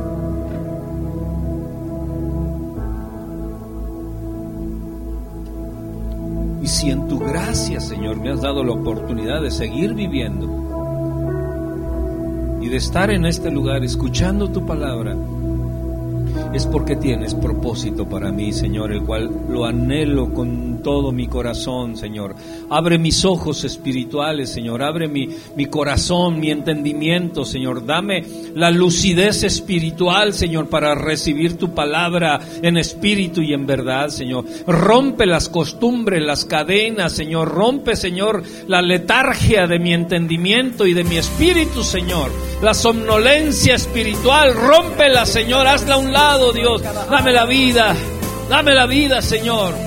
Y 6.65 6.67
si 6.67 6.89
en 6.89 7.07
tu 7.07 7.19
gracia, 7.19 7.79
Señor, 7.79 8.19
me 8.19 8.31
has 8.31 8.41
dado 8.41 8.63
la 8.63 8.71
oportunidad 8.71 9.39
de 9.39 9.51
seguir 9.51 9.93
viviendo 9.93 10.49
y 12.59 12.69
de 12.69 12.77
estar 12.77 13.11
en 13.11 13.27
este 13.27 13.51
lugar 13.51 13.83
escuchando 13.83 14.49
tu 14.49 14.65
palabra 14.65 15.15
es 16.55 16.65
porque 16.65 16.95
tienes 16.95 17.35
propósito 17.35 18.09
para 18.09 18.31
mí, 18.31 18.51
Señor, 18.51 18.91
el 18.91 19.03
cual 19.03 19.29
lo 19.47 19.65
anhelo 19.65 20.33
con 20.33 20.74
todo 20.85 21.11
mi 21.11 21.25
corazón, 21.25 21.97
Señor. 21.97 22.35
Abre 22.69 22.99
mis 22.99 23.25
ojos 23.25 23.63
espirituales, 23.63 24.51
Señor. 24.51 24.83
Abre 24.83 25.07
mi, 25.07 25.27
mi 25.55 25.65
corazón, 25.65 26.39
mi 26.39 26.51
entendimiento, 26.51 27.43
Señor. 27.43 27.87
Dame 27.87 28.23
la 28.53 28.69
lucidez 28.69 29.41
espiritual, 29.41 30.35
Señor, 30.35 30.69
para 30.69 30.93
recibir 30.93 31.57
tu 31.57 31.73
palabra 31.73 32.39
en 32.61 32.77
espíritu 32.77 33.41
y 33.41 33.53
en 33.53 33.65
verdad, 33.65 34.09
Señor. 34.09 34.45
Rompe 34.67 35.25
las 35.25 35.49
costumbres, 35.49 36.21
las 36.21 36.45
cadenas, 36.45 37.13
Señor. 37.13 37.47
Rompe, 37.47 37.95
Señor, 37.95 38.43
la 38.67 38.83
letargia 38.83 39.65
de 39.65 39.79
mi 39.79 39.91
entendimiento 39.91 40.85
y 40.85 40.93
de 40.93 41.03
mi 41.03 41.17
espíritu, 41.17 41.83
Señor. 41.83 42.29
La 42.61 42.75
somnolencia 42.75 43.73
espiritual, 43.73 44.53
rómpela, 44.53 45.25
Señor. 45.25 45.65
Hazla 45.65 45.95
a 45.95 45.97
un 45.97 46.13
lado 46.13 46.53
Dios. 46.53 46.83
Dame 47.09 47.31
la 47.31 47.47
vida, 47.47 47.95
dame 48.51 48.75
la 48.75 48.85
vida, 48.85 49.23
Señor. 49.23 49.84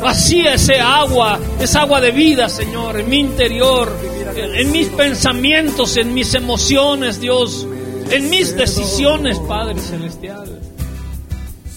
Vacía 0.00 0.54
ese 0.54 0.80
agua, 0.80 1.38
esa 1.60 1.82
agua 1.82 2.00
de 2.00 2.10
vida, 2.10 2.48
Señor, 2.48 2.98
en 2.98 3.08
mi 3.08 3.20
interior, 3.20 3.90
en, 4.36 4.72
mis 4.72 4.88
pensamientos, 4.88 5.96
en 5.96 6.12
mis 6.12 6.34
emociones, 6.34 7.20
Dios, 7.20 7.66
en 8.10 8.30
mis 8.30 8.54
decisiones, 8.56 9.38
Padre 9.40 9.80
Celestial. 9.80 10.60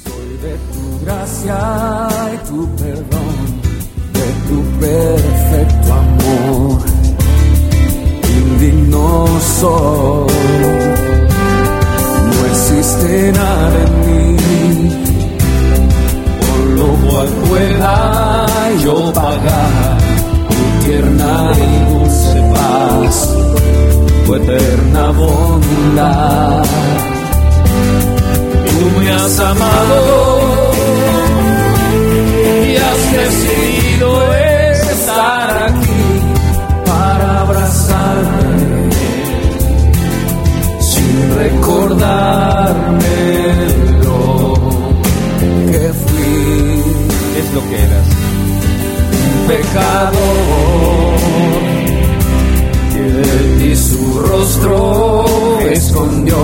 Soy 0.04 0.38
de 0.42 0.58
tu 0.74 1.06
gracia 1.06 2.10
y 2.34 2.48
tu 2.48 2.76
perdón, 2.76 3.62
de 4.14 4.28
tu 4.48 4.80
perfecto 4.80 5.94
amor. 5.94 6.82
Indigno 8.30 9.40
soy 9.60 10.98
existe 12.58 13.32
nada 13.34 13.84
en 13.84 13.92
mí, 14.06 15.17
cual 17.04 17.28
pueda 17.48 18.46
yo 18.84 19.14
pagar 19.14 19.98
tu 20.50 20.86
tierna 20.86 21.52
y 21.56 21.94
dulce 21.94 22.40
paz, 22.54 23.16
tu 24.26 24.36
eterna 24.36 25.12
bondad. 25.12 26.64
Tú 28.66 29.00
me 29.00 29.12
has 29.12 29.40
amado 29.40 30.00
y 32.68 32.76
has 32.76 33.02
decidido 33.20 34.34
estar 34.34 35.64
aquí 35.70 36.02
para 36.86 37.42
abrazarme 37.42 38.58
recordarme 41.38 43.17
lo 47.58 47.70
que 47.70 47.76
eras. 47.82 48.08
Un 49.34 49.48
pecador 49.48 51.16
que 52.94 53.02
de 53.02 53.34
ti 53.60 53.76
su 53.76 54.20
rostro 54.20 55.60
escondió, 55.72 56.38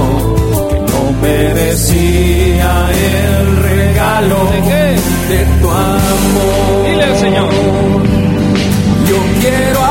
que 0.70 0.80
no 0.92 1.02
merecía 1.22 2.90
el 2.92 3.64
regalo 3.70 4.38
¿De 4.54 4.60
qué? 4.70 4.86
de 5.34 5.40
tu 5.62 5.70
amor. 5.70 6.86
Dile 6.88 7.04
al 7.04 7.18
Señor. 7.18 7.50
Yo 9.10 9.18
quiero 9.42 9.84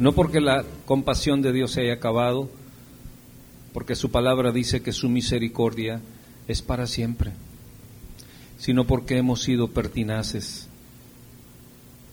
No 0.00 0.12
porque 0.12 0.40
la 0.40 0.64
compasión 0.86 1.42
de 1.42 1.52
Dios 1.52 1.72
se 1.72 1.82
haya 1.82 1.92
acabado, 1.92 2.48
porque 3.74 3.94
su 3.94 4.10
palabra 4.10 4.50
dice 4.50 4.82
que 4.82 4.92
su 4.92 5.10
misericordia 5.10 6.00
es 6.48 6.62
para 6.62 6.86
siempre, 6.86 7.32
sino 8.58 8.86
porque 8.86 9.18
hemos 9.18 9.42
sido 9.42 9.68
pertinaces, 9.68 10.68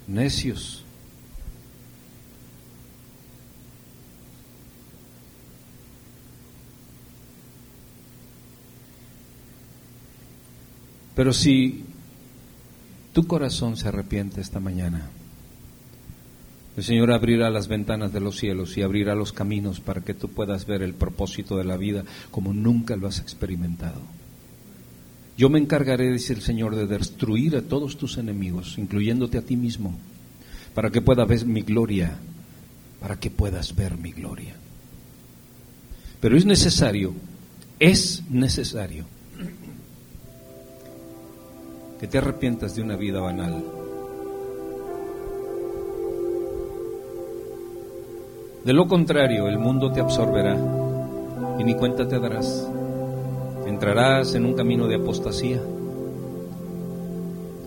necios. 0.06 0.84
Pero 11.18 11.34
si 11.34 11.84
tu 13.12 13.26
corazón 13.26 13.76
se 13.76 13.88
arrepiente 13.88 14.40
esta 14.40 14.60
mañana, 14.60 15.10
el 16.78 16.84
Señor 16.84 17.12
abrirá 17.12 17.50
las 17.50 17.68
ventanas 17.68 18.14
de 18.14 18.20
los 18.20 18.38
cielos 18.38 18.78
y 18.78 18.84
abrirá 18.84 19.16
los 19.16 19.34
caminos 19.34 19.80
para 19.80 20.02
que 20.02 20.14
tú 20.14 20.30
puedas 20.30 20.68
ver 20.68 20.84
el 20.84 20.94
propósito 20.94 21.58
de 21.58 21.64
la 21.64 21.76
vida 21.76 22.04
como 22.30 22.54
nunca 22.54 22.96
lo 22.96 23.08
has 23.08 23.18
experimentado. 23.18 24.00
Yo 25.36 25.50
me 25.50 25.58
encargaré, 25.58 26.12
dice 26.12 26.34
el 26.34 26.42
Señor, 26.42 26.76
de 26.76 26.86
destruir 26.86 27.56
a 27.56 27.64
todos 27.64 27.98
tus 27.98 28.20
enemigos, 28.20 28.78
incluyéndote 28.78 29.40
a 29.40 29.42
ti 29.42 29.58
mismo, 29.58 29.98
para 30.76 30.92
que 30.92 31.02
puedas 31.02 31.28
ver 31.28 31.48
mi 31.48 31.62
gloria, 31.62 32.16
para 33.00 33.20
que 33.20 33.32
puedas 33.32 33.76
ver 33.76 33.98
mi 33.98 34.12
gloria. 34.12 34.54
Pero 36.22 36.38
es 36.38 36.46
necesario, 36.46 37.16
es 37.80 38.22
necesario 38.30 39.17
que 42.00 42.08
te 42.08 42.18
arrepientas 42.20 42.76
de 42.76 42.82
una 42.84 42.96
vida 42.96 43.20
banal. 43.20 43.64
De 48.64 48.74
lo 48.74 48.88
contrario, 48.88 49.48
el 49.48 49.58
mundo 49.58 49.92
te 49.92 50.02
absorberá 50.02 50.58
y 51.58 51.64
ni 51.64 51.74
cuenta 51.76 52.08
te 52.08 52.20
darás. 52.20 52.70
Entrarás 53.66 54.36
en 54.36 54.46
un 54.46 54.54
camino 54.54 54.88
de 54.88 54.96
apostasía 54.96 55.60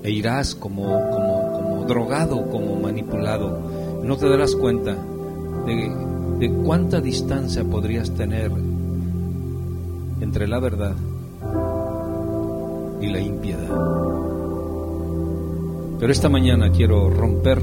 e 0.02 0.10
irás 0.10 0.54
como, 0.54 0.84
como, 1.10 1.52
como 1.52 1.84
drogado, 1.86 2.48
como 2.50 2.76
manipulado. 2.76 3.58
No 4.04 4.16
te 4.16 4.28
darás 4.28 4.54
cuenta 4.54 4.96
de, 5.66 5.90
de 6.38 6.52
cuánta 6.64 7.00
distancia 7.00 7.64
podrías 7.64 8.10
tener 8.12 8.52
entre 10.20 10.46
la 10.46 10.60
verdad 10.60 10.94
y 13.00 13.06
la 13.08 13.20
impiedad. 13.20 13.68
Pero 15.98 16.12
esta 16.12 16.28
mañana 16.28 16.70
quiero 16.70 17.10
romper 17.10 17.60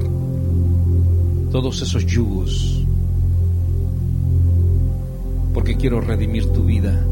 todos 1.51 1.81
esos 1.81 2.05
yugos, 2.05 2.85
porque 5.53 5.75
quiero 5.75 6.01
redimir 6.01 6.51
tu 6.51 6.63
vida. 6.63 7.03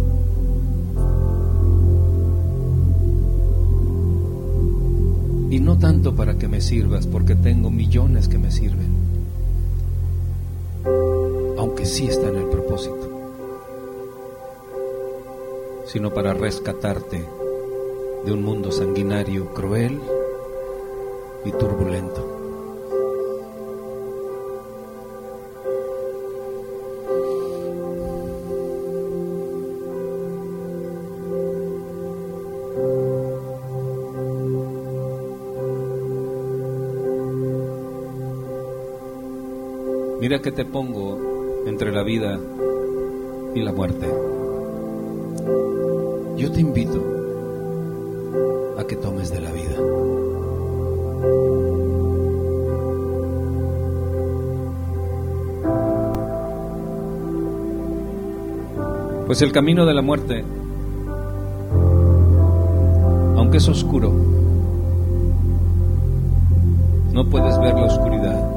Y 5.50 5.60
no 5.60 5.80
tanto 5.80 6.16
para 6.16 6.38
que 6.38 6.48
me 6.48 6.62
sirvas, 6.62 7.08
porque 7.08 7.34
tengo 7.34 7.72
millones 7.72 8.28
que 8.28 8.38
me 8.38 8.52
sirven, 8.52 8.94
aunque 11.58 11.86
sí 11.86 12.06
está 12.06 12.28
en 12.28 12.36
el 12.36 12.50
propósito, 12.50 13.10
sino 15.88 16.14
para 16.14 16.34
rescatarte 16.34 17.45
de 18.26 18.32
un 18.32 18.44
mundo 18.44 18.72
sanguinario, 18.72 19.54
cruel 19.54 20.00
y 21.46 21.52
turbulento. 21.52 22.32
Mira 40.20 40.42
que 40.42 40.52
te 40.52 40.66
pongo 40.66 41.64
entre 41.68 41.92
la 41.92 42.02
vida 42.02 42.40
y 43.54 43.62
la 43.62 43.72
muerte. 43.72 44.08
Yo 46.38 46.52
te 46.52 46.60
invito 46.60 47.15
a 48.78 48.84
que 48.86 48.96
tomes 48.96 49.32
de 49.32 49.42
la 49.42 49.52
vida. 49.52 49.76
Pues 59.26 59.42
el 59.42 59.52
camino 59.52 59.86
de 59.86 59.94
la 59.94 60.02
muerte, 60.02 60.44
aunque 63.36 63.58
es 63.58 63.68
oscuro, 63.68 64.12
no 67.12 67.30
puedes 67.30 67.58
ver 67.60 67.74
la 67.74 67.86
oscuridad 67.86 68.52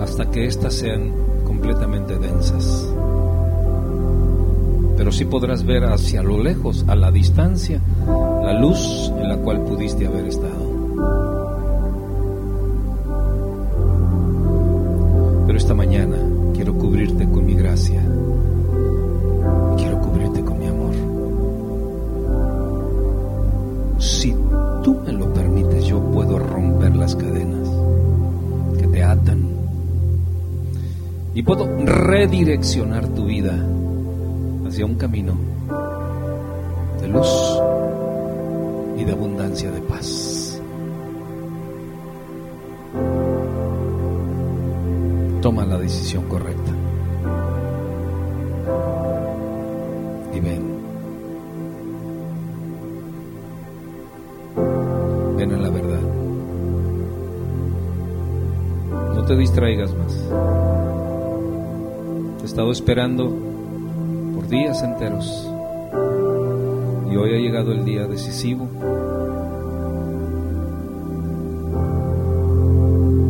hasta 0.00 0.30
que 0.30 0.46
éstas 0.46 0.74
sean 0.74 1.12
completamente 1.44 2.18
densas 2.18 2.88
pero 4.96 5.12
sí 5.12 5.24
podrás 5.24 5.64
ver 5.64 5.84
hacia 5.84 6.22
lo 6.22 6.42
lejos, 6.42 6.84
a 6.88 6.96
la 6.96 7.10
distancia, 7.10 7.80
la 8.06 8.58
luz 8.58 9.12
en 9.18 9.28
la 9.28 9.36
cual 9.36 9.62
pudiste 9.62 10.06
haber 10.06 10.26
estado. 10.26 10.66
Pero 15.46 15.58
esta 15.58 15.74
mañana 15.74 16.16
quiero 16.54 16.74
cubrirte 16.74 17.28
con 17.28 17.44
mi 17.44 17.54
gracia, 17.54 18.02
quiero 19.76 20.00
cubrirte 20.00 20.42
con 20.42 20.58
mi 20.58 20.66
amor. 20.66 20.94
Si 23.98 24.34
tú 24.82 24.98
me 25.04 25.12
lo 25.12 25.32
permites, 25.32 25.84
yo 25.84 26.00
puedo 26.10 26.38
romper 26.38 26.96
las 26.96 27.14
cadenas 27.14 27.68
que 28.78 28.86
te 28.86 29.02
atan 29.02 29.46
y 31.34 31.42
puedo 31.42 31.66
redireccionar 31.84 33.08
tu 33.08 33.26
vida 33.26 33.35
hacia 34.76 34.84
un 34.84 34.96
camino 34.96 35.32
de 37.00 37.08
luz 37.08 37.62
y 38.98 39.04
de 39.04 39.12
abundancia 39.12 39.70
de 39.70 39.80
paz. 39.80 40.60
Toma 45.40 45.64
la 45.64 45.78
decisión 45.78 46.24
correcta. 46.28 46.72
Y 50.34 50.40
ven. 50.40 50.62
Ven 55.38 55.52
a 55.54 55.56
la 55.56 55.70
verdad. 55.70 56.02
No 59.14 59.24
te 59.24 59.36
distraigas 59.38 59.94
más. 59.94 60.22
Te 62.36 62.42
he 62.42 62.46
estado 62.46 62.70
esperando 62.72 63.55
días 64.48 64.82
enteros. 64.82 65.50
Y 67.10 67.16
hoy 67.16 67.34
ha 67.34 67.38
llegado 67.38 67.72
el 67.72 67.84
día 67.84 68.06
decisivo 68.06 68.68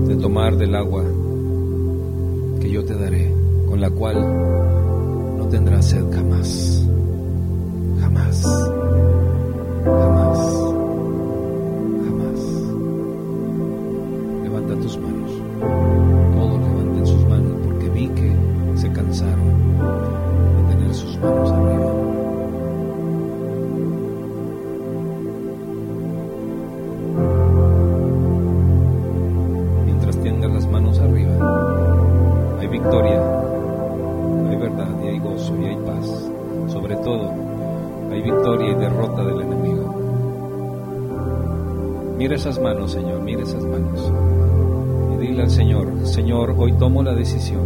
de 0.08 0.16
tomar 0.16 0.56
del 0.56 0.74
agua 0.74 1.04
que 2.60 2.70
yo 2.70 2.84
te 2.84 2.94
daré, 2.94 3.32
con 3.68 3.80
la 3.80 3.90
cual 3.90 4.16
no 5.38 5.46
tendrás 5.48 5.86
sed 5.86 6.04
jamás, 6.12 6.75
Señor, 46.16 46.54
hoy 46.56 46.72
tomo 46.72 47.02
la 47.02 47.14
decisión 47.14 47.60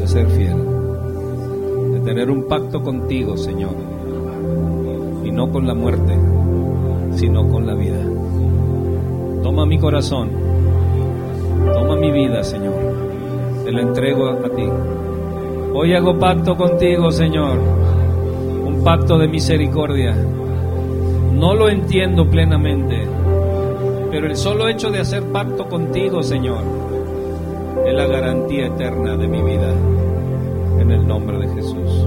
de 0.00 0.08
ser 0.08 0.26
fiel 0.30 0.56
tener 2.04 2.28
un 2.28 2.48
pacto 2.48 2.82
contigo, 2.82 3.36
Señor, 3.36 3.76
y 5.24 5.30
no 5.30 5.48
con 5.52 5.64
la 5.64 5.74
muerte, 5.74 6.12
sino 7.12 7.48
con 7.48 7.68
la 7.68 7.74
vida. 7.76 8.00
Toma 9.44 9.64
mi 9.64 9.78
corazón, 9.78 10.30
toma 11.72 11.94
mi 11.94 12.10
vida, 12.10 12.42
Señor, 12.42 12.74
te 13.64 13.70
lo 13.70 13.82
entrego 13.82 14.30
a 14.30 14.48
ti. 14.48 14.64
Hoy 15.72 15.94
hago 15.94 16.18
pacto 16.18 16.56
contigo, 16.56 17.12
Señor, 17.12 17.60
un 18.66 18.82
pacto 18.82 19.18
de 19.18 19.28
misericordia. 19.28 20.16
No 21.32 21.54
lo 21.54 21.68
entiendo 21.68 22.28
plenamente, 22.28 23.06
pero 24.10 24.26
el 24.26 24.36
solo 24.36 24.68
hecho 24.68 24.90
de 24.90 24.98
hacer 24.98 25.22
pacto 25.30 25.68
contigo, 25.68 26.22
Señor, 26.22 26.64
es 27.86 27.94
la 27.94 28.06
garantía 28.06 28.66
eterna 28.66 29.16
de 29.16 29.28
mi 29.28 29.40
vida. 29.40 29.72
En 30.80 30.90
el 30.90 31.06
nombre 31.06 31.38
de 31.38 31.54
Jesús. 31.54 32.06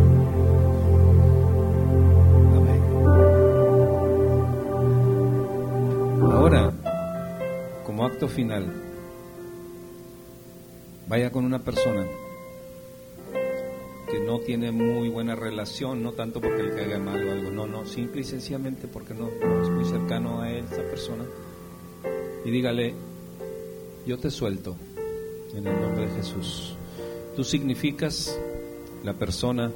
Amén. 2.58 2.82
Ahora, 6.30 6.74
como 7.86 8.06
acto 8.06 8.28
final, 8.28 8.66
vaya 11.08 11.32
con 11.32 11.46
una 11.46 11.60
persona 11.60 12.06
que 14.12 14.20
no 14.20 14.40
tiene 14.40 14.72
muy 14.72 15.08
buena 15.08 15.36
relación, 15.36 16.04
no 16.04 16.12
tanto 16.12 16.42
porque 16.42 16.64
le 16.64 16.76
caiga 16.76 17.00
mal 17.00 17.26
o 17.26 17.32
algo, 17.32 17.50
no, 17.50 17.66
no, 17.66 17.86
simple 17.86 18.22
y 18.22 18.24
sencillamente 18.26 18.88
porque 18.88 19.14
no, 19.14 19.30
es 19.62 19.70
muy 19.70 19.86
cercano 19.86 20.42
a 20.42 20.52
él, 20.52 20.66
esa 20.70 20.84
persona 20.84 21.24
y 22.45 22.52
dígale, 22.52 22.94
yo 24.06 24.18
te 24.18 24.30
suelto 24.30 24.76
en 25.56 25.68
el 25.68 25.80
nombre 25.80 26.07
de 26.07 26.15
Jesús. 26.15 26.76
Tú 27.36 27.44
significas 27.44 28.38
la 29.03 29.14
persona, 29.14 29.72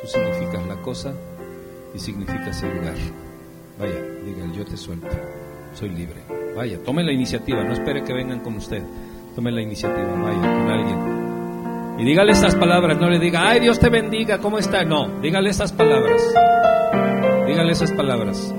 tú 0.00 0.08
significas 0.08 0.66
la 0.66 0.80
cosa 0.82 1.14
y 1.94 1.98
significas 1.98 2.62
el 2.62 2.76
lugar. 2.76 2.96
Vaya, 3.78 4.02
dígale, 4.24 4.56
yo 4.56 4.64
te 4.64 4.76
suelto, 4.76 5.08
soy 5.74 5.90
libre. 5.90 6.22
Vaya, 6.56 6.82
tome 6.82 7.02
la 7.02 7.12
iniciativa, 7.12 7.62
no 7.64 7.72
espere 7.72 8.02
que 8.04 8.12
vengan 8.12 8.40
con 8.40 8.56
usted, 8.56 8.82
tome 9.34 9.50
la 9.52 9.62
iniciativa, 9.62 10.12
vaya 10.14 10.40
con 10.40 10.70
alguien. 10.70 12.00
Y 12.00 12.04
dígale 12.04 12.32
estas 12.32 12.54
palabras, 12.56 12.98
no 12.98 13.08
le 13.08 13.18
diga, 13.18 13.48
ay 13.48 13.60
Dios 13.60 13.78
te 13.78 13.88
bendiga, 13.88 14.38
¿cómo 14.38 14.58
está? 14.58 14.84
No, 14.84 15.20
dígale 15.20 15.50
estas 15.50 15.72
palabras. 15.72 16.22
Dígale 17.46 17.72
esas 17.72 17.92
palabras. 17.92 18.54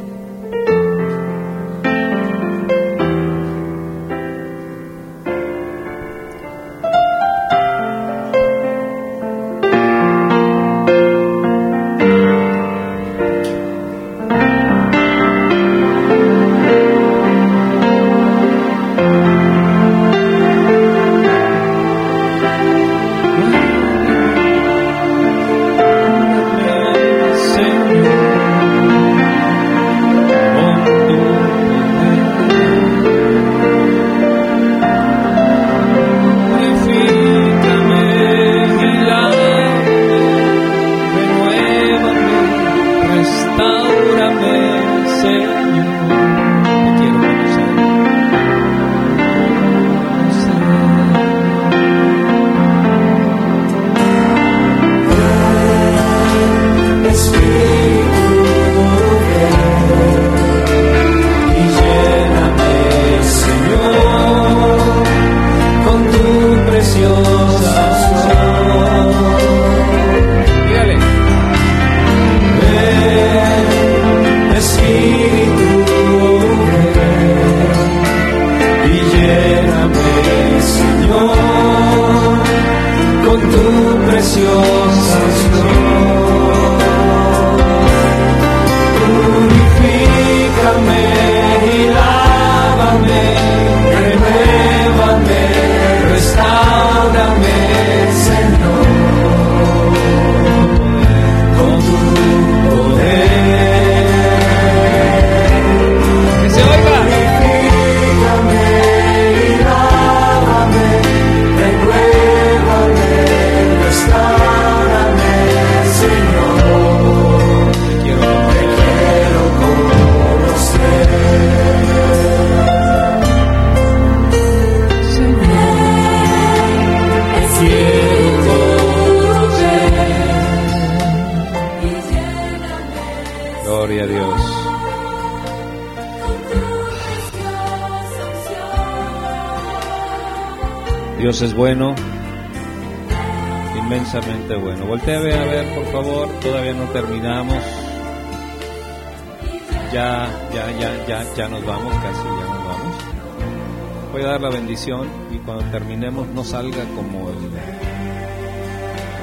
Y 154.74 155.38
cuando 155.46 155.64
terminemos 155.66 156.28
no 156.30 156.44
salga 156.44 156.84
como 156.96 157.30
el, 157.30 157.36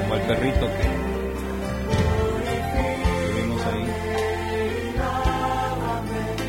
como 0.01 0.15
el 0.15 0.21
perrito 0.21 0.61
que, 0.61 0.87
que 3.25 3.41
vimos 3.41 3.61
ahí. 3.65 3.85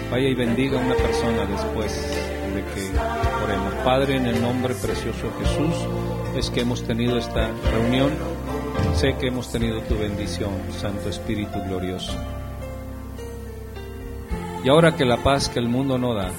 Vaya 0.08 0.28
y 0.28 0.34
bendiga 0.34 0.80
a 0.80 0.84
una 0.84 0.94
persona 0.94 1.44
después 1.46 1.92
de 2.54 2.62
que 2.62 2.92
oremos. 3.44 3.74
Padre, 3.84 4.18
en 4.18 4.26
el 4.26 4.40
nombre 4.40 4.72
precioso 4.76 5.32
Jesús, 5.40 5.74
es 6.36 6.50
que 6.50 6.60
hemos 6.60 6.84
tenido 6.84 7.18
esta 7.18 7.50
reunión. 7.72 8.10
Sé 8.94 9.16
que 9.16 9.26
hemos 9.26 9.50
tenido 9.50 9.80
tu 9.80 9.98
bendición, 9.98 10.52
Santo 10.80 11.08
Espíritu 11.08 11.60
glorioso. 11.66 12.14
Y 14.62 14.68
ahora 14.68 14.94
que 14.94 15.04
la 15.04 15.16
paz 15.16 15.48
que 15.48 15.58
el 15.58 15.68
mundo 15.68 15.98
no 15.98 16.14
da, 16.14 16.30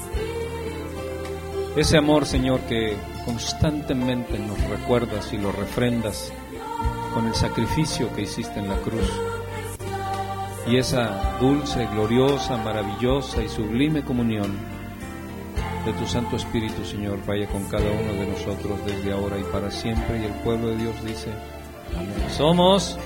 ese 1.76 1.98
amor, 1.98 2.26
Señor, 2.26 2.62
que 2.62 2.96
constantemente 3.26 4.38
nos 4.40 4.60
recuerdas 4.70 5.34
y 5.34 5.38
lo 5.38 5.52
refrendas 5.52 6.32
con 7.14 7.28
el 7.28 7.36
sacrificio 7.36 8.14
que 8.16 8.24
hiciste 8.24 8.60
en 8.60 8.70
la 8.70 8.78
cruz, 8.78 9.10
y 10.68 10.78
esa 10.78 11.38
dulce, 11.40 11.88
gloriosa, 11.88 12.58
maravillosa 12.58 13.44
y 13.44 13.50
sublime 13.50 14.04
comunión 14.04 14.58
de 15.86 15.92
tu 15.94 16.08
Santo 16.08 16.38
Espíritu, 16.38 16.86
Señor, 16.86 17.20
vaya 17.26 17.48
con 17.48 17.64
cada 17.66 17.84
uno 17.84 18.14
de 18.14 18.28
nosotros 18.28 18.80
desde 18.86 19.12
ahora 19.12 19.38
y 19.38 19.44
para 19.44 19.70
siempre. 19.70 20.22
Y 20.22 20.26
el 20.26 20.34
pueblo 20.36 20.68
de 20.70 20.78
Dios 20.78 21.04
dice, 21.04 21.30
Amén. 21.96 22.30
Somos 22.30 22.98